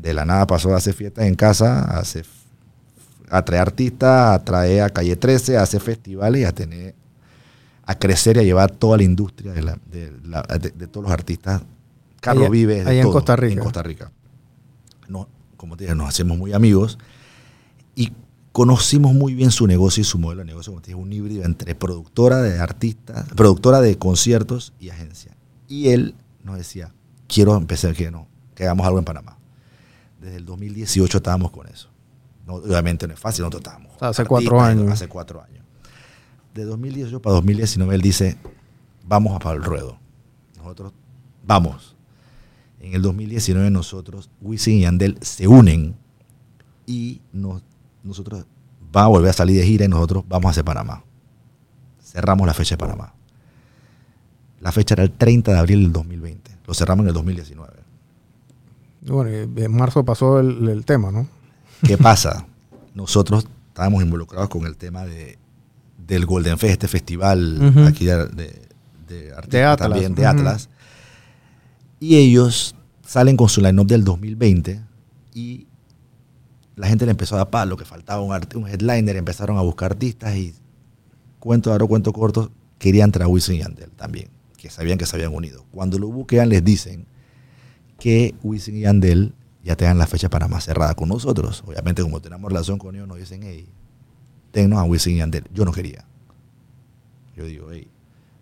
[0.00, 2.00] De la nada pasó a hacer fiestas en casa,
[3.30, 6.94] a traer artistas, a traer a Calle 13, a hacer festivales y a tener
[7.89, 11.05] a crecer y a llevar toda la industria de, la- de la- de- de todos
[11.05, 11.62] los artistas.
[12.20, 13.55] Carlos Allá- de allá en Costa Rica.
[13.55, 14.12] En Costa Rica.
[15.09, 16.98] No, como te dije, nos hacemos muy amigos
[17.94, 18.12] y
[18.52, 20.73] conocimos muy bien su negocio y su modelo de negocio.
[20.73, 25.35] Como te dije, un híbrido entre productora de artistas, productora de conciertos y agencia.
[25.66, 26.93] Y él nos decía,
[27.27, 29.39] quiero empezar que no, que hagamos algo en Panamá.
[30.20, 31.89] Desde el 2018 estábamos con eso.
[32.47, 33.93] No, obviamente no es fácil, nosotros estábamos.
[33.94, 34.93] Hace artistas, cuatro años.
[34.93, 35.57] Hace cuatro años.
[36.59, 38.36] De 2018 para 2019 él dice,
[39.06, 39.97] vamos a el ruedo.
[40.56, 40.93] Nosotros,
[41.47, 41.94] vamos.
[42.80, 45.94] En el 2019 nosotros, Wisin y Yandel se unen
[46.85, 47.62] y nos-
[48.02, 48.44] nosotros
[48.94, 51.05] va a volver a salir de gira y nosotros vamos a hacer Panamá.
[52.02, 53.14] Cerramos la fecha de Panamá.
[54.60, 56.51] La fecha era el 30 de abril del 2020.
[56.66, 57.72] Lo cerramos en el 2019.
[59.02, 61.28] Bueno, en marzo pasó el, el tema, ¿no?
[61.85, 62.47] ¿Qué pasa?
[62.94, 65.39] Nosotros estábamos involucrados con el tema de,
[66.09, 68.62] del Golden Fest, este festival aquí de, de,
[69.09, 70.26] de Atlas, también, de.
[70.26, 70.68] Atlas.
[72.01, 72.74] Y ellos
[73.06, 74.80] salen con su line-up del 2020
[75.35, 75.66] y
[76.76, 79.62] la gente le empezó a dar palo, que faltaba un, art- un headliner, empezaron a
[79.62, 80.55] buscar artistas y
[81.39, 85.16] cuento largo, cuento corto, querían traer a Wisin y Yandel también, que sabían que se
[85.16, 85.64] habían unido.
[85.72, 87.06] Cuando lo buquean les dicen
[87.98, 91.64] que Wisin y Yandel ya tengan la fecha para más cerrada con nosotros.
[91.66, 93.66] Obviamente como tenemos relación con ellos nos dicen, hey,
[94.50, 95.44] tennos a Wisin y Yandel.
[95.52, 96.04] Yo no quería.
[97.36, 97.88] Yo digo, hey,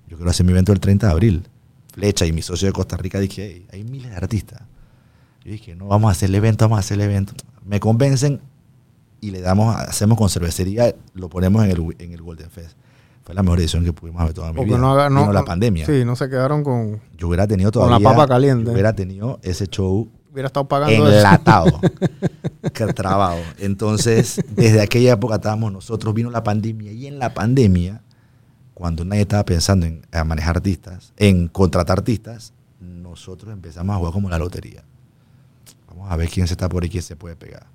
[0.09, 1.49] yo quiero hacer mi evento el 30 de abril.
[1.93, 4.63] Flecha y mi socio de Costa Rica dije, hey, hay miles de artistas.
[5.45, 7.33] Yo dije, no, vamos a hacer el evento, vamos a hacer el evento.
[7.65, 8.41] Me convencen
[9.21, 12.77] y le damos, hacemos con cervecería, lo ponemos en el, en el Golden Fest.
[13.25, 14.79] Fue la mejor decisión que pudimos haber toda mi Porque vida.
[14.79, 15.85] no haga, no, la pandemia.
[15.85, 17.01] Sí, no se quedaron con.
[17.19, 18.09] Yo hubiera tenido Con la todavía...
[18.11, 18.67] papa caliente.
[18.67, 21.81] yo hubiera tenido ese show Hubiera estado pagando enlatado,
[22.75, 23.41] que trabajo.
[23.59, 28.03] Entonces, desde aquella época estábamos nosotros, vino la pandemia y en la pandemia,
[28.75, 34.29] cuando nadie estaba pensando en manejar artistas, en contratar artistas, nosotros empezamos a jugar como
[34.29, 34.85] la lotería.
[35.89, 37.69] Vamos a ver quién se está por ahí, quién se puede pegar.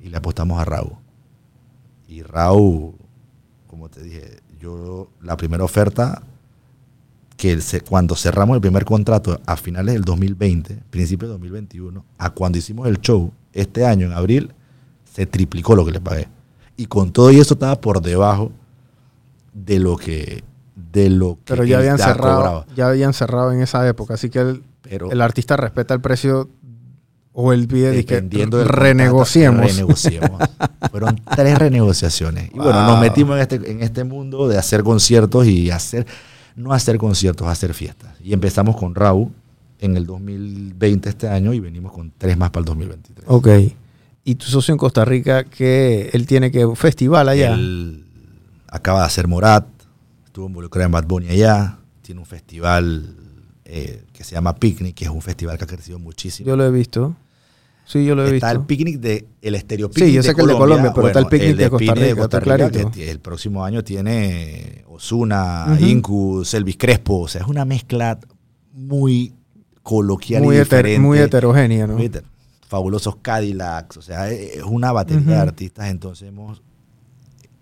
[0.00, 0.96] Y le apostamos a Raúl.
[2.08, 2.96] Y Raúl,
[3.68, 6.24] como te dije, yo la primera oferta
[7.40, 12.28] que el cuando cerramos el primer contrato a finales del 2020, principios del 2021, a
[12.28, 14.52] cuando hicimos el show este año, en abril,
[15.10, 16.28] se triplicó lo que le pagué.
[16.76, 18.52] Y con todo y eso estaba por debajo
[19.54, 20.44] de lo que
[20.92, 22.66] de lo que Pero ya habían cerrado, cobraba.
[22.76, 26.50] ya habían cerrado en esa época, así que el, Pero el artista respeta el precio
[27.32, 29.64] o él pide de que renegociemos.
[29.64, 30.42] renegociemos.
[30.90, 32.50] Fueron tres renegociaciones.
[32.52, 36.06] Y bueno, nos metimos en este, en este mundo de hacer conciertos y hacer,
[36.56, 38.14] no hacer conciertos, hacer fiestas.
[38.22, 39.30] Y empezamos con Raúl
[39.78, 43.24] en el 2020 este año y venimos con tres más para el 2023.
[43.28, 43.48] Ok.
[44.24, 47.54] Y tu socio en Costa Rica, que él tiene que festival allá.
[47.54, 48.04] Él
[48.68, 49.66] acaba de hacer Morat,
[50.26, 53.16] estuvo involucrado en Bad Bunny allá, tiene un festival
[53.64, 56.46] eh, que se llama Picnic, que es un festival que ha crecido muchísimo.
[56.46, 57.16] Yo lo he visto.
[57.84, 58.60] Sí, yo lo he está visto.
[58.60, 61.26] el picnic de el estéreo Sí, yo sé que el de Colombia, pero está el
[61.26, 62.90] picnic de Costa Rica, está clarito.
[62.92, 65.84] que el próximo año tiene Osuna, Ujú.
[65.86, 68.18] Incus, Elvis Crespo, o sea, es una mezcla
[68.72, 69.34] muy
[69.82, 71.00] coloquial muy, y heter- diferente.
[71.00, 71.94] muy heterogénea, ¿no?
[71.94, 72.22] Muy heter-
[72.68, 76.62] Fabulosos Cadillacs, o sea, es es una batería de artistas, entonces hemos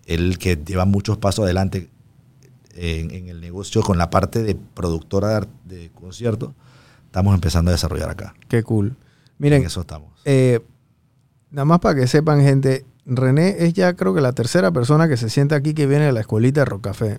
[0.05, 1.89] el que lleva muchos pasos adelante
[2.75, 6.53] en, en el negocio con la parte de productora de, de conciertos,
[7.07, 8.35] estamos empezando a desarrollar acá.
[8.49, 8.97] Qué cool.
[9.39, 10.13] En Miren, eso estamos.
[10.25, 10.61] eh,
[11.51, 15.17] nada más para que sepan, gente, René es ya creo que la tercera persona que
[15.17, 17.19] se sienta aquí que viene de la escuelita de Rocafé.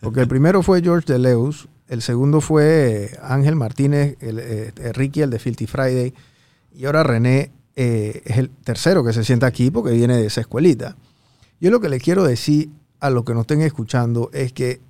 [0.00, 4.92] Porque el primero fue George Deleus, el segundo fue eh, Ángel Martínez, el, eh, eh,
[4.92, 6.12] Ricky, el de Filthy Friday,
[6.74, 10.40] y ahora René eh, es el tercero que se sienta aquí porque viene de esa
[10.40, 10.96] escuelita.
[11.60, 14.80] Yo lo que les quiero decir a los que nos estén escuchando es que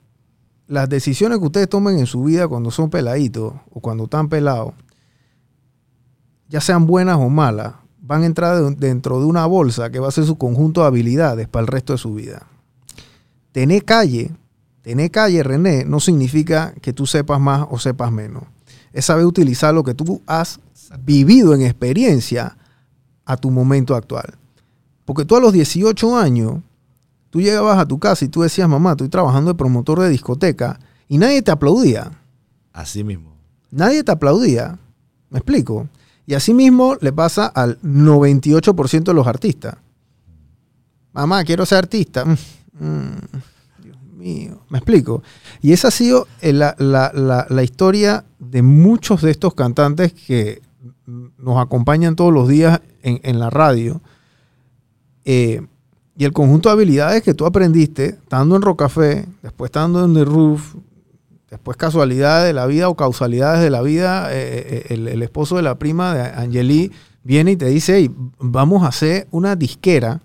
[0.67, 4.73] las decisiones que ustedes tomen en su vida cuando son peladitos o cuando están pelados,
[6.53, 10.09] ya sean buenas o malas, van a entrar de- dentro de una bolsa que va
[10.09, 12.47] a ser su conjunto de habilidades para el resto de su vida.
[13.53, 14.31] Tener calle,
[14.83, 18.45] tener calle, René, no significa que tú sepas más o sepas menos.
[18.93, 20.61] Es saber utilizar lo que tú has
[21.01, 22.57] vivido en experiencia
[23.25, 24.35] a tu momento actual.
[25.07, 26.61] Porque tú a los 18 años,
[27.31, 30.79] tú llegabas a tu casa y tú decías, mamá, estoy trabajando de promotor de discoteca
[31.09, 32.11] y nadie te aplaudía.
[32.73, 33.33] Así mismo.
[33.71, 34.79] Nadie te aplaudía.
[35.31, 35.89] ¿Me explico?
[36.33, 39.77] Y así mismo le pasa al 98% de los artistas.
[41.13, 42.25] Mamá, quiero ser artista.
[42.25, 42.37] Mm,
[42.81, 43.17] mm,
[43.83, 44.65] Dios mío.
[44.71, 45.23] ¿Me explico?
[45.61, 50.63] Y esa ha sido eh, la, historia de muchos de estos cantantes que
[51.05, 54.01] nos acompañan todos los días en, en la radio.
[55.27, 55.61] Eh,
[56.17, 60.25] y el conjunto de habilidades que tú aprendiste estando en Rocafé, después estando en The
[60.25, 60.77] Roof,
[61.53, 65.57] Después casualidades de la vida o causalidades de la vida, eh, eh, el, el esposo
[65.57, 66.91] de la prima de Angeli
[67.25, 70.23] viene y te dice, "Ey, vamos a hacer una disquera.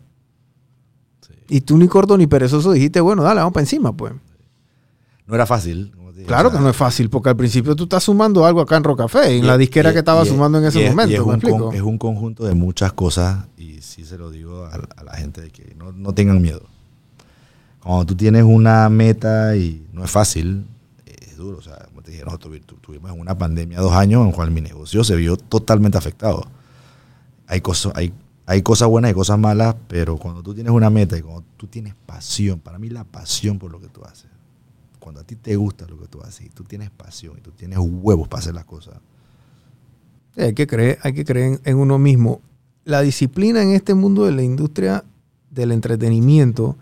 [1.19, 1.33] Sí.
[1.49, 4.13] Y tú ni corto ni perezoso dijiste, bueno, dale, vamos para encima, pues.
[5.25, 8.03] No era fácil, como te Claro que no es fácil, porque al principio tú estás
[8.05, 10.63] sumando algo acá en Rocafé, en y- la disquera y- que estaba y- sumando en
[10.63, 11.13] ese momento.
[11.13, 11.65] es, ¿me un explico?
[11.65, 15.11] con- es un conjunto de muchas cosas y sí se lo digo a, a la
[15.15, 16.61] gente de que no, no tengan miedo.
[17.83, 20.65] Cuando tú tienes una meta y no es fácil,
[21.37, 21.57] duro.
[21.57, 24.51] O sea, como te dije, nosotros tuvi- tu- tuvimos una pandemia dos años en cual
[24.51, 26.45] mi negocio se vio totalmente afectado.
[27.47, 28.13] Hay cosas, hay,
[28.45, 31.67] hay cosas buenas y cosas malas, pero cuando tú tienes una meta y cuando tú
[31.67, 34.29] tienes pasión, para mí la pasión por lo que tú haces,
[34.99, 37.51] cuando a ti te gusta lo que tú haces y tú tienes pasión y tú
[37.51, 38.95] tienes huevos para hacer las cosas,
[40.35, 42.41] hay que creer, hay que creer en uno mismo.
[42.83, 45.03] La disciplina en este mundo de la industria
[45.49, 46.77] del entretenimiento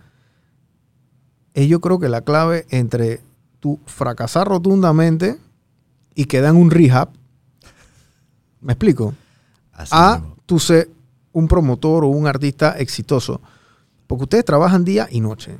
[1.53, 3.21] es yo creo que la clave entre
[3.65, 5.39] tu fracasar rotundamente
[6.13, 7.09] y quedar en un rehab.
[8.61, 9.15] ¿Me explico?
[9.73, 10.35] así a mismo.
[10.45, 10.91] tú ser
[11.31, 13.41] un promotor o un artista exitoso.
[14.05, 15.57] Porque ustedes trabajan día y noche.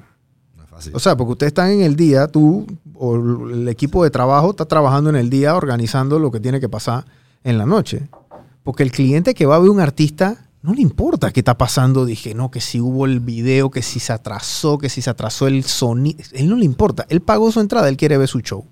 [0.56, 0.96] no es fácil.
[0.96, 4.66] O sea, porque ustedes están en el día, tú o el equipo de trabajo está
[4.66, 7.06] trabajando en el día organizando lo que tiene que pasar
[7.44, 8.08] en la noche.
[8.62, 12.06] Porque el cliente que va a ver un artista no le importa qué está pasando.
[12.06, 15.48] Dije, no, que si hubo el video, que si se atrasó, que si se atrasó
[15.48, 16.18] el sonido.
[16.34, 17.06] Él no le importa.
[17.10, 18.66] Él pagó su entrada, él quiere ver su show.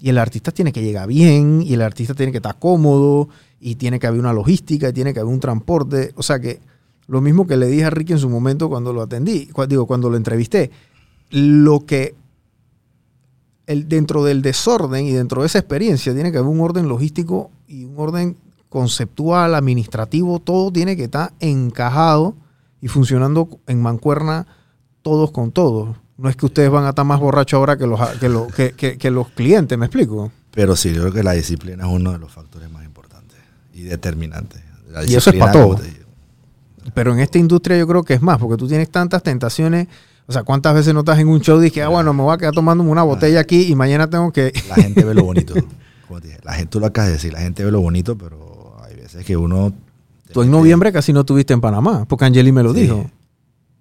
[0.00, 3.28] Y el artista tiene que llegar bien, y el artista tiene que estar cómodo,
[3.60, 6.12] y tiene que haber una logística, y tiene que haber un transporte.
[6.16, 6.60] O sea que
[7.06, 9.86] lo mismo que le dije a Ricky en su momento cuando lo atendí, cu- digo,
[9.86, 10.70] cuando lo entrevisté,
[11.30, 12.14] lo que
[13.66, 17.50] el, dentro del desorden y dentro de esa experiencia tiene que haber un orden logístico
[17.68, 18.36] y un orden
[18.72, 22.34] conceptual, administrativo, todo tiene que estar encajado
[22.80, 24.46] y funcionando en mancuerna
[25.02, 25.96] todos con todos.
[26.16, 28.72] No es que ustedes van a estar más borrachos ahora que los, que, los- que-
[28.72, 30.32] que- que los clientes, ¿me explico?
[30.52, 33.38] Pero sí, yo creo que la disciplina es uno de los factores más importantes
[33.74, 34.62] y determinantes.
[34.90, 35.78] La Y eso es disciplina, pa' todo.
[36.94, 39.86] Pero en esta industria yo creo que es más, porque tú tienes tantas tentaciones.
[40.26, 42.34] O sea, ¿cuántas veces no estás en un show y dices, ah, bueno, me voy
[42.34, 44.52] a quedar tomándome una botella aquí y mañana tengo que...
[44.68, 45.54] La gente ve lo bonito.
[46.08, 48.16] Como te dije, la gente, tú lo acabas de decir, la gente ve lo bonito,
[48.16, 48.51] pero
[49.14, 49.72] veces que uno...
[50.32, 52.80] Tú en noviembre casi no estuviste en Panamá, porque Angeli me lo Sí.
[52.82, 53.10] dijo.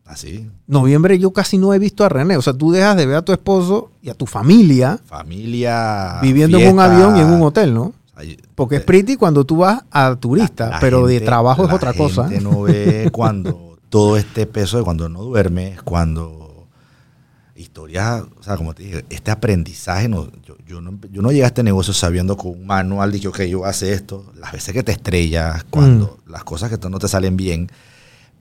[0.06, 2.36] Así, Noviembre yo casi no he visto a René.
[2.36, 6.20] O sea, tú dejas de ver a tu esposo y a tu familia familia...
[6.22, 7.94] viviendo en un avión y en un hotel, ¿no?
[8.56, 11.94] Porque es pretty cuando tú vas a turista, la pero de trabajo es la otra
[11.94, 12.28] cosa.
[12.28, 16.41] gente no ve cuando todo este peso de cuando no duermes, cuando
[17.86, 21.44] historias, o sea, como te dije, este aprendizaje, no, yo, yo no, yo no llegué
[21.44, 24.84] a este negocio sabiendo con un manual, dije, ok, yo hacer esto, las veces que
[24.84, 26.32] te estrellas, cuando Mm.
[26.32, 27.70] las cosas que no te salen bien,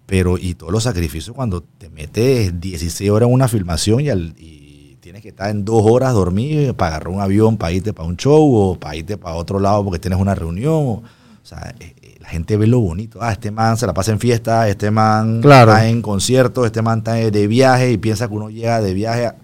[0.06, 4.34] pero y todos los sacrificios cuando te metes 16 horas en una filmación y, al-
[4.38, 8.08] y tienes que estar en dos horas dormir para agarrar un avión, para irte para
[8.08, 10.74] un show o para irte para otro lado porque tienes una reunión.
[10.74, 11.02] O,
[11.42, 13.18] sea, eh, la gente ve lo bonito.
[13.22, 15.72] Ah, este man se la pasa en fiesta, este man Claro.
[15.72, 19.26] está en conciertos, este man está de viaje y piensa que uno llega de viaje,
[19.26, 19.36] a-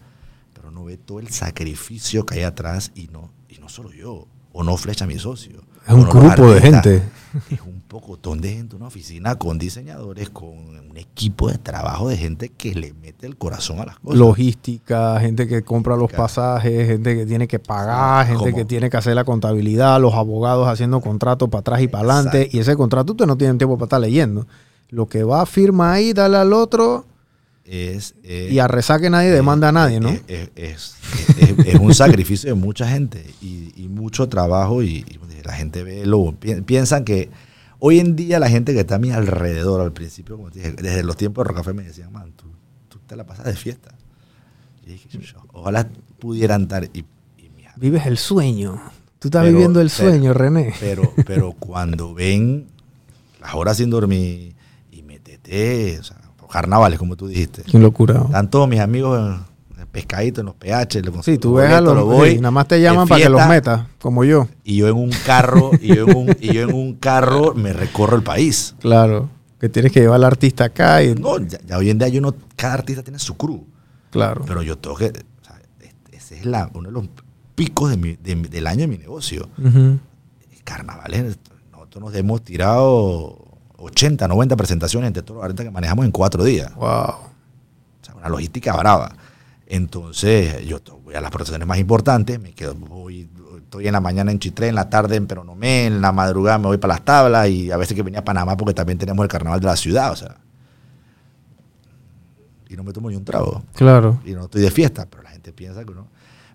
[0.54, 4.26] pero no ve todo el sacrificio que hay atrás y no, y no solo yo,
[4.52, 5.62] o no flecha mi socio.
[5.86, 7.02] Es un grupo de gente.
[7.50, 12.16] Es un pocotón de gente, una oficina con diseñadores, con un equipo de trabajo de
[12.16, 14.18] gente que le mete el corazón a las cosas.
[14.18, 18.96] Logística, gente que compra los pasajes, gente que tiene que pagar, gente que tiene que
[18.96, 22.48] hacer la contabilidad, los abogados haciendo contratos para atrás y para adelante.
[22.52, 24.46] Y ese contrato ustedes no tienen tiempo para estar leyendo.
[24.88, 27.06] Lo que va, firma ahí, dale al otro
[27.64, 30.10] es, eh, y a resaque nadie demanda a nadie, ¿no?
[30.54, 30.94] Es,
[31.80, 36.32] un sacrificio de mucha gente y, y mucho trabajo y, y la gente ve lo
[36.32, 37.28] pi- piensan que
[37.78, 40.72] hoy en día la gente que está a mi alrededor al principio como te dije,
[40.72, 42.46] desde los tiempos de Rocafé me decían man tú,
[42.88, 43.90] tú te la pasas de fiesta
[44.86, 45.88] y dije, "Yo- ojalá
[46.18, 47.04] pudieran estar y, y
[47.78, 48.80] Vives el sueño.
[49.18, 50.72] Tú estás Pero- viviendo el pero- sueño, René.
[50.80, 52.68] pero, pero cuando ven
[53.40, 54.54] las horas sin dormir
[54.90, 56.16] y metete, o sea,
[56.50, 57.62] carnavales, como tú dijiste.
[57.64, 58.22] Qué locura.
[58.24, 59.38] Están todos mis amigos
[59.96, 61.94] pescadito, en los PH, le Sí, tú los ves a los...
[61.94, 64.46] lo voy, sí, nada más te llaman para que los metas, como yo.
[64.62, 67.72] Y yo en un carro, y yo en un, y yo en un carro me
[67.72, 68.74] recorro el país.
[68.80, 69.30] Claro.
[69.58, 71.14] Que tienes que llevar al artista acá y...
[71.14, 73.64] No, ya, ya hoy en día yo no, cada artista tiene su crew.
[74.10, 74.44] Claro.
[74.46, 75.58] Pero yo tengo que, o sea,
[76.12, 77.08] ese es la, uno de los
[77.54, 79.48] picos de mi- de mi- del año de mi negocio.
[79.58, 79.98] Ujú.
[80.64, 81.38] carnavales,
[81.72, 83.38] nosotros nos hemos tirado
[83.78, 86.74] 80, 90 presentaciones entre todos los artistas que manejamos en cuatro días.
[86.74, 86.86] Wow.
[86.88, 87.18] O
[88.02, 89.14] sea, una logística brava.
[89.66, 93.28] Entonces, yo voy a las presentaciones más importantes, me quedo, voy,
[93.58, 96.66] estoy en la mañana en Chitré, en la tarde en Peronomé, en la madrugada me
[96.68, 99.28] voy para las tablas y a veces que venía a Panamá porque también tenemos el
[99.28, 100.36] carnaval de la ciudad, o sea.
[102.68, 104.20] Y no me tomo ni un trago Claro.
[104.24, 106.08] y no estoy de fiesta, pero la gente piensa que no.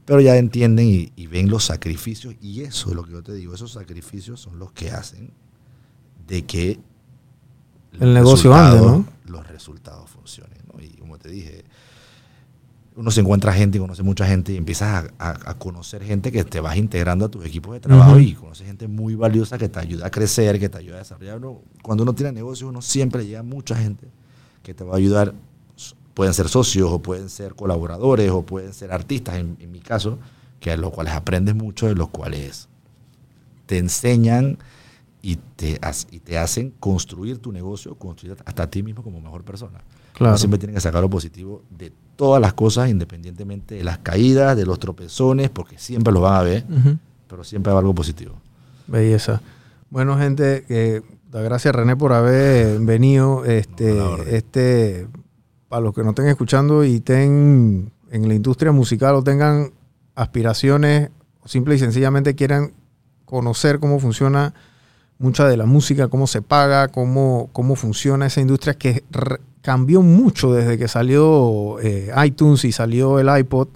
[0.05, 3.33] Pero ya entienden y, y ven los sacrificios, y eso es lo que yo te
[3.33, 5.31] digo, esos sacrificios son los que hacen
[6.27, 6.79] de que
[7.99, 9.05] El negocio ande, ¿no?
[9.25, 10.59] Los resultados funcionen.
[10.73, 10.81] ¿no?
[10.81, 11.63] Y como te dije,
[13.01, 16.43] uno se encuentra gente, conoce mucha gente y empiezas a, a- a conocer gente que
[16.43, 19.79] te vas integrando a tus equipos de trabajo y conoces gente muy valiosa que te
[19.79, 21.37] ayuda a crecer, que te ayuda a desarrollar.
[21.37, 24.07] Uno- cuando uno tiene negocios, uno siempre llega a mucha gente
[24.63, 25.33] que te va a ayudar.
[26.13, 30.19] Pueden ser socios o pueden ser colaboradores o pueden ser artistas, en, en mi caso,
[30.59, 32.67] que a los cuales aprendes mucho, de los cuales
[33.65, 34.57] te enseñan
[35.23, 35.79] y te,
[36.11, 39.79] y te hacen construir tu negocio, construir hasta ti mismo como mejor persona.
[40.13, 40.33] Claro.
[40.33, 44.55] Uno siempre tiene que sacar lo positivo de todas las cosas, independientemente de las caídas,
[44.55, 46.65] de los tropezones, porque siempre los van a ver,
[47.27, 48.35] pero siempre hay algo positivo.
[48.87, 49.41] Belleza.
[49.89, 51.01] Bueno, gente, eh,
[51.31, 53.45] gracias René por haber venido.
[53.45, 55.07] Este, No, este,
[55.67, 59.71] para los que nos estén escuchando y estén en la industria musical o tengan
[60.15, 61.09] aspiraciones
[61.41, 62.73] o simple y sencillamente quieran
[63.25, 64.53] conocer cómo funciona
[65.21, 69.03] mucha de la música, cómo se paga, cómo, cómo funciona esa industria que
[69.61, 73.69] cambió mucho desde que salió eh, iTunes y salió el iPod.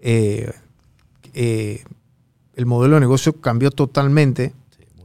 [0.00, 0.52] Eh,
[1.34, 1.84] eh,
[2.54, 4.52] el modelo de negocio cambió totalmente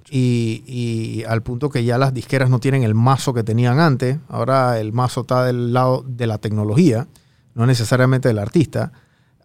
[0.06, 3.80] Sí, y, y al punto que ya las disqueras no tienen el mazo que tenían
[3.80, 4.18] antes.
[4.30, 7.08] Ahora el mazo está del lado de la tecnología,
[7.56, 8.92] no necesariamente del artista.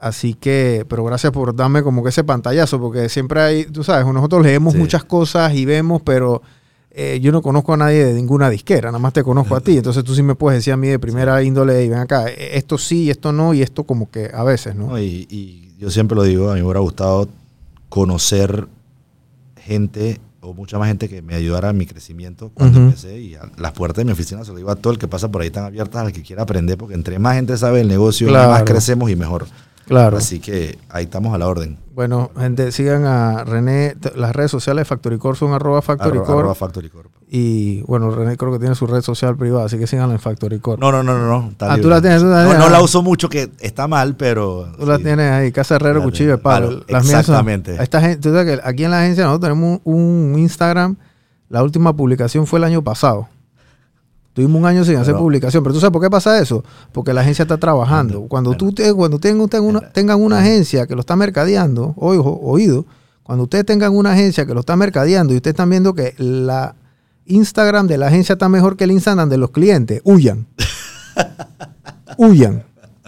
[0.00, 4.06] Así que, pero gracias por darme como que ese pantallazo, porque siempre hay, tú sabes,
[4.12, 4.78] nosotros leemos Sí.
[4.78, 6.40] muchas cosas y vemos, pero
[6.90, 9.76] eh, yo no conozco a nadie de ninguna disquera, nada más te conozco a ti.
[9.76, 12.52] Entonces tú sí me puedes decir a mí de primera índole, y ven acá, eh,
[12.54, 14.86] esto sí, esto no, y esto como que a veces, ¿no?
[14.88, 17.28] No, y, y yo siempre lo digo, a mí me hubiera gustado
[17.90, 18.66] conocer
[19.58, 23.50] gente o mucha más gente que me ayudara en mi crecimiento cuando empecé y a-
[23.58, 25.48] las puertas de mi oficina se lo digo a todo el que pasa por ahí
[25.48, 28.50] están abiertas al que quiera aprender porque entre más gente sabe el negocio Claro.
[28.52, 29.46] más crecemos y mejor
[29.90, 30.16] Claro.
[30.16, 33.94] así que ahí estamos a la orden Bueno, gente, sigan a René.
[34.14, 36.38] Las redes sociales de Factory Corp son arroba Factory Arro- Corp.
[36.38, 36.54] arroba.
[37.28, 40.58] Y bueno, René creo que tiene su red social privada, así que síganla en Factory
[40.60, 40.80] Corp.
[40.80, 42.58] no no no no, no Ah, tú la tienes, tú la no, tienes.
[42.66, 46.30] no la uso mucho que está mal pero Tú la tienes ahí, Casa Herrero, Cuchillo
[46.32, 46.38] de.
[46.38, 46.82] Palo.
[46.88, 47.76] Las son- exactamente.
[47.82, 50.96] esta gente, tú sabes que aquí en la agencia nosotros tenemos un, un Instagram.
[51.48, 53.28] La última publicación fue el año pasado.
[54.32, 55.62] Tuvimos un año sin hacer Pero- publicación.
[55.62, 56.62] Pero tú sabes por qué pasa eso?
[56.92, 58.22] Porque la agencia está trabajando.
[58.22, 62.86] Cuando tú te, cuando tengan, una, tengan una agencia que lo está mercadeando, ojo, oído,
[63.22, 66.74] cuando ustedes tengan una agencia que lo está mercadeando y ustedes están viendo que la
[67.26, 70.46] Instagram de la agencia está mejor que el Instagram de los clientes, huyan.
[72.16, 72.64] huyan.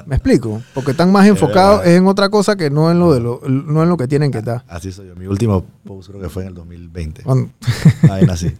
[0.07, 0.61] ¿Me explico?
[0.75, 3.89] Porque están más enfocados en otra cosa que no en lo de lo, no en
[3.89, 4.65] lo que tienen que estar.
[4.69, 7.51] así soy yo mi último post creo que fue en el 2020 Cuando-
[8.11, 8.57] ahí nací sí.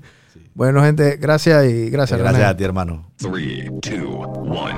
[0.55, 2.19] Bueno, gente, gracias y gracias.
[2.19, 2.51] gracias René.
[2.51, 4.75] a ti hermano Three, two, one.